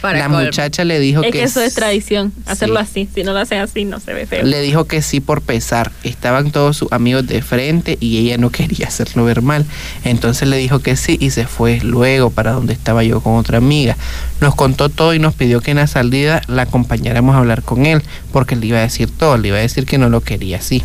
Para 0.00 0.18
La 0.18 0.24
colmo. 0.28 0.42
muchacha 0.44 0.84
le 0.84 0.98
dijo 1.00 1.22
es 1.22 1.32
que 1.32 1.38
que 1.38 1.44
eso 1.44 1.60
es 1.60 1.74
tradición, 1.74 2.32
hacerlo 2.46 2.76
Sí. 2.80 2.82
así. 2.82 3.08
Si 3.14 3.22
no 3.24 3.32
lo 3.32 3.38
hacen 3.40 3.60
así, 3.60 3.84
no 3.84 4.00
se 4.00 4.12
ve 4.14 4.26
feo. 4.26 4.44
Le 4.44 4.60
dijo 4.60 4.84
que 4.86 5.02
sí 5.02 5.20
por 5.20 5.40
pesar. 5.42 5.92
Estaban 6.04 6.50
todos 6.50 6.76
sus 6.76 6.92
amigos 6.92 7.26
de 7.26 7.42
frente 7.42 7.96
y 8.00 8.18
ella 8.18 8.38
no 8.38 8.50
quería 8.50 8.86
hacerlo 8.88 9.24
ver 9.24 9.42
mal. 9.42 9.64
Entonces 10.04 10.48
le 10.48 10.56
dijo 10.56 10.80
que 10.80 10.96
sí 10.96 11.16
y 11.20 11.30
se 11.30 11.46
fue 11.46 11.80
luego 11.82 12.30
para 12.30 12.52
donde 12.52 12.72
estaba 12.72 13.02
yo 13.04 13.20
con 13.20 13.36
otra 13.36 13.58
amiga. 13.58 13.96
Nos 14.40 14.54
contó 14.54 14.88
todo 14.88 15.14
y 15.14 15.18
nos 15.18 15.34
pidió 15.34 15.60
que 15.60 15.70
en 15.72 15.78
la 15.78 15.86
salida 15.86 16.42
la 16.46 16.62
acompañáramos 16.62 17.34
a 17.34 17.38
hablar 17.38 17.62
con 17.62 17.86
él 17.86 18.02
porque 18.32 18.54
le 18.56 18.66
iba 18.66 18.78
a 18.78 18.82
decir 18.82 19.10
todo, 19.10 19.38
le 19.38 19.48
iba 19.48 19.56
a 19.56 19.60
decir 19.60 19.86
que 19.86 19.98
no 19.98 20.08
lo 20.08 20.20
quería 20.20 20.58
así. 20.58 20.82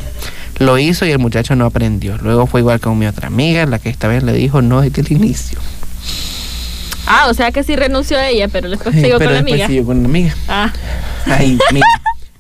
Lo 0.60 0.78
hizo 0.78 1.06
y 1.06 1.12
el 1.12 1.20
muchacho 1.20 1.56
no 1.56 1.66
aprendió. 1.66 2.18
Luego 2.18 2.46
fue 2.48 2.60
igual 2.62 2.80
con 2.80 2.98
mi 3.00 3.08
otra 3.08 3.28
amiga, 3.28 3.66
la 3.66 3.80
que 3.80 3.90
esta 3.90 4.08
vez 4.08 4.24
le 4.24 4.34
dijo 4.34 4.62
no 4.62 4.82
desde 4.82 5.02
el 5.02 5.12
inicio. 5.12 5.60
Ah, 7.08 7.28
o 7.30 7.34
sea 7.34 7.52
que 7.52 7.64
sí 7.64 7.76
renunció 7.76 8.18
a 8.18 8.28
ella, 8.30 8.48
pero 8.48 8.70
después 8.70 8.94
siguió 8.96 9.18
con 9.18 9.34
la 9.34 9.40
amiga. 9.40 9.68
siguió 9.68 9.86
con 9.86 10.04
la 10.04 10.08
amiga. 10.10 10.36
Ah, 10.48 10.72
Ay, 11.26 11.58
mira, 11.74 11.86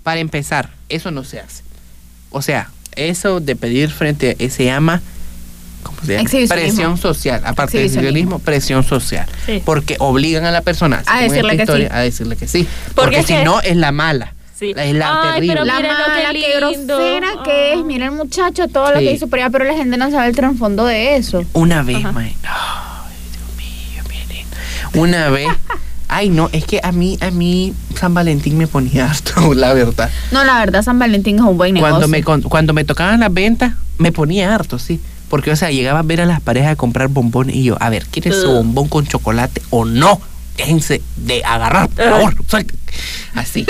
para 0.03 0.20
empezar, 0.20 0.70
eso 0.88 1.09
no 1.12 1.24
se 1.24 1.39
hace. 1.39 1.64
O 2.30 2.41
sea, 2.41 2.70
eso 2.95 3.39
de 3.39 3.55
pedir 3.55 3.89
frente 3.89 4.38
a, 4.39 4.49
se 4.49 4.66
llama 4.66 5.01
¿cómo 5.84 5.97
se 6.05 6.18
llama? 6.18 6.30
Presión 6.47 6.97
social, 6.97 7.41
aparte 7.43 7.80
de 7.80 7.86
Exhibicionismo. 7.86 8.39
presión 8.39 8.84
social, 8.84 9.26
Sí. 9.47 9.62
porque 9.66 9.95
obligan 9.99 10.45
a 10.45 10.51
la 10.51 10.62
persona 10.62 11.01
A 11.07 11.22
decirle 11.22 11.51
que 11.51 11.57
sí. 11.57 11.62
historia, 11.64 11.89
a 11.91 11.99
decirle 12.01 12.36
que 12.36 12.47
sí, 12.47 12.68
Porque 12.93 13.24
si 13.24 13.34
no 13.43 13.62
es 13.62 13.76
la 13.76 13.91
mala, 13.91 14.34
sí. 14.62 14.74
es 14.78 14.95
la 14.95 15.22
Ay, 15.22 15.34
terrible. 15.34 15.53
pero 15.53 15.66
La 15.66 15.78
qué 15.78 15.84
mala, 15.89 16.30
qué 16.32 16.62
lindo. 16.72 16.97
grosera 16.97 17.28
que 17.43 17.74
es. 17.74 17.80
Ah. 17.80 17.84
Mira 17.86 18.05
el 18.05 18.12
muchacho, 18.14 18.68
todo 18.70 18.91
lo 18.93 18.99
que 18.99 19.12
hizo 19.12 19.28
por 19.28 19.39
allá, 19.39 19.49
pero 19.49 19.66
la 19.66 19.74
gente 19.74 19.97
no 19.97 20.09
sabe 20.09 20.28
el 20.30 20.36
trasfondo 20.36 20.86
de 20.86 21.18
eso. 21.18 21.43
Una 21.53 21.82
vez, 21.84 21.97
Ajá. 21.97 22.12
mae, 22.14 22.36
ay, 22.43 23.16
Dios 23.34 23.57
mío, 23.57 24.03
miren, 24.09 24.45
una 24.93 25.30
vez, 25.30 25.49
ay 26.07 26.30
no, 26.30 26.49
es 26.53 26.64
que 26.66 26.80
a 26.84 26.91
mí, 26.93 27.18
a 27.22 27.32
mí 27.32 27.74
San 27.99 28.14
Valentín 28.14 28.57
me 28.57 28.68
ponía 28.68 29.05
harto, 29.12 29.53
la 29.53 29.74
verdad. 29.74 30.09
No, 30.32 30.43
la 30.45 30.59
verdad, 30.59 30.84
San 30.84 30.97
Valentín 30.99 31.36
es 31.38 31.41
un 31.41 31.57
buen 31.57 31.74
negocio. 31.74 31.91
Cuando 31.95 32.07
me, 32.07 32.24
con- 32.24 32.41
cuando 32.43 32.74
me 32.74 32.84
tocaban 32.86 33.20
las 33.20 33.34
ventas, 33.34 33.74
me 33.97 34.12
ponía 34.14 34.53
harto, 34.55 34.80
sí. 34.80 34.99
Porque, 35.30 35.49
o 35.51 35.55
sea, 35.55 35.72
llegaba 35.72 35.99
a 35.99 36.03
ver 36.03 36.20
a 36.20 36.26
las 36.26 36.41
parejas 36.41 36.74
a 36.74 36.76
comprar 36.76 37.07
bombones 37.07 37.55
y 37.55 37.64
yo, 37.64 37.78
a 37.80 37.89
ver, 37.89 38.05
¿quieres 38.07 38.36
su 38.41 38.49
Ugh. 38.49 38.55
bombón 38.57 38.89
con 38.89 39.07
chocolate 39.07 39.62
o 39.70 39.86
no? 39.86 40.20
Déjense 40.58 41.02
de 41.18 41.43
agarrar, 41.43 41.89
por 41.89 42.06
favor, 42.10 42.36
suelten. 42.47 42.78
Así. 43.34 43.66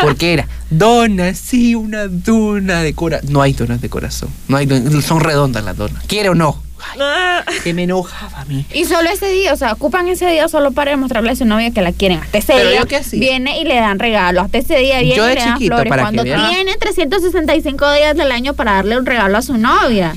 Porque 0.00 0.32
era, 0.32 0.46
dona, 0.70 1.34
sí, 1.34 1.74
una 1.74 2.06
dona 2.06 2.82
de 2.82 2.94
corazón. 2.94 3.32
No 3.32 3.42
hay 3.42 3.52
donas 3.52 3.80
de 3.80 3.88
corazón. 3.88 4.30
No 4.48 4.56
hay 4.56 4.66
don- 4.66 5.02
son 5.02 5.20
redondas 5.20 5.64
las 5.64 5.76
donas. 5.76 6.04
¿Quiere 6.06 6.28
o 6.28 6.34
no? 6.34 6.62
Ay, 6.92 6.98
Ah. 7.00 7.44
que 7.62 7.74
me 7.74 7.84
enojaba 7.84 8.40
a 8.40 8.44
mí. 8.44 8.64
Y 8.74 8.84
solo 8.84 9.08
ese 9.10 9.28
día, 9.28 9.52
o 9.52 9.56
sea, 9.56 9.72
ocupan 9.72 10.08
ese 10.08 10.26
día 10.28 10.48
solo 10.48 10.72
para 10.72 10.90
demostrarle 10.92 11.30
a 11.30 11.36
su 11.36 11.44
novia 11.44 11.70
que 11.72 11.80
la 11.80 11.92
quieren. 11.92 12.18
Hasta 12.18 12.38
ese 12.38 12.52
Pero 12.54 12.70
día 12.86 13.00
viene 13.12 13.60
y 13.60 13.64
le 13.64 13.74
dan 13.76 13.98
regalos. 13.98 14.44
Hasta 14.44 14.58
ese 14.58 14.78
día 14.78 15.00
viene 15.00 15.16
Yo 15.16 15.24
de 15.24 15.32
y 15.32 15.34
le 15.36 15.40
dan 15.40 15.54
chiquito, 15.54 15.74
flores. 15.74 15.88
para 15.90 16.02
que 16.02 16.04
Cuando 16.06 16.22
vean. 16.24 16.50
tiene 16.50 16.76
365 16.76 17.92
días 17.92 18.16
del 18.16 18.32
año 18.32 18.54
para 18.54 18.72
darle 18.72 18.98
un 18.98 19.06
regalo 19.06 19.38
a 19.38 19.42
su 19.42 19.56
novia. 19.58 20.12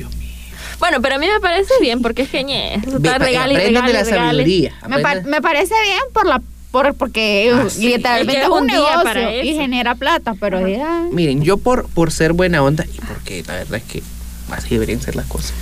Bueno, 0.80 1.02
pero 1.02 1.16
a 1.16 1.18
mí 1.20 1.28
me 1.28 1.40
parece 1.40 1.74
bien 1.82 2.02
porque 2.02 2.24
es 2.24 2.30
que 2.30 2.44
ñe, 2.44 2.76
eso 2.76 2.98
está 2.98 3.18
regale 3.18 3.54
y 3.54 3.58
regale, 3.58 3.88
de 3.88 3.94
la 3.94 4.04
regale. 4.04 4.10
sabiduría. 4.44 4.74
Me, 4.88 5.22
me 5.22 5.42
parece 5.42 5.74
bien 5.84 6.00
por 6.14 6.26
la 6.28 6.42
por 6.72 6.94
porque 6.96 7.52
Ah, 7.54 7.66
sí. 7.70 7.88
literalmente 7.88 8.34
Es 8.34 8.38
que 8.40 8.44
es 8.44 8.52
es 8.56 8.62
un 8.62 8.68
negocio 8.68 9.04
para 9.04 9.34
y 9.44 9.50
eso. 9.52 9.62
genera 9.62 9.96
plata, 9.96 10.36
pero 10.40 10.68
ya. 10.68 11.06
Miren, 11.12 11.42
yo 11.44 11.58
por, 11.58 11.88
por 11.90 12.12
ser 12.12 12.34
buena 12.34 12.62
onda 12.62 12.86
y 12.86 13.00
porque 13.08 13.44
la 13.48 13.54
verdad 13.56 13.76
es 13.78 13.84
que 13.84 14.04
así 14.52 14.70
deberían 14.72 15.02
ser 15.02 15.16
las 15.16 15.26
cosas. 15.28 15.54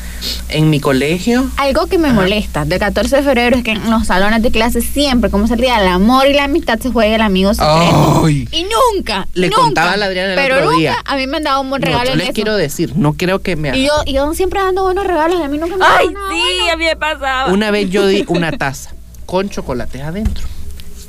En 0.50 0.70
mi 0.70 0.80
colegio, 0.80 1.50
Algo 1.58 1.88
que 1.88 1.98
me 1.98 2.12
molesta 2.14 2.66
del 2.66 2.80
14 2.80 3.18
de 3.18 3.24
febrero 3.24 3.58
es 3.58 3.64
que 3.64 3.72
en 3.72 3.90
los 3.90 4.08
salones 4.08 4.42
de 4.42 4.52
clase 4.52 4.82
siempre, 4.82 5.30
como 5.30 5.46
es 5.46 5.52
el 5.52 5.60
día 5.60 5.80
del 5.80 5.90
amor 5.90 6.28
y 6.28 6.34
la 6.34 6.46
amistad, 6.46 6.80
se 6.80 6.92
juega 6.92 7.16
el 7.16 7.22
amigo 7.22 7.54
secreto. 7.54 8.22
¡Ay! 8.26 8.48
Y 8.52 8.66
nunca. 8.96 9.28
Le 9.34 9.48
nunca, 9.48 9.62
contaba 9.62 9.92
a 9.94 9.98
la 9.98 10.06
Adriana 10.06 10.34
el 10.34 10.36
Pero 10.40 10.56
otro 10.56 10.66
nunca 10.68 10.78
día. 10.80 10.96
a 11.04 11.16
mí 11.16 11.28
me 11.28 11.38
han 11.38 11.44
dado 11.44 11.62
un 11.62 11.70
buen 11.70 11.82
No, 11.82 11.88
regalo 11.88 12.06
yo 12.06 12.12
en 12.14 12.18
les 12.20 12.28
eso. 12.28 12.34
quiero 12.36 12.56
decir, 12.56 12.94
no 12.96 13.14
creo 13.14 13.40
que 13.42 13.56
me 13.56 13.78
Y 13.78 13.86
yo, 13.88 13.94
y 14.06 14.14
yo 14.14 14.34
siempre 14.34 14.62
dando 14.62 14.84
buenos 14.84 15.06
regalos 15.06 15.40
y 15.40 15.44
a 15.44 15.48
mí 15.48 15.58
nunca 15.58 15.76
me 15.78 15.86
han 15.86 15.92
Ay, 16.00 16.08
sí, 16.08 16.14
bueno. 16.14 16.74
a 16.74 16.78
mí 16.78 16.86
me 16.86 16.96
pasaba. 16.96 17.52
Una 17.52 17.72
vez 17.72 17.90
yo 17.90 18.06
di 18.08 18.24
una 18.28 18.52
taza 18.52 18.92
con 19.26 19.50
chocolates 19.50 20.02
adentro. 20.02 20.46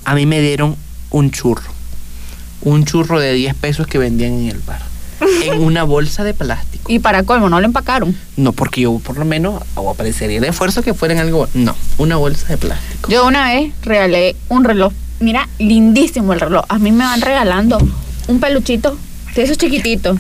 A 0.04 0.14
mí 0.14 0.26
me 0.26 0.40
dieron 0.40 0.76
un 1.10 1.30
churro. 1.30 1.70
Un 2.62 2.84
churro 2.84 3.20
de 3.20 3.32
10 3.34 3.54
pesos 3.56 3.86
que 3.86 3.98
vendían 3.98 4.32
en 4.32 4.48
el 4.48 4.58
bar. 4.60 4.80
En 5.44 5.62
una 5.62 5.84
bolsa 5.84 6.24
de 6.24 6.34
plástico. 6.34 6.73
Y 6.88 6.98
para 6.98 7.22
colmo, 7.22 7.48
no 7.48 7.60
lo 7.60 7.66
empacaron. 7.66 8.16
No, 8.36 8.52
porque 8.52 8.82
yo 8.82 8.98
por 8.98 9.16
lo 9.16 9.24
menos 9.24 9.62
o 9.74 9.90
aparecería 9.90 10.38
el 10.38 10.44
esfuerzo 10.44 10.82
que 10.82 10.94
fuera 10.94 11.14
en 11.14 11.20
algo. 11.20 11.48
No, 11.54 11.74
una 11.98 12.16
bolsa 12.16 12.48
de 12.48 12.58
plástico. 12.58 13.10
Yo 13.10 13.26
una 13.26 13.48
vez 13.52 13.72
regalé 13.82 14.36
un 14.48 14.64
reloj 14.64 14.92
mira, 15.20 15.48
lindísimo 15.58 16.32
el 16.32 16.40
reloj. 16.40 16.64
A 16.68 16.78
mí 16.78 16.92
me 16.92 17.04
van 17.04 17.20
regalando 17.20 17.78
un 18.28 18.40
peluchito 18.40 18.96
de 19.34 19.42
esos 19.42 19.58
chiquititos. 19.58 20.18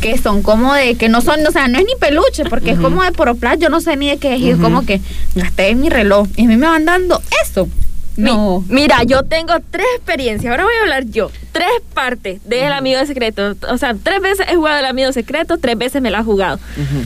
Que 0.00 0.16
son 0.16 0.42
como 0.42 0.72
de, 0.72 0.94
que 0.94 1.08
no 1.08 1.20
son, 1.20 1.46
o 1.46 1.50
sea, 1.50 1.68
no 1.68 1.78
es 1.78 1.84
ni 1.84 1.94
peluche, 2.00 2.44
porque 2.48 2.70
es 2.70 2.78
como 2.78 3.02
de 3.02 3.12
Poroplas, 3.12 3.58
yo 3.58 3.68
no 3.68 3.82
sé 3.82 3.96
ni 3.96 4.08
de 4.08 4.16
qué 4.16 4.34
es, 4.34 4.40
y 4.40 4.50
es 4.50 4.56
como 4.56 4.86
que 4.86 5.00
gasté 5.34 5.74
mi 5.74 5.90
reloj. 5.90 6.26
Y 6.36 6.44
a 6.44 6.48
mí 6.48 6.56
me 6.56 6.66
van 6.66 6.86
dando 6.86 7.20
eso. 7.44 7.68
Mi- 8.16 8.24
No. 8.30 8.64
Mira, 8.68 9.02
yo 9.04 9.22
tengo 9.22 9.54
tres 9.70 9.86
experiencias. 9.96 10.50
Ahora 10.50 10.64
voy 10.64 10.74
a 10.78 10.82
hablar 10.82 11.04
yo. 11.06 11.30
Tres 11.52 11.68
partes 11.94 12.40
del 12.48 12.72
amigo 12.72 13.04
secreto. 13.06 13.54
O 13.68 13.78
sea, 13.78 13.94
tres 13.94 14.20
veces 14.20 14.46
he 14.50 14.56
jugado 14.56 14.78
el 14.80 14.86
amigo 14.86 15.12
secreto, 15.12 15.58
tres 15.58 15.76
veces 15.78 16.02
me 16.02 16.10
lo 16.10 16.18
ha 16.18 16.24
jugado. 16.24 16.58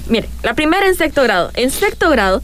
Mire, 0.09 0.29
la 0.43 0.55
primera 0.55 0.87
en 0.87 0.95
sexto 0.95 1.23
grado. 1.23 1.51
En 1.55 1.71
sexto 1.71 2.11
grado 2.11 2.43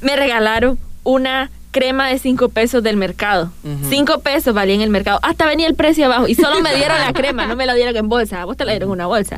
me 0.00 0.16
regalaron 0.16 0.78
una 1.04 1.50
crema 1.70 2.08
de 2.08 2.18
cinco 2.18 2.48
pesos 2.48 2.82
del 2.82 2.96
mercado. 2.96 3.52
Cinco 3.90 4.20
pesos 4.20 4.54
valía 4.54 4.74
en 4.74 4.80
el 4.80 4.90
mercado. 4.90 5.18
Hasta 5.22 5.46
venía 5.46 5.66
el 5.66 5.74
precio 5.74 6.06
abajo. 6.06 6.26
Y 6.28 6.34
solo 6.34 6.60
me 6.60 6.74
dieron 6.74 6.98
la 6.98 7.12
crema, 7.14 7.46
no 7.46 7.54
me 7.56 7.66
la 7.66 7.74
dieron 7.74 7.96
en 7.96 8.08
bolsa. 8.08 8.42
A 8.42 8.44
vos 8.46 8.56
te 8.56 8.64
la 8.64 8.72
dieron 8.72 8.88
en 8.88 8.92
una 8.92 9.06
bolsa. 9.06 9.36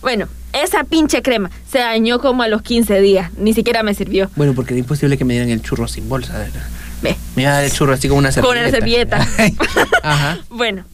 Bueno, 0.00 0.28
esa 0.52 0.84
pinche 0.84 1.22
crema 1.22 1.50
se 1.68 1.78
dañó 1.78 2.20
como 2.20 2.42
a 2.44 2.48
los 2.48 2.62
15 2.62 3.00
días. 3.00 3.32
Ni 3.36 3.52
siquiera 3.52 3.82
me 3.82 3.94
sirvió. 3.94 4.30
Bueno, 4.36 4.52
porque 4.54 4.74
era 4.74 4.78
imposible 4.78 5.18
que 5.18 5.24
me 5.24 5.34
dieran 5.34 5.50
el 5.50 5.60
churro 5.62 5.88
sin 5.88 6.08
bolsa. 6.08 6.34
de 6.38 6.44
verdad. 6.44 6.62
Ve. 7.10 7.16
Me 7.36 7.42
iba 7.42 7.52
a 7.52 7.54
dar 7.56 7.64
el 7.64 7.72
churro 7.72 7.92
así 7.94 8.08
como 8.08 8.18
una 8.18 8.30
Con 8.32 8.42
servilleta. 8.56 9.16
una 9.16 9.26
servilleta. 9.26 9.88
Ajá. 10.02 10.38
Bueno, 10.50 10.84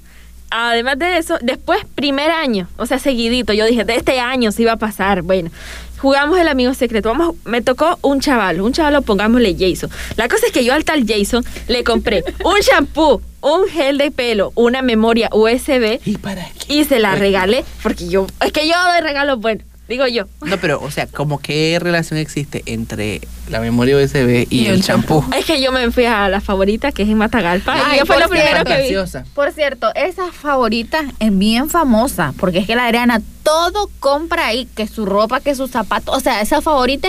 además 0.50 0.98
de 0.98 1.18
eso, 1.18 1.38
después 1.42 1.80
primer 1.94 2.30
año, 2.30 2.68
o 2.76 2.86
sea, 2.86 2.98
seguidito, 2.98 3.52
yo 3.52 3.64
dije, 3.66 3.84
de 3.84 3.96
este 3.96 4.20
año 4.20 4.52
se 4.52 4.62
iba 4.62 4.72
a 4.72 4.76
pasar. 4.76 5.22
Bueno, 5.22 5.50
jugamos 5.98 6.38
el 6.38 6.48
amigo 6.48 6.74
secreto. 6.74 7.08
Vamos, 7.10 7.36
me 7.44 7.62
tocó 7.62 7.98
un 8.02 8.20
chaval, 8.20 8.60
un 8.60 8.72
chaval, 8.72 9.02
pongámosle 9.02 9.56
Jason. 9.58 9.90
La 10.16 10.28
cosa 10.28 10.46
es 10.46 10.52
que 10.52 10.64
yo 10.64 10.74
al 10.74 10.84
tal 10.84 11.04
Jason 11.06 11.44
le 11.68 11.84
compré 11.84 12.22
un 12.44 12.58
shampoo, 12.60 13.22
un 13.40 13.66
gel 13.68 13.98
de 13.98 14.10
pelo, 14.10 14.52
una 14.54 14.82
memoria 14.82 15.28
USB 15.32 16.00
¿Y 16.04 16.16
para 16.18 16.44
qué? 16.44 16.74
y 16.74 16.84
se 16.84 16.98
la 17.00 17.14
regalé 17.16 17.64
porque 17.82 18.08
yo, 18.08 18.26
es 18.44 18.52
que 18.52 18.68
yo 18.68 18.74
doy 18.74 19.00
regalos 19.00 19.40
buenos, 19.40 19.64
digo 19.92 20.06
yo. 20.06 20.24
No, 20.44 20.56
pero, 20.58 20.80
o 20.82 20.90
sea, 20.90 21.06
como 21.06 21.38
qué 21.38 21.78
relación 21.80 22.18
existe 22.18 22.62
entre 22.66 23.20
la 23.48 23.60
memoria 23.60 23.96
USB 23.96 24.46
y, 24.50 24.62
Y 24.62 24.66
el 24.66 24.82
champú. 24.82 25.24
Es 25.36 25.44
que 25.44 25.60
yo 25.62 25.70
me 25.72 25.90
fui 25.90 26.04
a 26.06 26.28
la 26.28 26.40
favorita 26.40 26.92
que 26.92 27.02
es 27.02 27.08
en 27.08 27.18
Matagalpa 27.18 27.74
Ay, 27.74 27.96
y 27.96 27.98
yo 28.00 28.06
fue 28.06 28.16
por 28.16 28.24
lo 28.24 28.28
primero 28.30 28.64
cierto. 28.64 28.70
que 28.70 29.18
vi. 29.18 29.24
Por 29.34 29.52
cierto, 29.52 29.94
esa 29.94 30.32
favorita 30.32 31.04
es 31.18 31.38
bien 31.38 31.68
famosa, 31.68 32.34
porque 32.38 32.58
es 32.58 32.66
que 32.66 32.74
la 32.74 32.86
Adriana 32.86 33.20
todo 33.42 33.90
compra 34.00 34.46
ahí, 34.46 34.66
que 34.74 34.86
su 34.86 35.04
ropa, 35.04 35.40
que 35.40 35.54
sus 35.54 35.70
zapatos, 35.70 36.16
o 36.16 36.20
sea, 36.20 36.40
esa 36.40 36.60
favorita, 36.60 37.08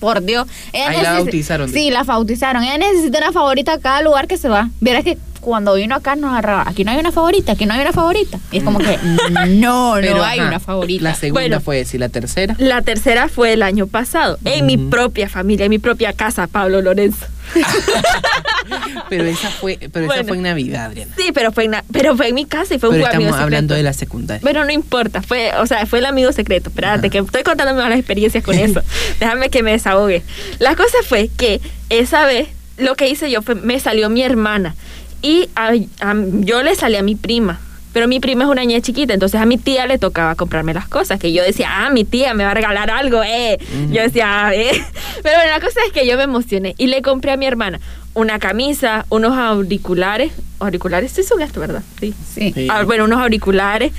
por 0.00 0.22
Dios. 0.22 0.46
Ella 0.72 0.90
Ahí 0.90 1.02
la 1.02 1.12
bautizaron. 1.14 1.68
Sí, 1.68 1.90
la 1.90 2.02
bautizaron. 2.02 2.62
Ella 2.62 2.78
necesita 2.78 3.18
una 3.18 3.32
favorita 3.32 3.74
a 3.74 3.78
cada 3.78 4.02
lugar 4.02 4.26
que 4.26 4.36
se 4.36 4.48
va. 4.48 4.70
Vieras 4.80 5.04
que 5.04 5.18
cuando 5.44 5.74
vino 5.74 5.94
acá 5.94 6.16
nos 6.16 6.30
agarraba, 6.32 6.64
aquí 6.66 6.84
no 6.84 6.90
hay 6.90 6.98
una 6.98 7.12
favorita, 7.12 7.52
aquí 7.52 7.66
no 7.66 7.74
hay 7.74 7.80
una 7.82 7.92
favorita. 7.92 8.38
Y 8.50 8.58
es 8.58 8.64
como 8.64 8.78
que, 8.78 8.98
no, 9.48 9.92
Pero, 10.00 10.16
no 10.16 10.24
hay 10.24 10.38
ajá, 10.40 10.48
una 10.48 10.60
favorita. 10.60 11.04
La 11.04 11.14
segunda 11.14 11.40
Bueno. 11.40 11.60
fue 11.60 11.84
si 11.84 11.98
la 11.98 12.08
tercera. 12.08 12.56
La 12.58 12.82
tercera 12.82 13.28
fue 13.28 13.52
el 13.52 13.62
año 13.62 13.86
pasado, 13.86 14.38
en 14.44 14.66
mi 14.66 14.76
propia 14.78 15.28
familia, 15.28 15.64
en 15.66 15.70
mi 15.70 15.78
propia 15.78 16.12
casa, 16.12 16.46
Pablo 16.46 16.80
Lorenzo. 16.82 17.26
Pero 19.10 19.24
esa 19.24 19.50
fue, 19.50 19.78
pero 19.92 20.06
esa 20.06 20.14
Bueno. 20.14 20.28
fue 20.28 20.36
en 20.38 20.42
Navidad, 20.44 20.86
Adriana. 20.86 21.12
Sí, 21.16 21.30
pero 21.34 21.52
fue 21.52 21.64
en, 21.64 21.76
pero 21.92 22.16
fue 22.16 22.28
en 22.28 22.34
mi 22.34 22.46
casa 22.46 22.74
y 22.74 22.78
fue 22.78 22.88
un 22.88 22.94
Pero 22.94 23.06
amigo 23.06 23.20
estamos 23.20 23.34
secreto. 23.36 23.44
hablando 23.44 23.74
de 23.74 23.82
la 23.82 23.92
secundaria. 23.92 24.40
Pero 24.42 24.64
no 24.64 24.72
importa, 24.72 25.20
fue, 25.22 25.52
o 25.60 25.66
sea, 25.66 25.84
fue 25.86 25.98
el 25.98 26.06
amigo 26.06 26.32
secreto. 26.32 26.70
Espérate, 26.70 27.10
que 27.10 27.18
estoy 27.18 27.42
contando 27.42 27.74
malas 27.74 27.98
experiencias 27.98 28.42
con 28.42 28.54
eso. 28.58 28.80
Déjame 29.20 29.50
que 29.50 29.62
me 29.62 29.72
desahogue. 29.72 30.22
La 30.58 30.74
cosa 30.76 30.96
fue 31.06 31.28
que 31.36 31.60
esa 31.90 32.24
vez 32.24 32.48
lo 32.78 32.94
que 32.96 33.08
hice 33.08 33.30
yo 33.30 33.42
fue, 33.42 33.54
me 33.54 33.78
salió 33.78 34.08
mi 34.08 34.22
hermana 34.22 34.74
y 35.24 35.48
a- 35.56 35.72
a- 36.00 36.14
yo 36.40 36.62
le 36.62 36.74
salí 36.76 36.94
a 36.96 37.02
mi 37.02 37.16
prima. 37.16 37.58
Pero 37.92 38.08
mi 38.08 38.18
prima 38.18 38.42
es 38.42 38.50
una 38.50 38.60
niña 38.62 38.80
chiquita, 38.80 39.14
entonces 39.14 39.40
a 39.40 39.46
mi 39.46 39.56
tía 39.56 39.86
le 39.86 39.98
tocaba 39.98 40.34
comprarme 40.34 40.74
las 40.74 40.88
cosas. 40.88 41.20
Que 41.20 41.32
yo 41.32 41.44
decía, 41.44 41.68
ah, 41.70 41.90
mi 41.90 42.02
tía 42.04 42.34
me 42.34 42.42
va 42.44 42.50
a 42.50 42.54
regalar 42.54 42.90
algo, 42.90 43.22
eh. 43.22 43.56
Yo 43.92 44.02
decía, 44.02 44.46
ah, 44.46 44.54
eh. 44.54 44.72
Pero 45.22 45.36
bueno, 45.36 45.50
la 45.52 45.60
cosa 45.60 45.78
es 45.86 45.92
que 45.92 46.04
yo 46.04 46.16
me 46.16 46.24
emocioné 46.24 46.74
y 46.76 46.88
le 46.88 47.02
compré 47.02 47.30
a 47.30 47.36
mi 47.36 47.46
hermana 47.46 47.78
una 48.14 48.40
camisa, 48.40 49.06
unos 49.10 49.36
auriculares. 49.38 50.32
Auriculares, 50.58 51.12
sí 51.12 51.22
son 51.22 51.40
esto, 51.40 51.60
¿verdad? 51.60 51.82
Sí. 52.00 52.12
Sí. 52.34 52.52
Sí. 52.52 52.66
Ah, 52.68 52.82
bueno, 52.82 53.04
unos 53.04 53.20
auriculares, 53.20 53.92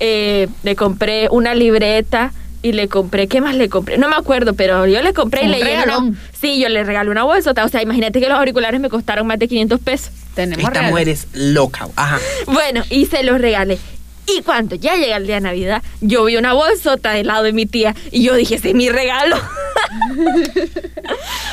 eh, 0.00 0.48
le 0.62 0.74
compré 0.74 1.28
una 1.30 1.54
libreta 1.54 2.32
y 2.62 2.72
le 2.72 2.88
compré, 2.88 3.26
¿qué 3.26 3.40
más 3.40 3.54
le 3.56 3.68
compré? 3.68 3.98
No 3.98 4.08
me 4.08 4.14
acuerdo, 4.16 4.54
pero 4.54 4.86
yo 4.86 5.02
le 5.02 5.12
compré 5.12 5.44
y 5.44 5.48
le 5.48 5.82
una- 5.82 6.12
Sí, 6.40 6.60
yo 6.60 6.68
le 6.68 6.84
regalé 6.84 7.10
una 7.10 7.24
bolsota. 7.24 7.64
O 7.64 7.68
sea, 7.68 7.82
imagínate 7.82 8.20
que 8.20 8.28
los 8.28 8.38
auriculares 8.38 8.80
me 8.80 8.88
costaron 8.88 9.26
más 9.26 9.38
de 9.38 9.48
500 9.48 9.80
pesos. 9.80 10.10
Tenemos 10.34 10.64
Esta 10.64 10.82
mujer 10.82 11.08
es 11.08 11.26
loca. 11.34 11.88
Ajá. 11.96 12.18
Bueno, 12.46 12.84
y 12.88 13.06
se 13.06 13.22
los 13.24 13.40
regalé. 13.40 13.78
Y 14.26 14.42
cuando 14.42 14.76
ya 14.76 14.94
llega 14.94 15.16
el 15.16 15.26
día 15.26 15.34
de 15.36 15.40
Navidad, 15.42 15.82
yo 16.00 16.24
vi 16.24 16.36
una 16.36 16.52
bolsota 16.52 17.10
del 17.10 17.26
lado 17.26 17.42
de 17.42 17.52
mi 17.52 17.66
tía 17.66 17.94
y 18.12 18.22
yo 18.22 18.34
dije, 18.36 18.54
ese 18.54 18.68
es 18.70 18.74
mi 18.76 18.88
regalo. 18.88 19.36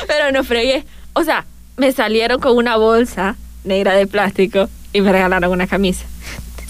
Pero 0.06 0.32
no 0.32 0.44
fregué. 0.44 0.84
O 1.12 1.24
sea, 1.24 1.44
me 1.76 1.92
salieron 1.92 2.40
con 2.40 2.56
una 2.56 2.76
bolsa 2.76 3.36
negra 3.64 3.94
de 3.94 4.06
plástico 4.06 4.68
y 4.92 5.00
me 5.00 5.12
regalaron 5.12 5.50
una 5.50 5.66
camisa. 5.66 6.04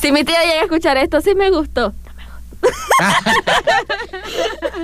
Si 0.00 0.12
mi 0.12 0.24
tía 0.24 0.40
llega 0.44 0.60
a 0.60 0.64
escuchar 0.64 0.96
esto, 0.96 1.20
sí 1.20 1.34
me 1.34 1.50
gustó. 1.50 1.92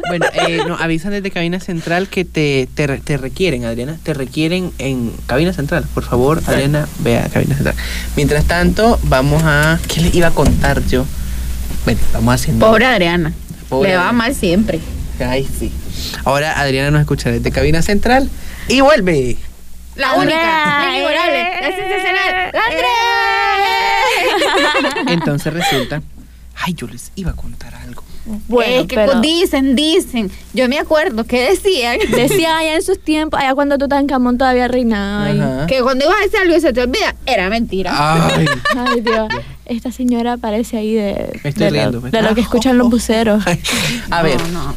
Bueno, 0.09 0.27
eh, 0.35 0.62
no, 0.66 0.77
avisan 0.77 1.11
desde 1.11 1.31
Cabina 1.31 1.61
Central 1.61 2.09
que 2.09 2.24
te, 2.24 2.68
te, 2.74 2.87
te 2.99 3.16
requieren, 3.16 3.64
Adriana. 3.64 3.97
Te 4.03 4.14
requieren 4.14 4.72
en 4.79 5.12
Cabina 5.27 5.53
Central. 5.53 5.85
Por 5.95 6.05
favor, 6.05 6.43
Adriana, 6.47 6.89
ve 7.01 7.18
a 7.18 7.29
Cabina 7.29 7.55
Central. 7.55 7.74
Mientras 8.14 8.45
tanto, 8.45 8.99
vamos 9.05 9.43
a... 9.45 9.79
¿Qué 9.93 10.01
les 10.01 10.14
iba 10.14 10.29
a 10.29 10.31
contar 10.31 10.85
yo? 10.87 11.05
Bueno, 11.85 12.01
vamos 12.12 12.35
haciendo... 12.35 12.66
Pobre 12.66 12.87
Adriana. 12.87 13.33
Pobre 13.68 13.91
le 13.91 13.97
va 13.97 14.03
Adriana. 14.03 14.18
mal 14.18 14.35
siempre. 14.35 14.81
Ay, 15.18 15.49
sí. 15.59 15.72
Ahora 16.24 16.61
Adriana 16.61 16.91
nos 16.91 17.01
escucha 17.01 17.31
desde 17.31 17.51
Cabina 17.51 17.83
Central 17.83 18.29
y 18.68 18.81
vuelve. 18.81 19.37
La 19.97 20.12
única, 20.14 20.85
la 20.85 20.93
inigualable, 20.95 21.43
la 21.62 21.68
sensacional, 21.74 22.51
la 22.53 22.64
Andrea. 22.64 22.89
Entonces 25.09 25.53
resulta... 25.53 26.03
Ay, 26.59 26.74
yo 26.74 26.86
les 26.86 27.12
iba 27.16 27.30
a 27.32 27.34
contar 27.34 27.74
algo. 27.74 28.02
Bueno, 28.48 28.80
es 28.82 28.86
que 28.88 28.96
pero 28.96 29.20
dicen, 29.20 29.76
dicen. 29.76 30.30
Yo 30.52 30.68
me 30.68 30.78
acuerdo 30.78 31.24
que 31.24 31.50
decían 31.50 31.98
decía 32.11 32.57
allá 32.59 32.74
en 32.76 32.82
sus 32.82 32.98
tiempos, 33.00 33.38
allá 33.40 33.54
cuando 33.54 33.78
Tutankamón 33.78 34.36
todavía 34.38 34.66
reinaba. 34.66 35.66
que 35.66 35.80
cuando 35.82 36.07
ibas 36.07 36.16
a 36.18 36.22
decir 36.22 36.38
algo 36.40 36.57
y 36.57 36.61
se 36.61 36.72
te 36.72 36.80
olvida, 36.82 37.14
era 37.26 37.48
mentira. 37.50 37.92
Ay. 37.94 38.46
Ay, 38.76 39.00
Dios. 39.02 39.28
Esta 39.66 39.92
señora 39.92 40.36
parece 40.38 40.78
ahí 40.78 40.94
de, 40.94 41.40
Me 41.44 41.50
estoy 41.50 41.64
de, 41.66 41.70
riendo, 41.70 41.92
lo, 41.98 42.00
me- 42.02 42.11
de 42.11 42.22
lo 42.22 42.34
que 42.34 42.40
escuchan 42.40 42.78
los 42.78 42.88
buceros. 42.90 43.44
A 44.11 44.22
ver. 44.22 44.40
No, 44.50 44.74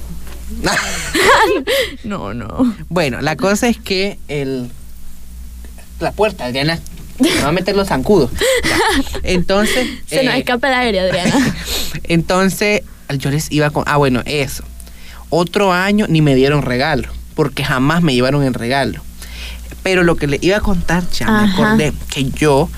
no. 0.61 0.71
No, 2.03 2.33
no. 2.33 2.75
Bueno, 2.89 3.21
la 3.21 3.35
cosa 3.35 3.67
es 3.67 3.77
que 3.77 4.19
el 4.27 4.69
la 5.99 6.11
puerta, 6.13 6.45
Adriana, 6.45 6.79
me 7.19 7.41
va 7.41 7.49
a 7.49 7.51
meter 7.51 7.75
los 7.75 7.87
zancudos. 7.87 8.31
Ya. 8.31 9.19
Entonces, 9.23 9.87
Se 10.07 10.23
nos 10.23 10.35
eh, 10.35 10.39
escapa 10.39 10.67
el 10.69 10.73
aire, 10.73 10.99
Adriana. 11.01 11.55
entonces 12.03 12.81
yo 13.17 13.29
les 13.31 13.51
iba 13.51 13.69
con, 13.69 13.83
ah 13.87 13.97
bueno, 13.97 14.21
eso. 14.25 14.63
Otro 15.29 15.73
año 15.73 16.05
ni 16.09 16.21
me 16.21 16.35
dieron 16.35 16.61
regalo, 16.61 17.07
porque 17.35 17.63
jamás 17.63 18.01
me 18.01 18.13
llevaron 18.13 18.43
en 18.43 18.53
regalo. 18.53 19.01
Pero 19.83 20.03
lo 20.03 20.15
que 20.15 20.27
le 20.27 20.39
iba 20.41 20.57
a 20.57 20.61
contar 20.61 21.03
ya 21.11 21.25
me 21.29 21.37
Ajá. 21.43 21.53
acordé 21.53 21.93
que 22.09 22.25
yo 22.25 22.69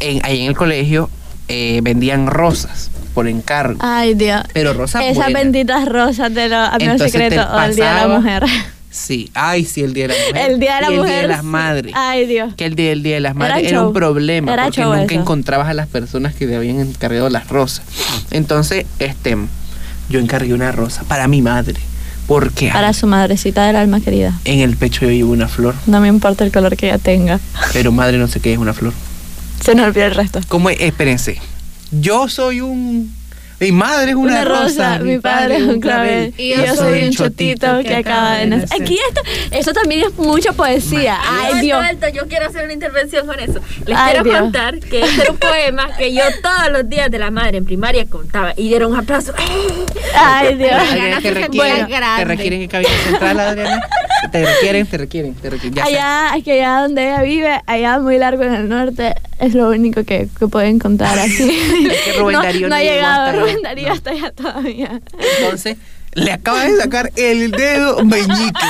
en, 0.00 0.24
ahí 0.24 0.40
en 0.40 0.48
el 0.48 0.56
colegio 0.56 1.08
eh, 1.48 1.80
vendían 1.82 2.26
rosas 2.26 2.90
por 3.14 3.26
encargo, 3.26 3.78
Ay, 3.82 4.14
Dios. 4.14 4.42
pero 4.52 4.72
rosas 4.72 5.02
Esas 5.04 5.32
benditas 5.32 5.88
rosas 5.88 6.32
de 6.32 6.48
los 6.48 6.68
Entonces 6.78 7.12
te 7.12 7.26
el 7.26 7.74
Día 7.74 7.94
de 7.94 8.00
la 8.00 8.08
Mujer. 8.08 8.44
Sí, 8.90 9.30
ay, 9.34 9.64
sí, 9.64 9.82
el 9.82 9.92
día 9.92 10.08
de 10.08 10.14
la 10.14 10.14
mujer. 10.28 10.50
El 10.50 10.58
Día 10.60 10.74
de 10.76 10.80
la 10.82 10.90
y 10.92 10.96
Mujer. 10.96 11.10
el 11.10 11.14
día 11.18 11.22
de 11.22 11.28
las 11.28 11.44
madres. 11.44 11.92
Ay, 11.96 12.26
Dios. 12.26 12.54
que 12.54 12.66
el 12.66 12.74
día, 12.74 12.90
el 12.92 13.02
día 13.04 13.14
de 13.14 13.20
las 13.20 13.36
madres 13.36 13.68
era, 13.68 13.86
un 13.86 13.92
problema 13.92 14.52
Era 14.52 14.64
porque 14.64 14.82
nunca 14.82 15.02
eso. 15.04 15.14
encontrabas 15.14 15.68
a 15.68 15.74
las 15.74 15.86
personas 15.86 16.34
que 16.34 16.46
te 16.48 16.56
habían 16.56 16.80
encargado 16.80 17.28
las 17.30 17.48
rosas. 17.48 17.84
Entonces, 18.32 18.86
este, 18.98 19.36
yo 20.08 20.18
encargué 20.18 20.54
una 20.54 20.72
rosa 20.72 21.04
para 21.04 21.28
mi 21.28 21.40
madre, 21.40 21.76
porque 22.26 22.70
Para 22.72 22.92
su 22.92 23.06
madrecita 23.06 23.64
del 23.64 23.76
alma 23.76 24.00
querida. 24.00 24.36
en 24.44 24.58
el 24.58 24.76
pecho 24.76 25.02
yo 25.02 25.10
llevo 25.12 25.30
una 25.32 25.46
flor, 25.46 25.76
No 25.86 26.00
me 26.00 26.08
importa 26.08 26.42
el 26.44 26.50
color 26.50 26.76
que 26.76 26.86
ella 26.88 26.98
tenga. 26.98 27.38
pero 27.72 27.92
madre 27.92 28.18
no 28.18 28.26
sé 28.26 28.40
qué 28.40 28.52
es 28.52 28.58
una 28.58 28.72
flor. 28.74 28.92
Se 29.64 29.74
nos 29.76 29.86
olvida 29.86 30.06
el 30.06 30.14
resto. 30.16 30.40
¿Cómo 30.48 30.68
es? 30.68 30.80
Espérense. 30.80 31.38
Yo 31.92 32.28
soy 32.28 32.60
un 32.60 33.12
mi 33.60 33.72
madre 33.72 34.10
es 34.10 34.16
una, 34.16 34.40
Una 34.40 34.44
rosa, 34.44 34.98
mi 35.00 35.18
padre 35.18 35.56
es 35.58 35.62
un 35.64 35.80
clavel. 35.80 36.32
Y 36.38 36.54
yo 36.56 36.74
soy 36.74 37.04
un 37.04 37.10
chotito 37.10 37.80
que 37.82 37.94
acaba 37.94 38.36
de 38.38 38.46
nacer. 38.46 38.82
Aquí 38.82 38.98
esto, 39.08 39.20
eso 39.50 39.72
también 39.72 40.06
es 40.06 40.16
mucha 40.16 40.52
poesía. 40.52 41.18
Ay, 41.22 41.60
Dios. 41.60 41.82
alto, 41.84 42.08
yo 42.08 42.26
quiero 42.26 42.46
hacer 42.46 42.64
una 42.64 42.72
intervención 42.72 43.26
con 43.26 43.38
eso. 43.38 43.60
Les 43.86 43.96
Ay, 43.96 44.12
quiero 44.12 44.24
Dios. 44.24 44.40
contar 44.40 44.78
que 44.80 45.02
este 45.02 45.22
era 45.22 45.30
un 45.32 45.36
poema 45.38 45.90
que 45.98 46.14
yo 46.14 46.22
todos 46.42 46.72
los 46.72 46.88
días 46.88 47.10
de 47.10 47.18
la 47.18 47.30
madre 47.30 47.58
en 47.58 47.66
primaria 47.66 48.06
contaba 48.06 48.54
y 48.56 48.68
dieron 48.68 48.92
un 48.92 48.98
aplauso. 48.98 49.34
Ay, 50.14 50.54
Dios. 50.56 50.72
Adriana, 50.72 51.20
te 51.20 51.30
requieren, 51.34 51.86
te 52.16 52.24
requieren 52.24 52.62
en 52.62 52.68
cabina 52.68 52.90
central, 53.04 53.40
Adriana. 53.40 53.86
te 54.32 54.46
requieren, 54.46 54.86
te 54.86 54.98
requieren, 54.98 55.34
te 55.34 55.50
requieren. 55.50 55.74
Ya 55.74 55.84
allá, 55.84 56.36
es 56.36 56.44
que 56.44 56.52
allá 56.52 56.80
donde 56.82 57.02
ella 57.02 57.22
vive, 57.22 57.60
allá 57.66 57.98
muy 57.98 58.16
largo 58.16 58.42
en 58.42 58.54
el 58.54 58.68
norte, 58.68 59.14
es 59.38 59.54
lo 59.54 59.68
único 59.68 60.04
que, 60.04 60.28
que 60.38 60.46
pueden 60.48 60.78
contar 60.78 61.18
así. 61.18 61.50
Es 61.90 62.00
que 62.02 62.12
Rubén 62.18 62.36
no, 62.36 62.42
Darío 62.42 62.68
no 62.68 62.74
ha 62.74 62.82
llegado, 62.82 63.46
Rubén 63.50 63.62
Darío 63.62 63.88
No. 63.88 63.94
hasta 63.94 64.10
allá 64.10 64.30
todavía. 64.32 65.00
Entonces, 65.40 65.76
le 66.14 66.32
acaba 66.32 66.64
de 66.64 66.76
sacar 66.76 67.12
el 67.16 67.50
dedo 67.50 68.04
meñique. 68.04 68.66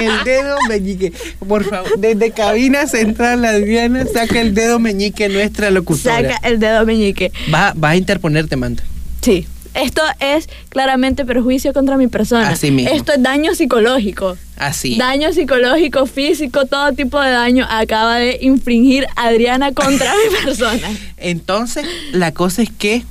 El 0.00 0.24
dedo 0.24 0.56
meñique. 0.68 1.12
Por 1.46 1.64
favor, 1.64 1.98
desde 1.98 2.30
cabina 2.32 2.86
central, 2.86 3.44
Adriana, 3.44 4.04
saca 4.12 4.40
el 4.40 4.54
dedo 4.54 4.78
meñique 4.78 5.28
nuestra 5.28 5.70
locutora. 5.70 6.16
Saca 6.34 6.48
el 6.48 6.58
dedo 6.58 6.84
meñique. 6.84 7.32
Va, 7.52 7.72
va 7.74 7.90
a 7.90 7.96
interponerte, 7.96 8.56
Manta. 8.56 8.82
Sí. 9.22 9.46
Esto 9.74 10.02
es 10.20 10.50
claramente 10.68 11.24
perjuicio 11.24 11.72
contra 11.72 11.96
mi 11.96 12.06
persona. 12.06 12.50
Así 12.50 12.70
mismo. 12.70 12.94
Esto 12.94 13.12
es 13.14 13.22
daño 13.22 13.54
psicológico. 13.54 14.36
Así. 14.58 14.98
Daño 14.98 15.32
psicológico, 15.32 16.04
físico, 16.04 16.66
todo 16.66 16.92
tipo 16.92 17.18
de 17.18 17.30
daño 17.30 17.66
acaba 17.70 18.16
de 18.16 18.36
infringir 18.42 19.06
Adriana 19.16 19.72
contra 19.72 20.12
mi 20.12 20.44
persona. 20.44 20.90
Entonces, 21.16 21.86
la 22.12 22.32
cosa 22.32 22.60
es 22.60 22.68
que 22.70 23.02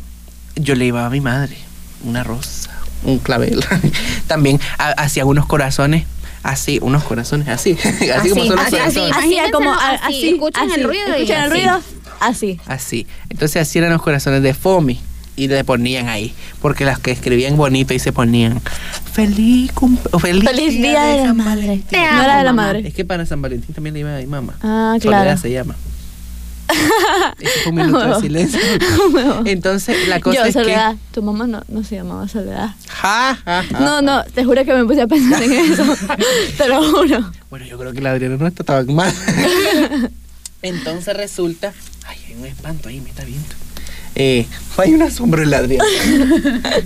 yo 0.55 0.75
le 0.75 0.85
iba 0.85 1.05
a 1.05 1.09
mi 1.09 1.21
madre 1.21 1.57
una 2.03 2.23
rosa, 2.23 2.69
un 3.03 3.19
clavel. 3.19 3.63
También 4.27 4.59
ha- 4.77 4.91
hacía 4.91 5.25
unos 5.25 5.45
corazones 5.45 6.05
así, 6.43 6.79
unos 6.81 7.03
corazones 7.03 7.47
así. 7.47 7.77
así, 7.83 8.29
como 8.29 8.41
Así, 8.43 8.47
son 8.47 8.49
los 8.49 8.59
así, 8.59 8.75
así. 8.77 8.99
corazones. 8.99 9.17
Hacía 9.17 9.51
como 9.51 9.71
a- 9.71 9.75
Imagínenselo 9.75 10.05
así, 10.05 10.15
así, 10.17 10.29
escuchan 10.29 10.63
el 10.65 10.71
así. 10.71 10.83
ruido 10.83 11.07
y 11.07 11.11
Escuchan 11.21 11.43
el 11.43 11.51
así. 11.51 11.61
ruido, 11.61 11.81
así. 12.19 12.59
Así. 12.65 13.07
Entonces 13.29 13.61
hacían 13.61 13.89
los 13.89 14.01
corazones 14.01 14.41
de 14.43 14.53
foamy 14.53 14.99
y 15.35 15.47
le 15.47 15.63
ponían 15.63 16.09
ahí. 16.09 16.33
Porque 16.61 16.85
las 16.85 16.99
que 16.99 17.11
escribían 17.11 17.55
bonito 17.57 17.93
y 17.93 17.99
se 17.99 18.11
ponían 18.11 18.59
feliz, 19.13 19.71
feliz, 20.19 20.43
Feliz 20.43 20.73
día 20.81 21.03
de 21.03 21.17
la 21.17 21.23
San 21.27 21.37
madre. 21.37 21.61
Valentín". 21.61 21.87
Te 21.89 21.97
No 21.97 22.23
era 22.23 22.37
de 22.37 22.43
la 22.43 22.53
madre. 22.53 22.87
Es 22.87 22.93
que 22.93 23.05
para 23.05 23.25
San 23.25 23.41
Valentín 23.41 23.73
también 23.73 23.93
le 23.93 23.99
iba 24.01 24.15
a 24.15 24.19
mi 24.19 24.25
mamá. 24.27 24.53
Ah, 24.61 24.97
Soledad 25.01 25.23
claro. 25.23 25.37
se 25.41 25.51
llama. 25.51 25.75
Ese 27.39 27.59
fue 27.63 27.71
un 27.71 27.75
minuto 27.75 28.07
de 28.07 28.21
silencio. 28.21 28.59
Entonces, 29.45 30.07
la 30.07 30.19
cosa 30.19 30.37
Yo, 30.37 30.45
es 30.45 30.53
Soledad. 30.53 30.95
Tu 31.11 31.21
mamá 31.21 31.47
no, 31.47 31.63
no 31.67 31.83
se 31.83 31.95
llamaba 31.95 32.27
Soledad. 32.27 32.75
que. 32.75 32.89
Ja, 32.89 33.39
ja, 33.45 33.63
ja. 33.63 33.79
No, 33.79 34.01
no, 34.01 34.23
te 34.25 34.43
juro 34.43 34.63
que 34.65 34.73
me 34.73 34.85
puse 34.85 35.01
a 35.01 35.07
pensar 35.07 35.41
en 35.41 35.51
eso. 35.51 35.83
te 36.57 36.67
lo 36.67 36.83
juro. 36.83 37.31
Bueno, 37.49 37.65
yo 37.65 37.77
creo 37.77 37.93
que 37.93 38.01
la 38.01 38.11
Adriana 38.11 38.37
no 38.37 38.47
está 38.47 38.63
tan 38.63 38.93
mal. 38.93 39.13
Entonces 40.61 41.15
resulta. 41.15 41.73
Ay, 42.07 42.17
hay 42.27 42.35
un 42.35 42.45
espanto 42.45 42.89
ahí, 42.89 43.01
me 43.01 43.09
está 43.09 43.23
viendo. 43.23 43.47
Eh, 44.15 44.45
hay 44.77 44.93
una 44.93 45.09
sombra 45.09 45.43
en 45.43 45.51
la 45.51 45.57
Adriana. 45.59 45.85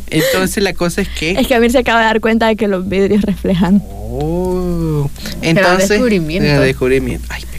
Entonces 0.07 0.63
la 0.63 0.73
cosa 0.73 1.01
es 1.01 1.09
que. 1.09 1.31
Es 1.31 1.47
que 1.47 1.55
Amir 1.55 1.71
se 1.71 1.79
acaba 1.79 1.99
de 1.99 2.05
dar 2.05 2.21
cuenta 2.21 2.47
de 2.47 2.55
que 2.55 2.67
los 2.67 2.87
vidrios 2.87 3.23
reflejan. 3.23 3.81
Oh. 3.87 5.09
Entonces. 5.41 5.89
descubrimiento. 5.89 6.47
Gran 6.47 6.61
descubrimiento. 6.61 7.27
Ay, 7.29 7.41
ya. 7.41 7.55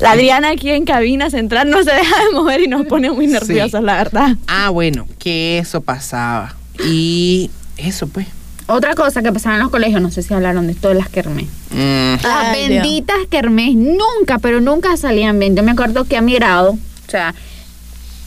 La 0.00 0.12
Adriana 0.12 0.50
aquí 0.50 0.70
en 0.70 0.84
cabina 0.84 1.28
central 1.30 1.70
no 1.70 1.82
se 1.82 1.92
deja 1.92 2.24
de 2.24 2.30
mover 2.32 2.60
y 2.60 2.68
nos 2.68 2.86
pone 2.86 3.10
muy 3.10 3.26
nerviosos, 3.26 3.80
Sí. 3.80 3.86
la 3.86 3.96
verdad. 3.96 4.36
Ah, 4.46 4.70
bueno, 4.70 5.06
que 5.18 5.58
eso 5.58 5.80
pasaba. 5.80 6.54
Y 6.84 7.50
eso, 7.76 8.06
pues. 8.06 8.26
Otra 8.68 8.94
cosa 8.94 9.22
que 9.22 9.32
pasaba 9.32 9.56
en 9.56 9.62
los 9.62 9.70
colegios, 9.70 10.00
no 10.02 10.10
sé 10.10 10.22
si 10.22 10.34
hablaron 10.34 10.66
de 10.66 10.74
esto 10.74 10.88
de 10.90 10.94
las 10.94 11.08
kermés. 11.08 11.46
Mm, 11.70 12.12
Las 12.22 12.24
Ay, 12.24 12.68
Dios. 12.68 12.82
benditas 12.82 13.16
kermés 13.30 13.74
nunca, 13.74 14.38
pero 14.38 14.60
nunca 14.60 14.96
salían 14.96 15.38
bien. 15.38 15.56
Yo 15.56 15.62
me 15.62 15.72
acuerdo 15.72 16.04
que 16.04 16.16
a 16.16 16.20
mi 16.20 16.34
grado, 16.34 16.72
o 16.72 17.10
sea, 17.10 17.34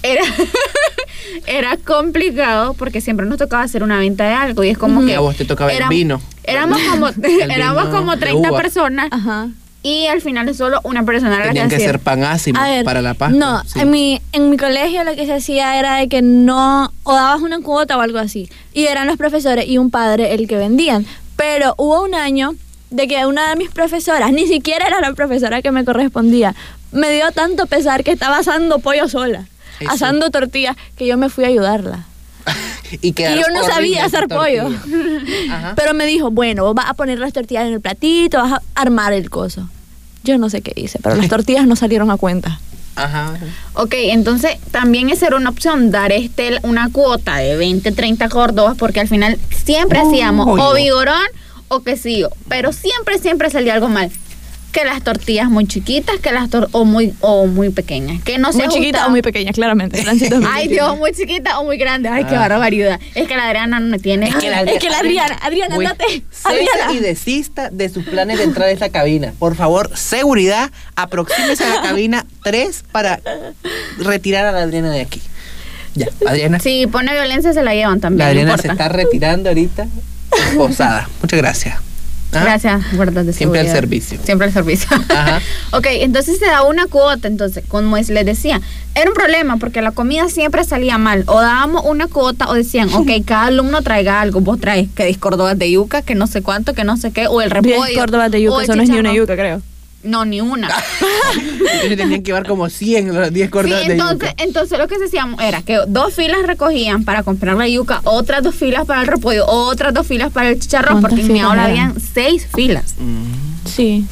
era, 0.03 0.23
era 1.45 1.77
complicado 1.77 2.73
porque 2.73 3.01
siempre 3.01 3.25
nos 3.27 3.37
tocaba 3.37 3.63
hacer 3.63 3.83
una 3.83 3.97
venta 3.99 4.25
de 4.27 4.33
algo 4.33 4.63
y 4.63 4.69
es 4.69 4.77
como 4.77 5.05
que... 5.05 5.15
a 5.15 5.19
vos 5.19 5.35
te 5.35 5.45
tocaba 5.45 5.71
el 5.71 5.87
vino. 5.89 6.19
Éramos 6.43 6.81
como, 6.89 7.07
El 7.23 7.51
éramos 7.51 7.83
vino 7.85 7.95
como 7.97 8.11
de 8.13 8.17
30 8.17 8.49
uva. 8.49 8.61
personas 8.61 9.07
Ajá. 9.11 9.49
Y 9.83 10.05
al 10.07 10.21
final 10.21 10.53
solo 10.55 10.79
una 10.83 11.03
persona 11.03 11.39
la 11.39 11.45
Tenían 11.47 11.69
que 11.69 11.75
hacía. 11.75 11.87
ser 11.87 11.99
pan 11.99 12.23
ácimo 12.23 12.59
A 12.59 12.65
ver, 12.69 12.85
para 12.85 13.01
la 13.01 13.13
Pascua. 13.15 13.37
No, 13.39 13.63
sí. 13.65 13.79
en, 13.79 13.89
mi, 13.89 14.21
en 14.31 14.49
mi 14.49 14.57
colegio 14.57 15.03
lo 15.03 15.15
que 15.15 15.25
se 15.25 15.33
hacía 15.33 15.79
era 15.79 15.95
de 15.95 16.07
que 16.07 16.21
no, 16.21 16.93
o 17.03 17.13
dabas 17.15 17.41
una 17.41 17.59
cuota 17.61 17.97
o 17.97 18.01
algo 18.01 18.19
así. 18.19 18.49
Y 18.73 18.85
eran 18.85 19.07
los 19.07 19.17
profesores 19.17 19.67
y 19.67 19.77
un 19.79 19.89
padre 19.89 20.33
el 20.33 20.47
que 20.47 20.57
vendían. 20.57 21.05
Pero 21.35 21.73
hubo 21.77 22.03
un 22.03 22.13
año 22.13 22.53
de 22.91 23.07
que 23.07 23.25
una 23.25 23.49
de 23.49 23.55
mis 23.55 23.69
profesoras, 23.71 24.31
ni 24.31 24.45
siquiera 24.47 24.85
era 24.85 24.99
la 25.01 25.13
profesora 25.13 25.61
que 25.61 25.71
me 25.71 25.83
correspondía, 25.85 26.53
me 26.91 27.09
dio 27.09 27.31
tanto 27.31 27.65
pesar 27.65 28.03
que 28.03 28.11
estaba 28.11 28.37
asando 28.39 28.79
pollo 28.79 29.07
sola, 29.07 29.45
Eso. 29.79 29.91
asando 29.91 30.29
tortillas, 30.29 30.75
que 30.97 31.07
yo 31.07 31.17
me 31.17 31.29
fui 31.29 31.45
a 31.45 31.47
ayudarla. 31.47 32.05
y, 33.01 33.07
Y 33.09 33.13
yo 33.13 33.47
no 33.53 33.63
sabía 33.63 34.05
hacer 34.05 34.27
pollo. 34.27 34.67
Ajá. 35.49 35.73
Pero 35.75 35.93
me 35.93 36.05
dijo, 36.05 36.31
bueno, 36.31 36.63
vos 36.63 36.75
vas 36.75 36.89
a 36.89 36.93
poner 36.93 37.19
las 37.19 37.33
tortillas 37.33 37.67
en 37.67 37.73
el 37.73 37.81
platito, 37.81 38.37
vas 38.37 38.53
a 38.53 38.61
armar 38.75 39.13
el 39.13 39.29
coso. 39.29 39.69
Yo 40.23 40.37
no 40.37 40.49
sé 40.49 40.61
qué 40.61 40.73
hice, 40.75 40.99
pero 41.01 41.15
las 41.15 41.27
tortillas 41.29 41.65
no 41.67 41.75
salieron 41.75 42.11
a 42.11 42.17
cuenta. 42.17 42.59
Ajá. 42.95 43.33
Ok, 43.73 43.93
entonces 43.97 44.57
también 44.71 45.09
esa 45.09 45.27
era 45.27 45.37
una 45.37 45.49
opción, 45.49 45.91
dar 45.91 46.11
este 46.11 46.59
una 46.63 46.89
cuota 46.91 47.37
de 47.37 47.55
20, 47.55 47.91
30 47.93 48.27
córdobas, 48.29 48.77
porque 48.77 48.99
al 48.99 49.07
final 49.07 49.39
siempre 49.63 49.99
Oh, 50.01 50.07
hacíamos 50.09 50.59
o 50.59 50.73
vigorón 50.73 51.23
o 51.69 51.81
quesillo, 51.83 52.29
pero 52.49 52.73
siempre, 52.73 53.17
siempre 53.17 53.49
salía 53.49 53.73
algo 53.73 53.87
mal. 53.87 54.11
Que 54.71 54.85
las 54.85 55.03
tortillas 55.03 55.49
muy 55.49 55.67
chiquitas, 55.67 56.17
que 56.19 56.31
las 56.31 56.49
tor 56.49 56.69
o 56.71 56.85
muy 56.85 57.13
o 57.19 57.45
muy 57.45 57.71
pequeñas, 57.71 58.21
que 58.23 58.37
no 58.37 58.53
se 58.53 58.59
muy 58.59 58.67
chiquita 58.69 58.99
ajustaban. 58.99 59.07
o 59.07 59.11
muy 59.11 59.21
pequeña, 59.21 59.51
claramente. 59.51 60.01
Ay. 60.49 60.69
Dios, 60.69 60.97
muy 60.97 61.11
chiquita 61.11 61.59
o 61.59 61.65
muy 61.65 61.77
grande. 61.77 62.07
Ay, 62.07 62.23
qué 62.23 62.35
Ah. 62.37 62.47
barbaridad. 62.47 62.99
Es 63.13 63.27
que 63.27 63.35
la 63.35 63.47
Adriana 63.47 63.79
no 63.81 63.87
me 63.87 63.99
tiene. 63.99 64.29
Es 64.29 64.35
que 64.35 64.49
la 64.49 64.61
Es 64.61 64.79
que 64.79 64.89
la 64.89 64.99
Adriana, 64.99 65.37
Adriana, 65.41 65.75
Güey, 65.75 65.87
andate. 65.87 66.23
Adriana. 66.45 66.93
y 66.93 66.99
desista 66.99 67.69
de 67.69 67.89
sus 67.89 68.05
planes 68.05 68.37
de 68.37 68.45
entrar 68.45 68.69
a 68.69 68.71
esta 68.71 68.87
cabina. 68.89 69.33
Por 69.37 69.55
favor, 69.55 69.91
seguridad, 69.97 70.71
aproxímese 70.95 71.65
a 71.65 71.69
la 71.75 71.81
cabina 71.81 72.25
3 72.43 72.85
para 72.93 73.19
retirar 73.99 74.45
a 74.45 74.51
la 74.53 74.61
Adriana 74.61 74.91
de 74.91 75.01
aquí. 75.01 75.21
Ya, 75.95 76.07
Adriana. 76.25 76.59
Si 76.59 76.87
pone 76.87 77.11
violencia 77.11 77.51
se 77.51 77.61
la 77.61 77.73
llevan 77.73 77.99
también. 77.99 78.19
la 78.19 78.25
no 78.33 78.39
Adriana 78.39 78.57
se 78.61 78.69
está 78.69 78.87
retirando 78.87 79.49
ahorita. 79.49 79.87
Posada. 80.55 81.09
Muchas 81.21 81.37
gracias. 81.39 81.75
¿Ah? 82.33 82.43
Gracias, 82.43 82.81
guardas 82.95 83.25
de 83.25 83.33
Siempre 83.33 83.59
al 83.59 83.67
servicio. 83.67 84.19
Siempre 84.23 84.47
al 84.47 84.53
servicio. 84.53 84.87
Ajá. 85.09 85.41
ok, 85.71 85.85
entonces 85.99 86.39
se 86.39 86.45
da 86.45 86.63
una 86.63 86.85
cuota, 86.87 87.27
entonces, 87.27 87.63
como 87.67 87.97
es- 87.97 88.09
les 88.09 88.25
decía, 88.25 88.61
era 88.95 89.09
un 89.09 89.13
problema 89.15 89.57
porque 89.57 89.81
la 89.81 89.91
comida 89.91 90.29
siempre 90.29 90.63
salía 90.63 90.97
mal. 90.97 91.23
O 91.27 91.41
dábamos 91.41 91.83
una 91.85 92.07
cuota 92.07 92.49
o 92.49 92.53
decían, 92.53 92.89
ok, 92.93 93.09
cada 93.25 93.45
alumno 93.47 93.81
traiga 93.81 94.21
algo. 94.21 94.39
Vos 94.41 94.59
traes 94.59 94.87
que 94.95 95.05
discordobas 95.05 95.57
de 95.57 95.71
yuca, 95.71 96.01
que 96.01 96.15
no 96.15 96.27
sé 96.27 96.41
cuánto, 96.41 96.73
que 96.73 96.83
no 96.83 96.97
sé 96.97 97.11
qué, 97.11 97.27
o 97.27 97.41
el 97.41 97.51
repollo. 97.51 97.75
Córdobas 97.95 98.31
de 98.31 98.41
yuca, 98.41 98.63
eso 98.63 98.75
no 98.75 98.83
es 98.83 98.89
ni 98.89 98.99
una 98.99 99.13
yuca, 99.13 99.35
creo. 99.35 99.61
No, 100.03 100.25
ni 100.25 100.41
una. 100.41 100.67
Entonces 101.33 101.97
tenían 101.97 102.21
que 102.23 102.27
llevar 102.31 102.47
como 102.47 102.69
100 102.69 103.13
los 103.13 103.31
10 103.31 103.45
Sí, 103.47 103.51
cordadas 103.51 103.87
de 103.87 103.93
entonces, 103.93 104.29
yuca. 104.31 104.43
entonces 104.43 104.79
lo 104.79 104.87
que 104.87 104.97
se 104.97 105.05
hacía 105.05 105.27
era 105.41 105.61
que 105.61 105.79
dos 105.87 106.13
filas 106.13 106.39
recogían 106.45 107.03
para 107.03 107.23
comprar 107.23 107.55
la 107.55 107.67
yuca, 107.67 108.01
otras 108.05 108.41
dos 108.43 108.55
filas 108.55 108.85
para 108.85 109.01
el 109.01 109.07
repollo, 109.07 109.45
otras 109.47 109.93
dos 109.93 110.07
filas 110.07 110.31
para 110.31 110.49
el 110.49 110.59
chicharrón, 110.59 111.01
¿Cuántas 111.01 111.11
porque 111.11 111.25
en 111.27 111.33
mi 111.33 111.39
eran? 111.39 111.59
habían 111.59 111.99
seis 111.99 112.47
filas. 112.53 112.95
Mm. 112.97 113.67
Sí, 113.69 114.05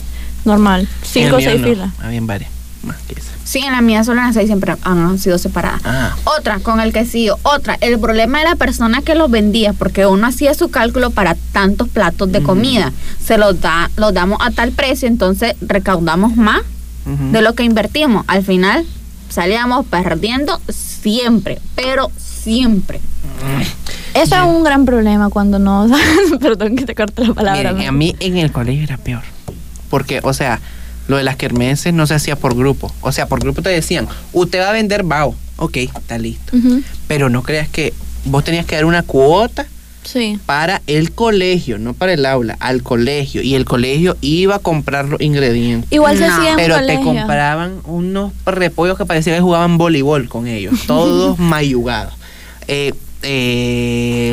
normal. 0.45 0.87
Cinco 1.03 1.37
o 1.37 1.39
seis 1.41 1.59
no, 1.59 1.67
filas. 1.67 1.93
Habían 2.01 2.27
varias. 2.27 2.51
Más 2.83 2.97
que 3.07 3.13
esa. 3.19 3.28
Sí, 3.49 3.57
en 3.65 3.71
la 3.71 3.81
mía 3.81 4.03
solo 4.03 4.21
las 4.21 4.35
seis 4.35 4.45
siempre 4.45 4.75
han 4.83 5.17
sido 5.17 5.39
separadas. 5.39 5.81
Ah. 5.83 6.15
Otra, 6.37 6.59
con 6.59 6.79
el 6.79 6.93
quesillo. 6.93 7.39
Otra, 7.41 7.79
el 7.81 7.97
problema 7.97 8.37
de 8.37 8.43
la 8.43 8.55
persona 8.55 9.01
que 9.01 9.15
los 9.15 9.31
vendía, 9.31 9.73
porque 9.73 10.05
uno 10.05 10.27
hacía 10.27 10.53
su 10.53 10.69
cálculo 10.69 11.09
para 11.09 11.33
tantos 11.51 11.89
platos 11.89 12.31
de 12.31 12.43
comida. 12.43 12.93
Se 13.19 13.39
los 13.39 13.59
da, 13.59 13.89
los 13.95 14.13
damos 14.13 14.37
a 14.39 14.51
tal 14.51 14.71
precio, 14.71 15.07
entonces 15.07 15.55
recaudamos 15.61 16.35
más 16.35 16.61
de 17.31 17.41
lo 17.41 17.55
que 17.55 17.63
invertimos. 17.63 18.23
Al 18.27 18.43
final 18.43 18.85
salíamos 19.29 19.83
perdiendo 19.87 20.61
siempre, 20.69 21.59
pero 21.73 22.11
siempre. 22.17 23.01
Eso 24.13 24.35
es 24.35 24.43
un 24.43 24.63
gran 24.63 24.85
problema 24.85 25.31
cuando 25.31 25.57
no. 25.57 25.87
Perdón 26.39 26.75
que 26.75 26.85
te 26.85 26.93
corte 26.93 27.25
la 27.25 27.33
palabra. 27.33 27.73
Miren, 27.73 27.83
¿no? 27.83 27.89
a 27.89 27.91
mí 27.93 28.15
en 28.19 28.37
el 28.37 28.51
colegio 28.51 28.83
era 28.83 28.97
peor. 28.97 29.23
Porque, 29.89 30.19
o 30.21 30.33
sea, 30.33 30.59
lo 31.09 31.17
de 31.17 31.23
las 31.23 31.35
kermeses 31.35 31.93
no 31.93 32.07
se 32.07 32.13
hacía 32.13 32.37
por 32.37 32.55
grupo. 32.55 32.89
O 33.01 33.11
sea, 33.11 33.27
por 33.27 33.41
grupo 33.41 33.61
te 33.61 33.69
decían, 33.69 34.07
usted 34.31 34.61
va 34.61 34.69
a 34.69 34.73
vender 34.73 35.03
bao. 35.03 35.35
Ok, 35.57 35.75
está 35.77 36.17
listo. 36.17 36.55
Pero 37.09 37.29
no 37.29 37.43
creas 37.43 37.67
que 37.67 37.93
vos 38.23 38.45
tenías 38.45 38.65
que 38.65 38.75
dar 38.75 38.85
una 38.85 39.03
cuota 39.03 39.65
Sí. 40.03 40.39
para 40.45 40.81
el 40.87 41.11
colegio, 41.11 41.77
no 41.77 41.93
para 41.93 42.13
el 42.13 42.25
aula, 42.25 42.55
al 42.61 42.81
colegio. 42.83 43.41
Y 43.41 43.55
el 43.55 43.65
colegio 43.65 44.15
iba 44.21 44.55
a 44.55 44.59
comprar 44.59 45.05
los 45.09 45.19
ingredientes. 45.19 45.91
Igual 45.91 46.17
se 46.17 46.25
No. 46.27 46.33
hacía 46.35 46.51
en 46.51 46.55
Pero 46.55 46.85
te 46.85 46.99
compraban 47.01 47.81
unos 47.83 48.31
repollos 48.45 48.97
que 48.97 49.05
parecía 49.05 49.35
que 49.35 49.41
jugaban 49.41 49.77
voleibol 49.77 50.29
con 50.29 50.47
ellos, 50.47 50.75
todos 50.87 51.37
mayugados. 51.39 52.13
Eh, 52.67 52.93
eh, 53.23 54.31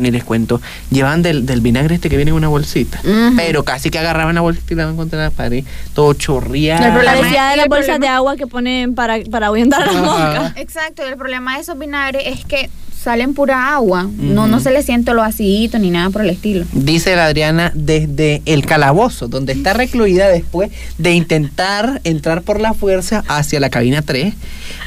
ni 0.00 0.10
les 0.10 0.24
cuento. 0.24 0.60
Llevaban 0.90 1.22
del, 1.22 1.46
del 1.46 1.60
vinagre 1.60 1.94
este 1.94 2.08
que 2.08 2.16
viene 2.16 2.30
en 2.30 2.36
una 2.36 2.48
bolsita. 2.48 3.00
Pero 3.36 3.62
casi 3.64 3.90
que 3.90 3.98
agarraban 3.98 4.34
la 4.34 4.40
bolsita 4.40 4.72
y 4.72 4.76
la 4.76 4.82
daban 4.84 4.96
contra 4.96 5.18
la 5.22 5.30
pared. 5.30 5.64
Todo 5.94 6.14
chorreado. 6.14 6.84
El 6.86 6.92
problema 6.92 7.16
Parecía 7.16 7.48
de 7.50 7.56
las 7.56 7.68
bolsas 7.68 7.86
problema- 7.86 7.98
de 8.06 8.08
agua 8.08 8.36
que 8.36 8.46
ponen 8.46 8.94
para, 8.94 9.18
para 9.30 9.46
ahuyentar 9.48 9.82
a 9.82 9.86
las 9.86 9.96
Ajá. 9.96 10.04
moscas. 10.40 10.52
Exacto, 10.56 11.02
y 11.06 11.10
el 11.10 11.16
problema 11.16 11.54
de 11.56 11.62
esos 11.62 11.78
vinagres 11.78 12.22
es 12.26 12.44
que 12.44 12.70
salen 13.02 13.34
pura 13.34 13.74
agua. 13.74 14.08
No, 14.18 14.46
no 14.46 14.60
se 14.60 14.70
le 14.70 14.82
siente 14.82 15.14
lo 15.14 15.22
acidito 15.22 15.78
ni 15.78 15.90
nada 15.90 16.10
por 16.10 16.22
el 16.22 16.30
estilo. 16.30 16.66
Dice 16.72 17.16
la 17.16 17.26
Adriana 17.26 17.72
desde 17.74 18.42
el 18.44 18.66
calabozo, 18.66 19.26
donde 19.28 19.52
está 19.54 19.72
recluida 19.72 20.28
después 20.28 20.70
de 20.98 21.12
intentar 21.12 22.00
entrar 22.04 22.42
por 22.42 22.60
la 22.60 22.74
fuerza 22.74 23.24
hacia 23.26 23.58
la 23.58 23.70
cabina 23.70 24.02
3. 24.02 24.34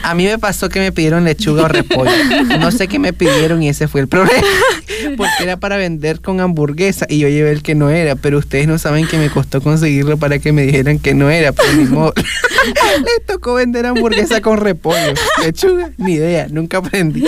A 0.04 0.16
mí 0.16 0.26
me 0.26 0.38
pasó 0.38 0.70
que 0.70 0.80
me 0.80 0.92
pidieron 0.92 1.24
lechuga 1.24 1.64
o 1.64 1.68
repollo. 1.68 2.12
No 2.60 2.72
sé 2.72 2.88
qué 2.88 3.00
me 3.00 3.14
pidieron 3.14 3.64
y 3.64 3.70
ese 3.70 3.88
fue 3.88 4.02
el 4.02 4.08
problema. 4.08 4.46
Porque 5.18 5.32
era 5.42 5.58
para 5.58 5.78
vender 5.78 6.22
con 6.22 6.40
hamburguesa 6.40 7.06
y 7.10 7.20
yo 7.20 7.28
llevé 7.28 7.52
el 7.52 7.64
que 7.64 7.76
no 7.76 7.90
era, 7.90 8.16
pero 8.16 8.38
ustedes 8.38 8.68
no 8.68 8.78
saben 8.78 9.08
que 9.08 9.18
me 9.18 9.30
costó 9.30 9.62
conseguirlo 9.62 10.18
para 10.18 10.40
que 10.40 10.52
me 10.52 10.64
dijeran 10.64 11.00
que 11.00 11.14
no 11.14 11.30
era. 11.30 11.52
Pero 11.52 11.74
ni 11.74 11.86
modo. 11.86 12.14
Les 12.66 13.26
tocó 13.26 13.56
vender 13.56 13.86
hamburguesa 13.86 14.42
con 14.42 14.58
repollo. 14.58 15.14
Lechuga, 15.42 15.92
ni 15.98 16.14
idea, 16.14 16.48
nunca 16.50 16.78
aprendí. 16.78 17.26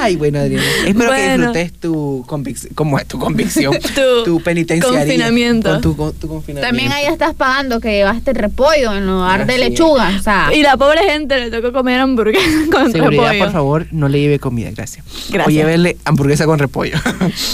Ay, 0.00 0.16
bueno, 0.16 0.38
Adriana. 0.38 0.64
Espero 0.86 0.98
que 0.98 1.16
Bueno. 1.16 1.52
disfrutes 1.52 1.72
tu 1.80 2.24
convicción. 2.26 2.72
¿Cómo 2.74 2.98
es 2.98 3.06
tu 3.06 3.18
convicción? 3.18 3.76
Tu 3.94 4.24
tu 4.24 4.40
penitenciaría. 4.42 4.98
confinamiento. 5.00 5.70
Con 5.72 5.80
tu, 5.80 5.96
con 5.96 6.12
tu 6.14 6.28
confinamiento. 6.28 6.66
También 6.68 6.92
ahí 6.92 7.06
estás 7.06 7.34
pagando 7.34 7.80
que 7.80 7.90
llevaste 7.90 8.32
repollo 8.32 8.94
en 8.94 9.06
lugar 9.06 9.46
de 9.46 9.54
Así 9.54 9.62
es. 9.62 9.70
lechuga. 9.70 10.12
O 10.18 10.22
sea, 10.22 10.50
Y 10.54 10.62
la 10.62 10.76
pobre 10.76 11.00
gente 11.04 11.38
le 11.38 11.50
tocó 11.50 11.72
comer 11.72 12.00
hamburguesa 12.00 12.46
con 12.72 12.92
Seguridad, 12.92 13.22
repollo. 13.24 13.44
por 13.44 13.52
favor, 13.52 13.86
no 13.90 14.08
le 14.08 14.20
lleve 14.20 14.38
comida, 14.38 14.70
gracias. 14.70 15.04
Gracias. 15.30 15.46
O 15.46 15.50
llévele 15.50 15.96
hamburguesa 16.04 16.46
con 16.46 16.58
repollo. 16.58 16.96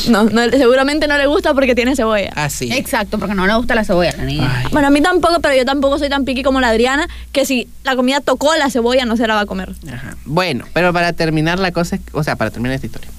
No, 0.08 0.24
no, 0.24 0.42
seguramente 0.50 1.06
no 1.08 1.16
le 1.18 1.26
gusta 1.26 1.54
porque 1.54 1.74
tiene 1.74 1.96
cebolla. 1.96 2.30
Así. 2.36 2.70
exacto, 2.72 3.18
porque 3.18 3.34
no 3.34 3.46
le 3.46 3.54
gusta 3.54 3.74
la 3.74 3.84
cebolla 3.84 4.10
a 4.10 4.16
la 4.16 4.24
niña. 4.24 4.60
Ay. 4.64 4.66
Bueno, 4.70 4.88
a 4.88 4.90
mí 4.90 5.00
tampoco, 5.00 5.40
pero 5.40 5.54
yo 5.54 5.64
tampoco 5.64 5.98
soy 5.98 6.08
tan 6.08 6.24
piqui 6.24 6.42
como 6.42 6.60
la 6.60 6.68
Adriana, 6.68 7.08
que 7.32 7.44
si 7.46 7.68
la 7.84 7.96
comida 7.96 8.20
tocó 8.20 8.54
la 8.56 8.70
cebolla 8.70 9.04
no 9.06 9.16
se 9.16 9.26
la 9.26 9.34
va 9.34 9.40
a 9.40 9.46
comer. 9.46 9.72
Ajá. 9.92 10.16
Bueno, 10.24 10.66
pero 10.74 10.92
para 10.92 11.12
terminar 11.12 11.58
la 11.58 11.72
cosa 11.72 11.96
es, 11.96 12.02
o 12.12 12.22
sea, 12.22 12.33
para 12.36 12.50
terminar 12.50 12.74
esta 12.74 12.86
historia. 12.86 13.10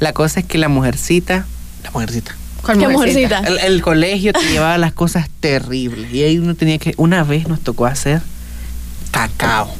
La 0.00 0.12
cosa 0.12 0.40
es 0.40 0.46
que 0.46 0.58
la 0.58 0.68
mujercita, 0.68 1.46
la 1.84 1.90
mujercita, 1.90 2.34
¿Cuál 2.62 2.78
¿Qué 2.78 2.88
mujercita? 2.88 3.40
mujercita? 3.40 3.64
el, 3.66 3.74
el 3.74 3.82
colegio 3.82 4.32
te 4.32 4.42
llevaba 4.50 4.76
las 4.78 4.92
cosas 4.92 5.28
terribles 5.40 6.12
y 6.12 6.22
ahí 6.24 6.38
uno 6.38 6.54
tenía 6.56 6.78
que, 6.78 6.94
una 6.96 7.22
vez 7.22 7.46
nos 7.48 7.60
tocó 7.60 7.86
hacer 7.86 8.20
cacao. 9.10 9.72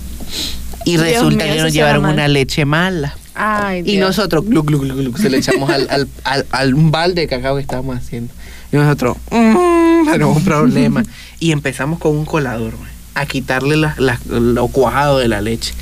Y 0.84 0.92
Dios 0.92 1.02
resulta 1.02 1.44
mío, 1.44 1.54
que 1.54 1.62
nos 1.62 1.72
llevaron 1.72 2.02
mal. 2.02 2.14
una 2.14 2.28
leche 2.28 2.64
mala. 2.64 3.16
Ay, 3.34 3.80
Y 3.80 3.96
Dios. 3.96 4.08
nosotros, 4.08 4.44
glu, 4.46 4.62
glu, 4.62 4.78
glu, 4.78 4.94
glu, 4.94 5.16
se 5.18 5.28
le 5.28 5.38
echamos 5.38 5.68
al, 5.68 5.86
al, 5.90 6.08
al, 6.24 6.46
al 6.52 6.74
un 6.74 6.90
balde 6.90 7.22
de 7.22 7.26
cacao 7.28 7.56
que 7.56 7.62
estábamos 7.62 7.96
haciendo. 7.96 8.32
Y 8.72 8.76
nosotros, 8.76 9.16
mmm, 9.30 10.06
pero 10.10 10.30
un 10.30 10.42
problema. 10.44 11.02
Y 11.40 11.52
empezamos 11.52 11.98
con 11.98 12.12
un 12.16 12.24
colador, 12.24 12.76
güey, 12.76 12.90
a 13.14 13.26
quitarle 13.26 13.76
la- 13.76 13.94
la- 13.98 14.20
lo 14.28 14.68
cuajado 14.68 15.18
de 15.18 15.28
la 15.28 15.40
leche. 15.40 15.74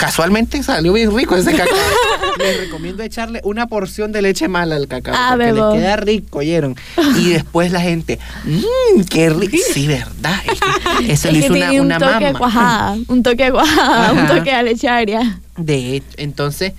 Casualmente 0.00 0.62
salió 0.62 0.94
bien 0.94 1.14
rico 1.14 1.36
ese 1.36 1.52
cacao. 1.52 1.76
Les 2.38 2.58
recomiendo 2.58 3.02
echarle 3.02 3.42
una 3.44 3.66
porción 3.66 4.12
de 4.12 4.22
leche 4.22 4.48
mala 4.48 4.76
al 4.76 4.88
cacao. 4.88 5.14
Ah, 5.14 5.32
porque 5.36 5.52
bebo. 5.52 5.74
les 5.74 5.80
queda 5.82 5.96
rico, 5.96 6.38
¿oyeron? 6.38 6.74
Y 7.18 7.28
después 7.28 7.70
la 7.70 7.82
gente, 7.82 8.18
mmm, 8.44 9.02
qué 9.10 9.28
rico. 9.28 9.58
Sí, 9.74 9.86
verdad. 9.86 10.36
Es 10.50 10.58
que 10.58 11.12
eso 11.12 11.28
Es 11.28 11.34
le 11.34 11.40
que 11.40 11.46
hizo 11.46 11.52
una, 11.54 11.66
tiene 11.68 11.80
un 11.82 11.86
una 11.86 11.98
toque 11.98 12.12
mamá. 12.14 12.26
de 12.28 12.32
cuajada, 12.34 12.96
un 13.08 13.22
toque 13.22 13.44
de 13.44 13.52
cuajada, 13.52 14.12
un 14.12 14.26
toque 14.26 14.56
de 14.56 14.62
leche 14.62 14.88
agria. 14.88 15.38
De 15.58 15.96
hecho, 15.96 16.06
entonces, 16.16 16.72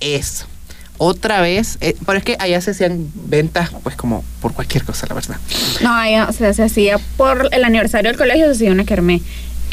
eso. 0.00 0.46
Otra 0.96 1.40
vez, 1.42 1.76
eh, 1.82 1.94
pero 2.06 2.16
es 2.16 2.24
que 2.24 2.36
allá 2.38 2.60
se 2.62 2.70
hacían 2.70 3.10
ventas, 3.26 3.70
pues 3.82 3.96
como 3.96 4.24
por 4.40 4.54
cualquier 4.54 4.84
cosa, 4.84 5.06
la 5.08 5.14
verdad. 5.14 5.36
No, 5.82 5.90
o 6.28 6.32
sea, 6.32 6.54
se 6.54 6.62
hacía 6.62 6.98
por 7.18 7.48
el 7.52 7.64
aniversario 7.64 8.08
del 8.10 8.16
colegio, 8.18 8.46
se 8.46 8.52
hacía 8.52 8.70
una 8.72 8.84
kermés. 8.84 9.20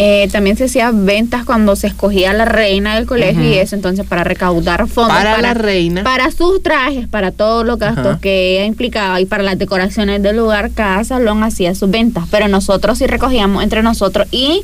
Eh, 0.01 0.29
también 0.31 0.55
se 0.55 0.63
hacía 0.63 0.91
ventas 0.93 1.43
cuando 1.43 1.75
se 1.75 1.87
escogía 1.87 2.31
la 2.31 2.45
reina 2.45 2.95
del 2.95 3.05
colegio 3.05 3.43
y 3.43 3.55
eso, 3.55 3.75
entonces 3.75 4.05
para 4.05 4.23
recaudar 4.23 4.87
fondos. 4.87 5.17
Para 5.17 5.41
la 5.41 5.53
reina. 5.53 6.05
Para 6.05 6.31
sus 6.31 6.63
trajes, 6.63 7.05
para 7.09 7.31
todos 7.33 7.65
los 7.65 7.77
gastos 7.77 8.17
que 8.19 8.53
ella 8.53 8.65
implicaba 8.65 9.19
y 9.19 9.25
para 9.25 9.43
las 9.43 9.59
decoraciones 9.59 10.23
del 10.23 10.37
lugar, 10.37 10.71
cada 10.71 11.03
salón 11.03 11.43
hacía 11.43 11.75
sus 11.75 11.91
ventas. 11.91 12.23
Pero 12.31 12.47
nosotros 12.47 12.97
sí 12.97 13.07
recogíamos 13.07 13.61
entre 13.61 13.83
nosotros 13.83 14.25
y 14.31 14.63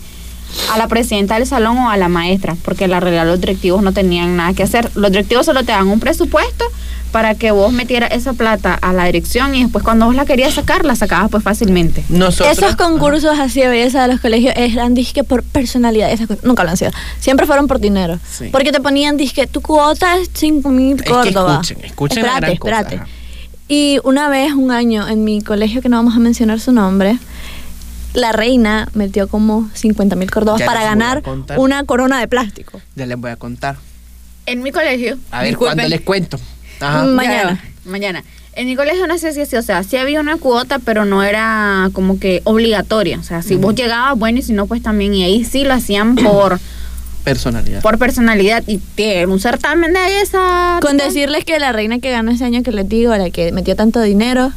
a 0.73 0.77
la 0.77 0.87
presidenta 0.87 1.35
del 1.35 1.45
salón 1.47 1.77
o 1.77 1.89
a 1.89 1.97
la 1.97 2.07
maestra, 2.09 2.55
porque 2.63 2.87
la 2.87 2.99
realidad 2.99 3.25
los 3.25 3.39
directivos 3.39 3.83
no 3.83 3.91
tenían 3.93 4.35
nada 4.35 4.53
que 4.53 4.63
hacer. 4.63 4.89
Los 4.95 5.11
directivos 5.11 5.45
solo 5.45 5.63
te 5.63 5.71
dan 5.71 5.87
un 5.87 5.99
presupuesto 5.99 6.65
para 7.11 7.35
que 7.35 7.51
vos 7.51 7.71
metieras 7.71 8.11
esa 8.11 8.33
plata 8.33 8.73
a 8.73 8.91
la 8.91 9.05
dirección 9.05 9.55
y 9.55 9.63
después 9.63 9.83
cuando 9.85 10.05
vos 10.05 10.15
la 10.15 10.25
querías 10.25 10.53
sacar, 10.53 10.83
la 10.83 10.95
sacabas 10.95 11.29
pues 11.31 11.43
fácilmente. 11.43 12.03
Nosotros, 12.09 12.57
Esos 12.57 12.75
concursos 12.75 13.39
así 13.39 13.61
de 13.61 13.69
belleza 13.69 14.01
de 14.01 14.09
los 14.09 14.19
colegios 14.19 14.53
eran 14.57 14.93
disque 14.95 15.23
por 15.23 15.41
personalidad, 15.43 16.11
esas 16.11 16.27
cosas 16.27 16.43
nunca 16.43 16.63
lo 16.65 16.71
han 16.71 16.77
sido. 16.77 16.91
Siempre 17.19 17.45
fueron 17.45 17.67
por 17.67 17.79
dinero. 17.79 18.19
Sí. 18.29 18.49
Porque 18.51 18.73
te 18.73 18.81
ponían 18.81 19.15
disque, 19.15 19.47
tu 19.47 19.61
cuota 19.61 20.17
es 20.17 20.29
5 20.33 20.69
mil 20.69 20.97
que 21.01 21.09
Córdoba. 21.09 21.61
escuchen, 21.61 21.85
escuchen 21.85 22.23
la 22.23 22.27
espérate, 22.33 22.45
gran 22.47 22.57
cosa, 22.57 22.79
espérate. 22.81 22.95
ajá. 22.97 23.07
Y 23.67 23.99
una 24.03 24.29
vez, 24.29 24.53
un 24.53 24.69
año, 24.71 25.07
en 25.07 25.23
mi 25.23 25.41
colegio, 25.41 25.81
que 25.81 25.89
no 25.89 25.97
vamos 25.97 26.15
a 26.15 26.19
mencionar 26.19 26.59
su 26.59 26.71
nombre, 26.71 27.17
la 28.16 28.32
reina 28.32 28.89
metió 28.93 29.28
como 29.28 29.70
50 29.74 30.16
mil 30.16 30.32
Córdobas 30.32 30.59
Ya 30.59 30.66
para 30.66 30.84
ganar 30.84 31.22
una 31.57 31.84
corona 31.84 32.20
de 32.20 32.28
plástico. 32.28 32.82
ya 32.95 33.05
les 33.05 33.18
voy 33.18 33.32
a 33.32 33.36
contar. 33.36 33.78
En 34.47 34.61
mi 34.63 34.72
colegio, 34.72 35.18
A 35.32 35.39
ver, 35.39 35.49
disculpen, 35.49 35.76
cuando 35.78 35.89
les 35.89 36.01
cuento. 36.01 36.39
Ajá. 36.80 37.03
Mm. 37.03 37.07
Ya 37.07 37.13
Mañana. 37.16 37.63
mañana. 37.86 38.24
En 38.57 38.68
mi 38.68 38.76
colegio 38.78 39.05
no 39.07 39.18
sé 39.18 39.34
si 39.34 39.41
así, 39.41 39.55
o 39.57 39.61
sea, 39.61 39.84
sí 39.84 39.97
había 39.97 40.22
una 40.22 40.38
cuota, 40.38 40.80
pero 40.80 41.03
no 41.03 41.24
era 41.24 41.89
como 41.93 42.20
que 42.20 42.41
obligatoria. 42.45 43.20
O 43.20 43.24
sea, 43.24 43.41
si 43.41 43.55
vos 43.55 43.76
llegabas, 43.76 44.18
bueno, 44.18 44.39
y 44.39 44.43
si 44.43 44.53
no, 44.53 44.66
pues 44.66 44.82
también. 44.82 45.13
Y 45.13 45.24
ahí 45.24 45.43
sí 45.43 45.63
lo 45.66 45.74
hacían 45.74 46.16
por, 46.24 46.59
Personalidad. 47.26 47.82
por 47.82 47.97
personalidad. 47.97 48.63
Y 48.68 48.78
tiene 48.78 49.26
un 49.28 49.39
certamen 49.41 49.91
de 49.93 50.22
esa. 50.22 50.78
Con 50.82 50.95
decirles 50.95 51.43
que 51.43 51.59
la 51.59 51.74
reina 51.74 51.99
que 51.99 52.11
ganó 52.11 52.32
ese 52.32 52.45
año 52.45 52.63
que 52.63 52.72
les 52.72 52.88
digo, 52.88 53.13
la 53.18 53.30
que 53.30 53.51
metió 53.51 53.76
tanto 53.76 53.99
dinero, 54.01 54.53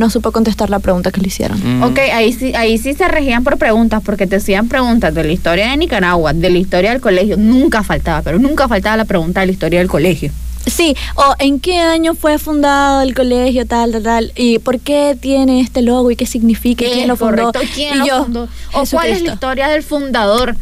no 0.00 0.10
supo 0.10 0.32
contestar 0.32 0.68
la 0.70 0.80
pregunta 0.80 1.12
que 1.12 1.20
le 1.20 1.28
hicieron. 1.28 1.60
Mm. 1.78 1.82
Ok, 1.84 1.98
ahí 2.12 2.32
sí, 2.32 2.52
ahí 2.56 2.76
sí 2.78 2.94
se 2.94 3.06
regían 3.06 3.44
por 3.44 3.56
preguntas, 3.58 4.02
porque 4.04 4.26
te 4.26 4.36
hacían 4.36 4.66
preguntas 4.66 5.14
de 5.14 5.22
la 5.22 5.30
historia 5.32 5.70
de 5.70 5.76
Nicaragua, 5.76 6.32
de 6.32 6.50
la 6.50 6.58
historia 6.58 6.90
del 6.90 7.00
colegio. 7.00 7.36
Nunca 7.36 7.84
faltaba, 7.84 8.22
pero 8.22 8.38
nunca 8.40 8.66
faltaba 8.66 8.96
la 8.96 9.04
pregunta 9.04 9.40
de 9.40 9.46
la 9.46 9.52
historia 9.52 9.78
del 9.78 9.88
colegio. 9.88 10.32
Sí, 10.66 10.94
o 11.14 11.34
en 11.38 11.58
qué 11.58 11.78
año 11.78 12.14
fue 12.14 12.38
fundado 12.38 13.00
el 13.00 13.14
colegio, 13.14 13.64
tal, 13.66 13.92
tal, 13.92 14.02
tal, 14.02 14.32
y 14.36 14.58
por 14.58 14.78
qué 14.78 15.16
tiene 15.18 15.60
este 15.62 15.80
logo 15.80 16.10
y 16.10 16.16
qué 16.16 16.26
significa, 16.26 16.84
y 16.84 16.90
quién 16.90 17.08
lo 17.08 17.16
fundó. 17.16 17.44
correcto? 17.44 17.60
¿Quién 17.74 17.94
y 17.94 17.98
lo 18.00 18.06
yo, 18.06 18.24
fundó? 18.24 18.48
¿O 18.74 18.84
cuál 18.90 19.08
es 19.08 19.22
la 19.22 19.32
historia 19.32 19.68
del 19.68 19.82
fundador? 19.82 20.56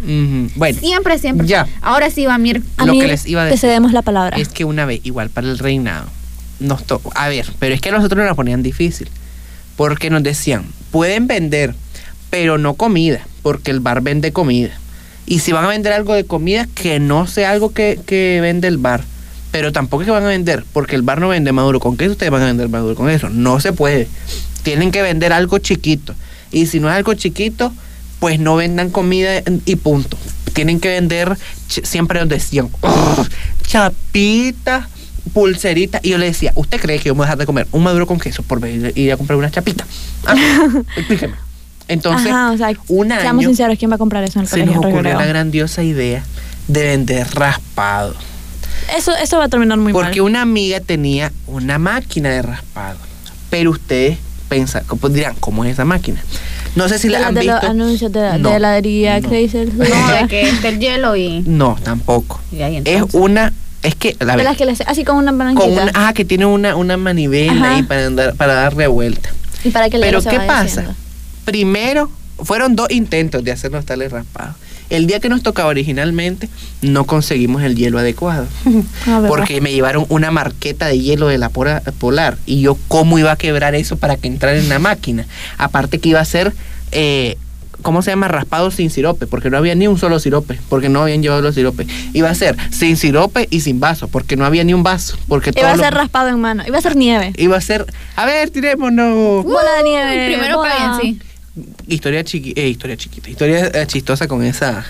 Bueno, 0.55 0.79
Siempre, 0.79 1.19
siempre. 1.19 1.47
Ya. 1.49 1.67
Ahora 1.83 2.11
sí, 2.11 2.27
Vamir. 2.27 2.63
A 2.77 2.87
lo 2.87 2.93
mí 2.93 3.01
que 3.01 3.09
les 3.09 3.27
iba 3.27 3.43
a 3.43 3.45
te 3.47 3.51
decir 3.51 3.69
cedemos 3.69 3.93
la 3.93 4.03
palabra. 4.03 4.37
es 4.37 4.49
que 4.49 4.65
una 4.65 4.85
vez, 4.87 5.01
igual 5.03 5.31
para 5.31 5.49
el 5.49 5.59
reinado, 5.59 6.07
nos 6.61 6.85
tocó. 6.85 7.11
A 7.17 7.29
ver, 7.29 7.47
pero 7.59 7.75
es 7.75 7.81
que 7.81 7.89
a 7.89 7.93
nosotros 7.93 8.19
nos 8.19 8.27
la 8.29 8.35
ponían 8.35 8.63
difícil. 8.63 9.09
Porque 9.79 10.11
nos 10.11 10.25
decían, 10.25 10.65
pueden 10.91 11.29
vender, 11.29 11.73
pero 12.31 12.59
no 12.59 12.75
comida, 12.75 13.25
porque 13.43 13.71
el 13.71 13.79
bar 13.79 14.03
vende 14.03 14.33
comida. 14.33 14.73
Y 15.25 15.39
si 15.39 15.53
van 15.53 15.65
a 15.65 15.69
vender 15.69 15.93
algo 15.93 16.15
de 16.15 16.25
comida, 16.25 16.67
que 16.75 16.99
no 16.99 17.29
sea 17.29 17.53
algo 17.53 17.73
que, 17.73 18.01
que 18.05 18.41
vende 18.43 18.67
el 18.67 18.79
bar. 18.79 19.05
Pero 19.53 19.71
tampoco 19.71 20.03
es 20.03 20.07
que 20.07 20.11
van 20.11 20.25
a 20.25 20.29
vender, 20.29 20.65
porque 20.73 20.97
el 20.97 21.03
bar 21.03 21.21
no 21.21 21.29
vende 21.29 21.53
maduro 21.53 21.79
con 21.79 21.97
queso, 21.97 22.11
ustedes 22.11 22.33
van 22.33 22.43
a 22.43 22.47
vender 22.47 22.69
maduro 22.69 22.97
con 22.97 23.09
eso. 23.09 23.29
No 23.29 23.61
se 23.61 23.73
puede. 23.73 24.09
Tienen 24.65 24.91
que 24.91 25.01
vender 25.01 25.33
algo 25.33 25.59
chiquito. 25.59 26.13
Y 26.51 26.67
si 26.67 26.81
no 26.81 26.91
es 26.91 26.97
algo 26.97 27.15
chiquito, 27.15 27.73
pues 28.19 28.41
no 28.41 28.57
vendan 28.57 28.91
comida 28.91 29.45
y 29.65 29.77
punto. 29.77 30.19
Tienen 30.55 30.81
que 30.81 30.89
vender, 30.89 31.39
siempre 31.69 32.19
nos 32.19 32.29
decían, 32.29 32.69
"Oh, 32.81 33.25
chapitas, 33.65 34.87
pulseritas. 35.29 36.01
Y 36.05 36.11
yo 36.11 36.19
le 36.19 36.27
decía, 36.27 36.53
¿usted 36.55 36.81
cree 36.81 36.99
que 36.99 37.05
yo 37.07 37.15
me 37.15 37.19
voy 37.19 37.25
a 37.25 37.27
dejar 37.27 37.39
de 37.39 37.47
comer 37.47 37.67
un 37.73 37.83
maduro 37.83 38.07
con 38.07 38.19
queso 38.19 38.43
por 38.43 38.61
venir- 38.61 38.93
ir 38.97 39.13
a 39.13 39.17
comprar 39.17 39.39
una 39.39 39.51
chapita? 39.51 39.87
Ah, 40.27 40.35
explíqueme. 40.97 41.35
Entonces, 41.89 42.31
Ajá, 42.31 42.53
o 42.53 42.57
sea, 42.59 42.71
un 42.89 43.09
seamos 43.09 43.45
sinceros, 43.45 43.79
¿quién 43.79 43.91
va 43.91 43.95
a 43.95 43.99
comprar 43.99 44.23
eso 44.25 44.39
en 44.39 44.43
el 44.43 44.49
se 44.49 44.57
colegio? 44.61 44.75
nos 44.75 44.85
ocurrió 44.85 45.15
la 45.19 45.25
grandiosa 45.25 45.83
idea 45.83 46.23
de 46.67 46.83
vender 46.83 47.27
raspado. 47.35 48.15
Eso, 48.97 49.15
eso 49.17 49.39
va 49.39 49.45
a 49.45 49.49
terminar 49.49 49.79
muy 49.79 49.93
Porque 49.93 50.21
mal. 50.21 50.31
una 50.31 50.43
amiga 50.43 50.81
tenía 50.81 51.33
una 51.47 51.79
máquina 51.79 52.29
de 52.29 52.43
raspado. 52.43 52.99
Pero 53.51 53.71
ustedes 53.71 54.19
pensan, 54.51 54.83
pues 55.01 55.15
dirán, 55.15 55.35
¿cómo 55.41 55.65
es 55.65 55.73
esa 55.73 55.85
máquina? 55.87 56.23
No 56.77 56.89
sé 56.91 56.99
si 56.99 57.09
de, 57.09 57.15
la 57.15 57.21
la- 57.21 57.27
han 57.29 57.35
de 57.35 57.41
visto. 57.41 57.55
los 57.57 57.65
anuncios 57.65 58.13
de, 58.13 58.39
No, 58.39 58.55
heladería 58.55 59.21
no. 59.21 59.29
Chrysler. 59.29 59.73
No, 59.75 59.85
de 60.13 60.29
que 60.29 60.43
está 60.49 60.69
el 60.69 60.79
hielo 60.79 61.17
y. 61.17 61.43
No, 61.47 61.77
tampoco. 61.83 62.39
y 62.53 62.61
ahí 62.61 62.83
Es 62.85 63.03
una, 63.13 63.53
es 63.83 63.95
que, 63.95 64.17
a 64.21 64.25
de 64.25 64.37
ver, 64.37 64.45
las 64.45 64.57
que 64.57 64.65
les 64.67 64.81
así 64.83 65.05
con 65.05 65.17
una 65.17 65.37
palanquita. 65.37 65.65
con 65.67 65.73
una, 65.79 65.93
ah, 65.95 66.13
que 66.13 66.25
tiene 66.25 66.47
una, 66.47 66.75
una 66.77 66.97
manivela 66.97 67.53
Ajá. 67.53 67.77
ahí 67.77 67.83
para, 67.83 68.07
andar, 68.07 68.35
para 68.35 68.55
dar 68.55 68.75
revuelta. 68.77 69.31
y 69.65 69.71
para 69.71 69.89
que 69.89 69.97
el 69.97 70.03
Pero 70.03 70.23
¿qué 70.23 70.41
pasa? 70.41 70.95
Primero, 71.45 72.11
fueron 72.43 72.77
dos 72.77 72.91
intentos 72.91 73.43
de 73.45 73.53
hacernos 73.53 73.85
tales 73.85 74.13
raspados. 74.13 74.55
El 74.91 75.07
día 75.07 75.21
que 75.21 75.29
nos 75.29 75.43
tocaba 75.43 75.69
originalmente, 75.69 76.49
no 76.81 77.05
conseguimos 77.05 77.63
el 77.63 77.77
hielo 77.77 77.99
adecuado. 77.99 78.47
Ah, 79.07 79.21
¿verdad? 79.21 79.29
Porque 79.29 79.61
me 79.61 79.71
llevaron 79.73 80.07
una 80.09 80.31
marqueta 80.31 80.87
de 80.87 80.99
hielo 80.99 81.29
de 81.29 81.39
la 81.39 81.49
pora- 81.51 81.83
polar. 81.99 82.37
Y 82.47 82.61
yo, 82.63 82.77
¿cómo 82.89 83.19
iba 83.19 83.33
a 83.33 83.37
quebrar 83.37 83.75
eso 83.75 83.97
para 83.97 84.17
que 84.17 84.29
entrara 84.29 84.59
en 84.59 84.69
la 84.69 84.79
máquina? 84.79 85.27
Aparte 85.59 85.99
que 85.99 86.09
iba 86.11 86.21
a 86.21 86.25
ser 86.25 86.53
eh, 86.93 87.37
¿cómo 87.83 88.03
se 88.03 88.11
llama? 88.11 88.29
Raspado 88.29 88.71
sin 88.71 88.91
sirope, 88.91 89.27
porque 89.27 89.51
no 89.51 89.57
había 89.59 89.75
ni 89.75 89.87
un 89.87 89.99
solo 89.99 90.19
sirope, 90.19 90.59
porque 90.69 90.89
no 90.89 91.03
habían 91.03 91.23
llevado 91.23 91.43
los 91.43 91.55
siropes. 91.55 91.87
Iba 92.13 92.31
a 92.31 92.35
ser 92.35 92.57
sin 92.71 92.97
sirope 92.97 93.47
y 93.51 93.61
sin 93.61 93.81
vaso, 93.81 94.09
porque 94.09 94.37
no 94.37 94.45
había 94.45 94.65
ni 94.65 94.75
un 94.75 94.83
vaso, 94.83 95.17
porque 95.29 95.53
Iba 95.57 95.73
a 95.73 95.77
ser 95.77 95.93
lo- 95.95 96.01
raspado 96.01 96.29
en 96.29 96.41
mano. 96.41 96.65
Iba 96.67 96.79
a 96.79 96.83
ser 96.83 96.97
nieve. 96.97 97.33
iba 97.37 97.57
a 97.57 97.61
ser, 97.61 97.87
a 98.17 98.25
ver, 98.27 98.51
tirémonos. 98.51 99.45
Bola 99.45 99.73
de 99.79 99.83
nieve. 99.85 100.27
primero 100.35 100.57
bola. 100.59 100.75
paguen, 100.99 101.01
sí. 101.01 101.63
historia 101.87 102.25
chiqui, 102.25 102.53
eh, 102.57 102.69
historia 102.69 102.97
chiquita, 102.97 103.31
historia 103.31 103.67
eh, 103.67 103.87
chistosa 103.87 104.29
con 104.29 104.45
esa 104.45 104.85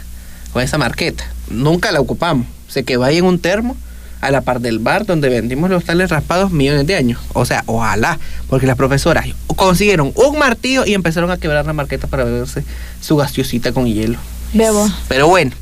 con 0.52 0.62
esa 0.62 0.78
marqueta. 0.78 1.24
Nunca 1.50 1.92
la 1.92 2.00
ocupamos. 2.00 2.46
Se 2.68 2.84
quedó 2.84 3.04
ahí 3.04 3.18
en 3.18 3.24
un 3.24 3.38
termo 3.38 3.76
a 4.20 4.30
la 4.30 4.40
par 4.40 4.60
del 4.60 4.78
bar 4.78 5.06
donde 5.06 5.28
vendimos 5.28 5.70
los 5.70 5.84
tales 5.84 6.10
raspados 6.10 6.50
millones 6.50 6.86
de 6.86 6.96
años. 6.96 7.20
O 7.34 7.44
sea, 7.44 7.62
ojalá, 7.66 8.18
porque 8.48 8.66
las 8.66 8.76
profesoras 8.76 9.26
consiguieron 9.56 10.12
un 10.14 10.38
martillo 10.38 10.84
y 10.86 10.94
empezaron 10.94 11.30
a 11.30 11.36
quebrar 11.36 11.66
la 11.66 11.72
marqueta 11.72 12.06
para 12.06 12.24
beberse 12.24 12.64
su 13.00 13.16
gaseosita 13.16 13.72
con 13.72 13.86
hielo. 13.86 14.18
Bebo. 14.52 14.88
Pero 15.08 15.28
bueno, 15.28 15.52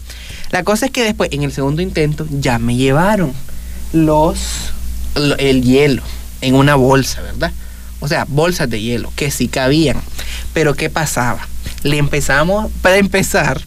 la 0.50 0.62
cosa 0.64 0.86
es 0.86 0.92
que 0.92 1.02
después, 1.04 1.30
en 1.32 1.42
el 1.42 1.52
segundo 1.52 1.82
intento, 1.82 2.26
ya 2.30 2.58
me 2.58 2.76
llevaron 2.76 3.32
los 3.92 4.38
lo- 5.14 5.36
el 5.38 5.62
hielo 5.62 6.02
en 6.40 6.54
una 6.54 6.74
bolsa, 6.74 7.22
¿verdad? 7.22 7.52
O 8.00 8.08
sea, 8.08 8.26
bolsas 8.28 8.68
de 8.68 8.80
hielo 8.80 9.12
que 9.16 9.30
sí 9.30 9.48
cabían. 9.48 9.96
Pero 10.52 10.74
¿qué 10.74 10.90
pasaba? 10.90 11.46
Le 11.82 11.96
empezamos, 11.98 12.70
para 12.82 12.96
empezar, 12.98 13.60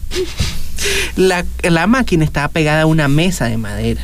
la, 1.16 1.44
la 1.62 1.86
máquina 1.86 2.24
estaba 2.24 2.48
pegada 2.48 2.82
a 2.82 2.86
una 2.86 3.08
mesa 3.08 3.46
de 3.46 3.56
madera. 3.56 4.00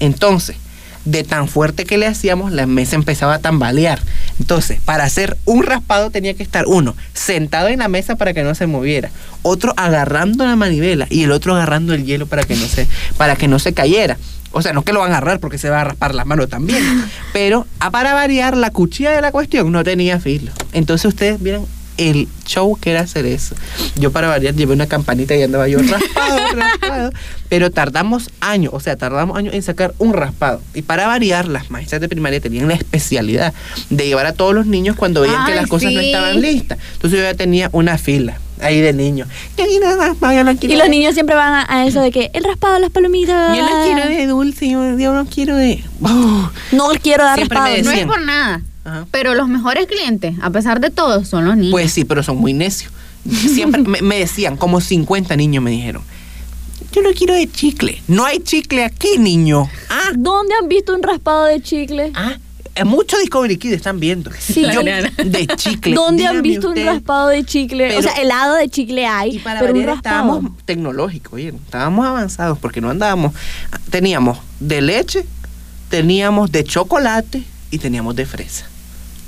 Entonces, 0.00 0.56
de 1.04 1.24
tan 1.24 1.48
fuerte 1.48 1.84
que 1.84 1.98
le 1.98 2.06
hacíamos, 2.06 2.52
la 2.52 2.66
mesa 2.66 2.96
empezaba 2.96 3.34
a 3.34 3.38
tambalear. 3.38 4.00
Entonces, 4.38 4.80
para 4.84 5.04
hacer 5.04 5.36
un 5.44 5.62
raspado 5.62 6.10
tenía 6.10 6.34
que 6.34 6.42
estar 6.42 6.66
uno 6.66 6.94
sentado 7.14 7.68
en 7.68 7.78
la 7.78 7.88
mesa 7.88 8.16
para 8.16 8.34
que 8.34 8.42
no 8.42 8.54
se 8.54 8.66
moviera, 8.66 9.10
otro 9.42 9.72
agarrando 9.76 10.44
la 10.44 10.56
manivela 10.56 11.06
y 11.10 11.22
el 11.22 11.32
otro 11.32 11.54
agarrando 11.54 11.94
el 11.94 12.04
hielo 12.04 12.26
para 12.26 12.42
que 12.42 12.56
no 12.56 12.66
se, 12.66 12.86
para 13.16 13.36
que 13.36 13.48
no 13.48 13.58
se 13.58 13.72
cayera. 13.72 14.18
O 14.52 14.62
sea, 14.62 14.72
no 14.72 14.82
que 14.82 14.92
lo 14.92 15.00
van 15.00 15.12
a 15.12 15.18
agarrar 15.18 15.38
porque 15.38 15.58
se 15.58 15.70
va 15.70 15.80
a 15.80 15.84
raspar 15.84 16.14
la 16.14 16.24
mano 16.24 16.48
también. 16.48 16.82
Pero 17.32 17.66
a 17.78 17.90
para 17.90 18.14
variar, 18.14 18.56
la 18.56 18.70
cuchilla 18.70 19.12
de 19.12 19.20
la 19.20 19.30
cuestión 19.30 19.70
no 19.70 19.84
tenía 19.84 20.18
filo. 20.18 20.50
Entonces 20.72 21.06
ustedes 21.06 21.40
vieron 21.40 21.66
el 22.00 22.28
show 22.46 22.76
que 22.80 22.90
era 22.92 23.00
hacer 23.00 23.26
eso. 23.26 23.54
Yo 23.96 24.10
para 24.10 24.28
variar 24.28 24.54
llevé 24.54 24.72
una 24.72 24.86
campanita 24.86 25.36
y 25.36 25.42
andaba 25.42 25.68
yo 25.68 25.78
raspado, 25.82 26.38
raspado. 26.54 27.10
Pero 27.48 27.70
tardamos 27.70 28.30
años, 28.40 28.72
o 28.74 28.80
sea, 28.80 28.96
tardamos 28.96 29.36
años 29.36 29.54
en 29.54 29.62
sacar 29.62 29.94
un 29.98 30.12
raspado. 30.14 30.60
Y 30.74 30.82
para 30.82 31.06
variar, 31.06 31.46
las 31.48 31.70
maestras 31.70 32.00
de 32.00 32.08
primaria 32.08 32.40
tenían 32.40 32.68
la 32.68 32.74
especialidad 32.74 33.52
de 33.90 34.06
llevar 34.06 34.26
a 34.26 34.32
todos 34.32 34.54
los 34.54 34.66
niños 34.66 34.96
cuando 34.96 35.20
veían 35.20 35.44
que 35.46 35.52
Ay, 35.52 35.58
las 35.58 35.66
cosas 35.68 35.92
no 35.92 36.00
sí. 36.00 36.06
estaban 36.06 36.40
listas. 36.40 36.78
Entonces 36.94 37.18
yo 37.18 37.24
ya 37.24 37.34
tenía 37.34 37.68
una 37.72 37.98
fila 37.98 38.38
ahí 38.60 38.80
de 38.80 38.92
niños. 38.92 39.26
Y 39.56 40.74
los 40.76 40.82
de- 40.84 40.88
niños 40.88 41.14
siempre 41.14 41.34
van 41.34 41.52
a, 41.54 41.66
a 41.68 41.86
eso 41.86 42.00
de 42.02 42.10
que 42.10 42.30
el 42.34 42.44
raspado, 42.44 42.78
las 42.78 42.90
palomitas. 42.90 43.56
Yo 43.56 43.62
no 43.62 43.84
quiero 43.84 44.08
de 44.08 44.26
dulce, 44.26 44.68
yo, 44.68 44.98
yo 44.98 45.12
no 45.12 45.26
quiero 45.26 45.56
de... 45.56 45.82
Oh. 46.02 46.50
No 46.72 46.88
quiero 47.02 47.24
dar 47.24 47.36
Siempre 47.36 47.58
raspado. 47.58 47.82
No 47.84 47.90
es 47.90 48.06
por 48.06 48.20
nada. 48.22 48.62
Ajá. 48.90 49.06
Pero 49.10 49.34
los 49.34 49.48
mejores 49.48 49.86
clientes, 49.86 50.34
a 50.42 50.50
pesar 50.50 50.80
de 50.80 50.90
todo, 50.90 51.24
son 51.24 51.44
los 51.44 51.56
niños. 51.56 51.70
Pues 51.72 51.92
sí, 51.92 52.04
pero 52.04 52.22
son 52.22 52.36
muy 52.38 52.52
necios. 52.52 52.92
Siempre 53.28 53.82
me, 53.82 54.00
me 54.02 54.18
decían, 54.18 54.56
como 54.56 54.80
50 54.80 55.36
niños 55.36 55.62
me 55.62 55.70
dijeron, 55.70 56.02
yo 56.92 57.02
no 57.02 57.10
quiero 57.12 57.34
de 57.34 57.48
chicle. 57.50 58.02
No 58.08 58.24
hay 58.24 58.40
chicle 58.40 58.82
aquí, 58.84 59.18
niño. 59.18 59.68
Ah, 59.90 60.10
¿Dónde 60.16 60.54
han 60.60 60.68
visto 60.68 60.94
un 60.94 61.02
raspado 61.02 61.44
de 61.44 61.60
chicle? 61.62 62.10
ah. 62.14 62.36
eh, 62.74 62.84
Mucho 62.84 63.18
Discovery 63.18 63.58
Kids 63.58 63.74
están 63.74 64.00
viendo. 64.00 64.30
Sí. 64.38 64.64
Yo, 64.72 64.82
de 64.82 65.46
chicle. 65.56 65.94
¿Dónde 65.94 66.26
han 66.26 66.40
visto 66.42 66.68
usted. 66.68 66.80
un 66.82 66.86
raspado 66.88 67.28
de 67.28 67.44
chicle? 67.44 67.96
o 67.98 68.02
sea, 68.02 68.12
helado 68.14 68.56
de 68.56 68.68
chicle 68.68 69.06
hay, 69.06 69.36
Y 69.36 69.38
para 69.40 69.60
pero 69.60 69.72
un 69.74 69.84
raspado. 69.84 69.96
estábamos 69.98 70.52
tecnológicos, 70.64 71.34
oye, 71.34 71.48
estábamos 71.48 72.06
avanzados 72.06 72.58
porque 72.58 72.80
no 72.80 72.88
andábamos. 72.90 73.34
Teníamos 73.90 74.38
de 74.60 74.80
leche, 74.80 75.24
teníamos 75.90 76.50
de 76.50 76.64
chocolate 76.64 77.44
y 77.70 77.78
teníamos 77.78 78.16
de 78.16 78.24
fresa. 78.26 78.66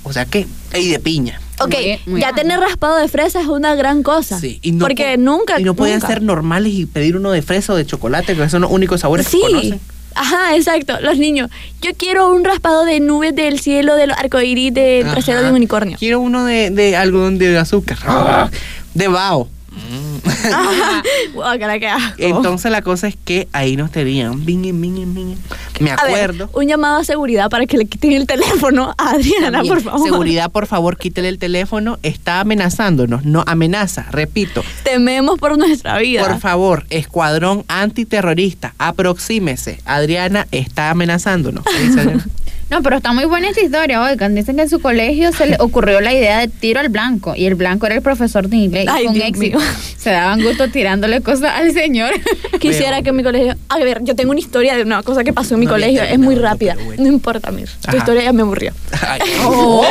O 0.05 0.13
sea 0.13 0.25
que, 0.25 0.47
y 0.79 0.89
de 0.89 0.99
piña. 0.99 1.41
Ok, 1.61 1.75
Muy- 1.75 2.01
muy 2.07 2.21
ya 2.21 2.33
bien. 2.33 2.35
tener 2.49 2.61
raspado 2.61 2.97
de 2.99 3.07
fresa 3.09 3.41
es 3.41 3.47
una 3.47 3.75
gran 3.75 4.03
cosa. 4.03 4.39
Sí, 4.41 4.59
y 4.63 4.73
no 4.73 4.85
porque 4.87 5.15
po- 5.17 5.21
nunca. 5.23 5.61
Y 5.61 5.65
no 5.65 5.75
podían 5.75 5.99
nunca. 6.01 6.09
ser 6.09 6.23
normales 6.23 6.73
y 6.73 6.87
pedir 6.87 7.17
uno 7.17 7.31
de 7.31 7.43
fresa 7.43 7.73
o 7.73 7.77
de 7.77 7.87
chocolate, 7.87 8.35
que 8.35 8.49
son 8.49 8.63
los 8.63 8.71
únicos 8.71 9.01
sabores 9.03 9.27
Sí. 9.29 9.41
que 9.41 9.47
conocen. 9.53 9.81
Ajá, 10.15 10.57
exacto. 10.57 11.01
Los 11.01 11.17
niños. 11.19 11.51
Yo 11.81 11.93
quiero 11.97 12.31
un 12.31 12.45
raspado 12.45 12.85
de 12.85 13.01
nubes 13.01 13.35
del 13.35 13.61
cielo, 13.61 13.95
de 13.95 14.09
los 14.09 14.19
arcoíris, 14.19 14.75
del 14.75 15.05
Ajá. 15.05 15.13
trasero 15.15 15.43
de 15.43 15.49
un 15.51 15.55
unicornio. 15.55 15.97
Quiero 15.99 16.21
uno 16.21 16.45
de, 16.45 16.71
de 16.71 16.97
algodón 16.97 17.39
de 17.39 17.57
azúcar. 17.57 17.99
Ah. 18.07 18.51
De 18.95 19.09
bao. 19.09 19.49
Guácala, 21.35 21.79
qué 21.79 21.89
asco. 21.89 22.15
Entonces 22.19 22.71
la 22.71 22.83
cosa 22.83 23.09
es 23.09 23.17
que 23.25 23.49
ahí 23.53 23.77
nos 23.77 23.91
tenían. 23.91 24.45
Bing, 24.45 24.63
bing, 24.63 25.15
bing. 25.15 25.37
Me 25.81 25.91
A 25.91 25.97
ver, 25.97 26.31
acuerdo. 26.31 26.51
un 26.53 26.67
llamado 26.69 26.99
a 26.99 27.05
seguridad 27.05 27.49
para 27.51 27.67
que 27.67 27.77
le 27.77 27.87
quiten 27.87 28.13
el 28.13 28.27
teléfono 28.27 28.95
a 28.99 29.11
Adriana, 29.11 29.51
También, 29.53 29.75
por 29.75 29.83
favor. 29.83 30.07
Seguridad, 30.09 30.51
por 30.51 30.67
favor, 30.67 30.97
quítele 30.97 31.29
el 31.29 31.39
teléfono. 31.39 31.99
Está 32.03 32.41
amenazándonos. 32.41 33.25
No 33.25 33.43
amenaza, 33.47 34.07
repito. 34.11 34.63
Tememos 34.85 35.39
por 35.39 35.57
nuestra 35.59 35.99
vida. 35.99 36.27
Por 36.27 36.39
favor, 36.39 36.85
escuadrón 36.91 37.65
antiterrorista, 37.69 38.75
aproxímese. 38.79 39.81
Adriana 39.85 40.47
está 40.53 40.91
amenazándonos. 40.91 41.65
No, 42.73 42.83
pero 42.83 42.97
está 42.97 43.13
muy 43.13 43.27
buena 43.27 43.51
esta 43.51 43.61
historia, 43.61 44.01
oigan. 44.03 44.35
Dicen 44.35 44.57
que 44.57 44.63
en 44.63 44.71
su 44.71 44.81
colegio 44.81 45.31
se 45.33 45.47
le 45.47 45.57
ocurrió 45.61 46.01
la 46.01 46.15
idea 46.15 46.39
de 46.39 46.49
tiro 46.49 46.81
al 46.81 46.89
blanco. 46.89 47.35
Y 47.37 47.45
el 47.45 47.55
blanco 47.55 47.85
era 47.85 47.95
el 47.97 48.01
profesor 48.01 48.49
de 48.49 48.57
inglés. 48.57 48.87
Ay, 48.91 49.05
con 49.05 49.13
Dios 49.15 49.27
éxito. 49.29 49.59
mío. 49.59 49.69
Se 49.99 50.11
daban 50.11 50.43
gusto 50.43 50.69
tirándole 50.69 51.21
cosas 51.21 51.53
al 51.55 51.71
señor. 51.73 52.13
Quisiera 52.61 52.93
Veo. 52.97 53.03
que 53.05 53.11
en 53.11 53.17
mi 53.17 53.23
colegio. 53.23 53.55
A 53.69 53.79
ver, 53.79 53.99
yo 54.03 54.17
tengo 54.17 54.31
una 54.31 54.41
historia 54.41 54.75
de 54.75 54.83
una 54.83 55.03
cosa 55.03 55.23
que 55.23 55.35
pasó 55.35 55.53
en 55.55 55.61
mi 55.61 55.67
No 55.67 55.73
colegio. 55.73 56.03
Es 56.03 56.19
muy 56.19 56.35
rápida. 56.35 56.75
bueno. 56.83 57.03
No 57.03 57.09
importa, 57.09 57.51
Mir. 57.53 57.69
Tu 57.91 57.97
historia 57.97 58.23
ya 58.25 58.33
me 58.33 58.41
aburrió. 58.41 58.73
Ay, 59.07 59.21
¡Oh! 59.45 59.85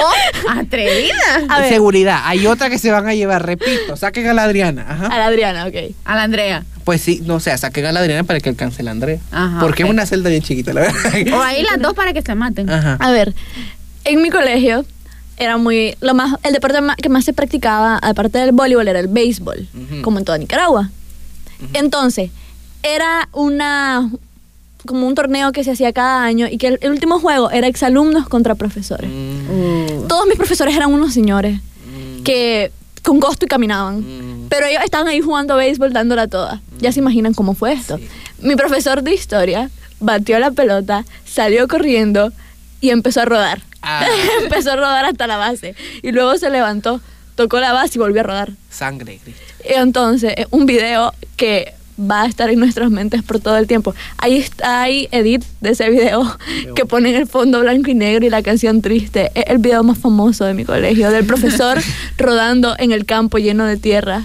¡Atrevida! 0.49 1.13
A 1.49 1.61
ver. 1.61 1.69
Seguridad. 1.69 2.21
Hay 2.25 2.45
otra 2.47 2.69
que 2.71 2.79
se 2.79 2.89
van 2.91 3.07
a 3.07 3.13
llevar, 3.13 3.45
repito. 3.45 3.95
Saquen 3.95 4.27
a 4.27 4.33
la 4.33 4.43
Adriana. 4.43 4.85
Ajá. 4.89 5.05
A 5.07 5.17
la 5.19 5.25
Adriana, 5.27 5.65
ok. 5.67 5.75
A 6.05 6.15
la 6.15 6.23
Andrea. 6.23 6.63
Pues 6.83 7.01
sí, 7.01 7.21
no 7.25 7.35
o 7.35 7.39
sea, 7.39 7.57
saquen 7.57 7.85
a 7.85 7.91
la 7.91 7.99
Adriana 7.99 8.23
para 8.23 8.39
que 8.39 8.49
alcance 8.49 8.81
la 8.83 8.91
Andrea. 8.91 9.19
Ajá, 9.31 9.59
Porque 9.59 9.83
es 9.83 9.89
una 9.89 10.05
celda 10.05 10.29
bien 10.29 10.41
chiquita, 10.41 10.73
la 10.73 10.81
verdad. 10.81 11.33
O 11.33 11.41
ahí 11.41 11.63
las 11.71 11.79
dos 11.81 11.93
para 11.93 12.13
que 12.13 12.21
se 12.21 12.35
maten. 12.35 12.69
Ajá. 12.69 12.97
A 12.99 13.11
ver, 13.11 13.33
en 14.05 14.21
mi 14.21 14.29
colegio 14.29 14.85
era 15.37 15.57
muy. 15.57 15.95
Lo 16.01 16.13
más, 16.13 16.35
el 16.43 16.53
deporte 16.53 16.79
que 17.01 17.09
más 17.09 17.25
se 17.25 17.33
practicaba, 17.33 17.97
aparte 17.97 18.37
del 18.39 18.51
voleibol, 18.51 18.87
era 18.87 18.99
el 18.99 19.07
béisbol, 19.07 19.67
como 20.03 20.19
en 20.19 20.25
toda 20.25 20.37
Nicaragua. 20.37 20.89
Entonces, 21.73 22.31
era 22.83 23.29
una. 23.33 24.09
como 24.85 25.05
un 25.07 25.13
torneo 25.15 25.51
que 25.51 25.63
se 25.63 25.71
hacía 25.71 25.93
cada 25.93 26.23
año 26.23 26.47
y 26.47 26.57
que 26.57 26.67
el, 26.67 26.79
el 26.81 26.91
último 26.91 27.19
juego 27.19 27.51
era 27.51 27.67
exalumnos 27.67 28.27
contra 28.27 28.55
profesores. 28.55 29.09
Mm, 29.09 29.41
Uh, 29.51 30.07
Todos 30.07 30.25
mis 30.27 30.37
profesores 30.37 30.75
eran 30.75 30.93
unos 30.93 31.13
señores 31.13 31.59
mm, 31.59 32.23
que 32.23 32.71
con 33.03 33.19
gusto 33.19 33.45
y 33.45 33.47
caminaban. 33.47 33.99
mm. 33.99 34.47
Pero 34.49 34.65
ellos 34.65 34.83
estaban 34.83 35.07
ahí 35.07 35.21
jugando 35.21 35.55
béisbol 35.55 35.93
dándola 35.93 36.27
toda. 36.27 36.61
Ya 36.79 36.91
se 36.91 36.99
imaginan 36.99 37.33
cómo 37.33 37.53
fue 37.53 37.73
esto. 37.73 37.97
Sí. 37.97 38.07
Mi 38.39 38.55
profesor 38.55 39.01
de 39.01 39.13
historia 39.13 39.69
batió 39.99 40.39
la 40.39 40.51
pelota, 40.51 41.05
salió 41.25 41.67
corriendo 41.67 42.31
y 42.81 42.89
empezó 42.89 43.21
a 43.21 43.25
rodar. 43.25 43.61
Ah. 43.81 44.05
empezó 44.43 44.71
a 44.71 44.75
rodar 44.75 45.05
hasta 45.05 45.27
la 45.27 45.37
base. 45.37 45.75
Y 46.01 46.11
luego 46.11 46.37
se 46.37 46.49
levantó, 46.49 47.01
tocó 47.35 47.59
la 47.59 47.73
base 47.73 47.97
y 47.97 47.99
volvió 47.99 48.21
a 48.21 48.23
rodar. 48.23 48.51
Sangre, 48.69 49.19
Cristo. 49.23 49.41
Y 49.69 49.73
entonces, 49.73 50.33
es 50.37 50.47
un 50.51 50.65
video 50.65 51.13
que 51.37 51.73
va 52.09 52.23
a 52.23 52.25
estar 52.25 52.49
en 52.49 52.59
nuestras 52.59 52.89
mentes 52.89 53.23
por 53.23 53.39
todo 53.39 53.57
el 53.57 53.67
tiempo. 53.67 53.93
Ahí 54.17 54.37
está, 54.37 54.81
ahí 54.81 55.07
edit 55.11 55.43
de 55.61 55.71
ese 55.71 55.89
video 55.89 56.37
que 56.75 56.85
ponen 56.85 57.15
el 57.15 57.27
fondo 57.27 57.59
blanco 57.59 57.89
y 57.91 57.93
negro 57.93 58.25
y 58.25 58.29
la 58.29 58.41
canción 58.41 58.81
triste. 58.81 59.31
Es 59.35 59.45
el 59.47 59.59
video 59.59 59.83
más 59.83 59.97
famoso 59.97 60.45
de 60.45 60.53
mi 60.53 60.65
colegio, 60.65 61.11
del 61.11 61.25
profesor 61.25 61.79
rodando 62.17 62.75
en 62.77 62.91
el 62.91 63.05
campo 63.05 63.37
lleno 63.37 63.65
de 63.65 63.77
tierra. 63.77 64.23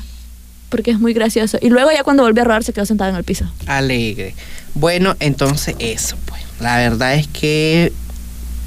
Porque 0.68 0.90
es 0.90 0.98
muy 0.98 1.12
gracioso. 1.12 1.58
Y 1.60 1.70
luego 1.70 1.90
ya 1.92 2.02
cuando 2.02 2.24
volvió 2.24 2.42
a 2.42 2.44
rodar 2.44 2.64
se 2.64 2.72
quedó 2.72 2.86
sentado 2.86 3.10
en 3.10 3.16
el 3.16 3.24
piso. 3.24 3.44
Alegre. 3.66 4.34
Bueno, 4.74 5.14
entonces 5.20 5.76
eso, 5.78 6.16
pues. 6.26 6.42
La 6.60 6.78
verdad 6.78 7.14
es 7.14 7.28
que 7.28 7.92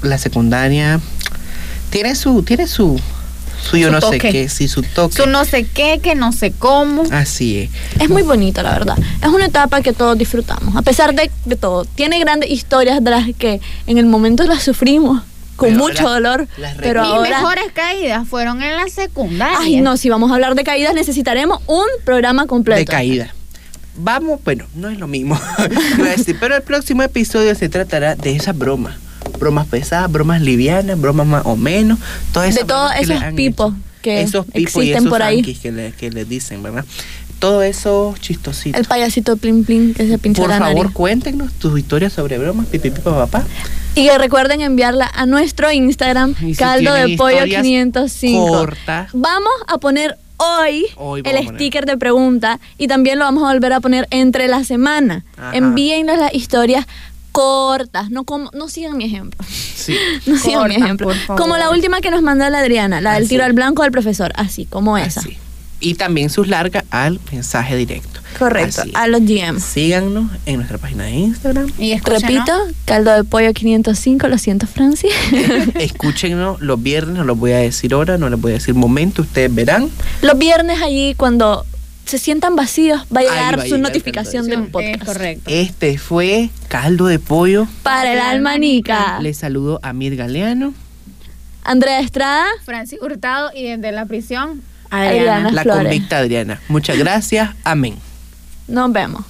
la 0.02 0.16
secundaria 0.16 1.00
tiene 1.90 2.14
su, 2.14 2.42
tiene 2.42 2.66
su, 2.66 2.98
su 3.62 3.76
yo 3.76 3.88
Su 3.88 3.92
no 3.92 4.00
sé 4.00 4.18
qué, 4.18 4.48
sí, 4.48 4.68
su 4.68 4.82
toque. 4.82 5.16
su 5.16 5.26
no 5.28 5.44
sé 5.44 5.64
qué, 5.64 6.00
que 6.02 6.14
no 6.14 6.32
sé 6.32 6.52
cómo. 6.52 7.04
Así 7.10 7.58
es. 7.58 7.70
Es 8.00 8.08
muy 8.08 8.22
bonito, 8.22 8.62
la 8.62 8.72
verdad. 8.72 8.96
Es 9.22 9.28
una 9.28 9.46
etapa 9.46 9.80
que 9.82 9.92
todos 9.92 10.16
disfrutamos, 10.16 10.76
a 10.76 10.82
pesar 10.82 11.14
de, 11.14 11.30
de 11.44 11.56
todo. 11.56 11.84
Tiene 11.84 12.18
grandes 12.18 12.50
historias 12.50 13.02
de 13.02 13.10
las 13.10 13.26
que 13.38 13.60
en 13.86 13.98
el 13.98 14.06
momento 14.06 14.44
las 14.44 14.62
sufrimos 14.62 15.22
con 15.56 15.68
Pero 15.68 15.78
mucho 15.78 16.08
dolor, 16.08 16.48
las 16.56 16.74
pero 16.76 17.02
Mis 17.02 17.12
ahora... 17.12 17.30
mejores 17.38 17.64
caídas 17.74 18.26
fueron 18.26 18.62
en 18.62 18.76
la 18.76 18.88
secundaria. 18.88 19.58
Ay, 19.60 19.80
no, 19.82 19.96
si 19.98 20.08
vamos 20.08 20.30
a 20.30 20.34
hablar 20.34 20.54
de 20.54 20.64
caídas 20.64 20.94
necesitaremos 20.94 21.60
un 21.66 21.84
programa 22.04 22.46
completo. 22.46 22.78
De 22.78 22.86
caída. 22.86 23.34
Vamos, 23.96 24.40
bueno, 24.42 24.64
no 24.74 24.88
es 24.88 24.98
lo 24.98 25.06
mismo. 25.06 25.38
Pero 26.40 26.56
el 26.56 26.62
próximo 26.62 27.02
episodio 27.02 27.54
se 27.54 27.68
tratará 27.68 28.14
de 28.14 28.34
esas 28.34 28.56
bromas. 28.56 28.94
Bromas 29.40 29.66
pesadas, 29.66 30.12
bromas 30.12 30.40
livianas, 30.42 31.00
bromas 31.00 31.26
más 31.26 31.42
o 31.46 31.56
menos. 31.56 31.98
Todas 32.32 32.54
De 32.54 32.60
esas 32.60 32.66
todos 32.68 32.92
que 32.92 33.06
le 33.06 33.14
esos 33.14 33.32
pipos. 33.34 33.74
que 34.02 34.20
esos 34.22 34.44
pipos 34.46 34.60
y 34.60 34.62
existen 34.64 34.96
esos 34.98 35.08
por 35.10 35.22
ahí. 35.22 35.42
que 35.42 35.72
le, 35.72 35.92
que 35.92 36.10
le 36.10 36.24
dicen, 36.24 36.62
¿verdad? 36.62 36.84
Todo 37.38 37.62
eso 37.62 38.14
chistosito. 38.20 38.78
El 38.78 38.84
payasito 38.84 39.36
plin 39.38 39.64
plin 39.64 39.94
que 39.94 40.06
se 40.06 40.18
pincha 40.18 40.42
Por 40.42 40.50
la 40.50 40.58
favor, 40.58 40.76
nariz. 40.76 40.92
cuéntenos 40.92 41.52
tus 41.54 41.78
historias 41.78 42.12
sobre 42.12 42.36
bromas, 42.36 42.66
pipi, 42.66 42.90
pipa, 42.90 43.16
papá. 43.16 43.44
Y 43.94 44.04
que 44.06 44.18
recuerden 44.18 44.60
enviarla 44.60 45.10
a 45.12 45.24
nuestro 45.24 45.72
Instagram, 45.72 46.34
Y 46.42 46.54
si 46.54 46.56
caldo 46.56 46.92
de 46.92 47.16
pollo 47.16 47.36
historias 47.46 47.62
505. 47.62 48.46
cortas. 48.46 49.08
Vamos 49.14 49.52
a 49.66 49.78
poner 49.78 50.16
hoy, 50.36 50.84
Hoy 50.96 51.22
el 51.24 51.48
sticker 51.48 51.86
de 51.86 51.96
pregunta 51.98 52.60
y 52.78 52.88
también 52.88 53.18
lo 53.18 53.24
vamos 53.24 53.42
a 53.42 53.52
volver 53.52 53.72
a 53.72 53.80
poner 53.80 54.06
entre 54.10 54.46
la 54.46 54.62
semana. 54.64 55.24
Ajá. 55.38 55.56
Envíennos 55.56 56.18
las 56.18 56.34
historias 56.34 56.86
cortas, 57.32 58.10
no 58.10 58.24
como 58.24 58.50
no 58.52 58.68
sigan 58.68 58.96
mi 58.96 59.04
ejemplo. 59.04 59.44
Sí. 59.46 59.96
No 60.26 60.36
sigan 60.36 60.68
mi 60.68 60.76
ejemplo. 60.76 61.06
por 61.08 61.16
favor. 61.16 61.40
Como 61.42 61.56
la 61.56 61.70
última 61.70 62.00
que 62.00 62.10
nos 62.10 62.22
mandó 62.22 62.48
la 62.50 62.58
Adriana, 62.60 63.00
la 63.00 63.14
del 63.14 63.22
Así. 63.24 63.30
tiro 63.30 63.44
al 63.44 63.52
blanco 63.52 63.82
del 63.82 63.92
profesor, 63.92 64.32
así 64.36 64.66
como 64.66 64.98
esa. 64.98 65.20
Así. 65.20 65.36
Y 65.82 65.94
también 65.94 66.28
sus 66.28 66.46
largas 66.48 66.84
al 66.90 67.18
mensaje 67.32 67.74
directo. 67.76 68.20
Correcto, 68.38 68.82
Así. 68.82 68.92
a 68.94 69.06
los 69.08 69.22
DMs. 69.24 69.62
Síganos 69.64 70.30
en 70.46 70.56
nuestra 70.56 70.76
página 70.78 71.04
de 71.04 71.12
Instagram. 71.12 71.68
Y 71.78 71.92
escúchenos. 71.92 72.22
Repito, 72.22 72.52
caldo 72.84 73.12
de 73.12 73.24
pollo 73.24 73.52
505, 73.54 74.28
lo 74.28 74.36
siento 74.38 74.66
Francis. 74.66 75.10
Escúchenos 75.74 76.60
los 76.60 76.82
viernes, 76.82 77.16
no 77.16 77.24
los 77.24 77.38
voy 77.38 77.52
a 77.52 77.58
decir 77.58 77.94
hora, 77.94 78.18
no 78.18 78.28
les 78.28 78.40
voy 78.40 78.52
a 78.52 78.54
decir 78.54 78.74
momento, 78.74 79.22
ustedes 79.22 79.52
verán. 79.54 79.90
los 80.22 80.38
viernes 80.38 80.80
allí 80.82 81.14
cuando 81.16 81.64
se 82.10 82.18
sientan 82.18 82.56
vacíos 82.56 83.02
va 83.14 83.20
a 83.20 83.22
llegar 83.22 83.58
va 83.58 83.62
a 83.62 83.66
su 83.66 83.76
llegar 83.76 83.80
notificación 83.92 84.46
de 84.46 84.56
Pollo. 84.58 84.70
podcast. 84.72 85.02
Es 85.02 85.04
correcto. 85.06 85.50
Este 85.50 85.98
fue 85.98 86.50
Caldo 86.68 87.06
de 87.06 87.18
Pollo. 87.18 87.66
Para 87.82 88.12
el 88.12 88.18
alma 88.18 88.58
nica. 88.58 89.18
Les 89.20 89.36
saludo 89.38 89.78
a 89.82 89.92
Mir 89.92 90.16
Galeano, 90.16 90.74
Andrea 91.62 92.00
Estrada. 92.00 92.44
Francis 92.64 92.98
Hurtado 93.00 93.50
y 93.54 93.62
desde 93.62 93.92
la 93.92 94.06
prisión, 94.06 94.62
Adriana. 94.90 95.10
Adriana. 95.36 95.50
la 95.52 95.62
Flores. 95.62 95.82
convicta 95.82 96.18
Adriana. 96.18 96.60
Muchas 96.68 96.98
gracias. 96.98 97.50
Amén. 97.64 97.96
Nos 98.66 98.92
vemos. 98.92 99.24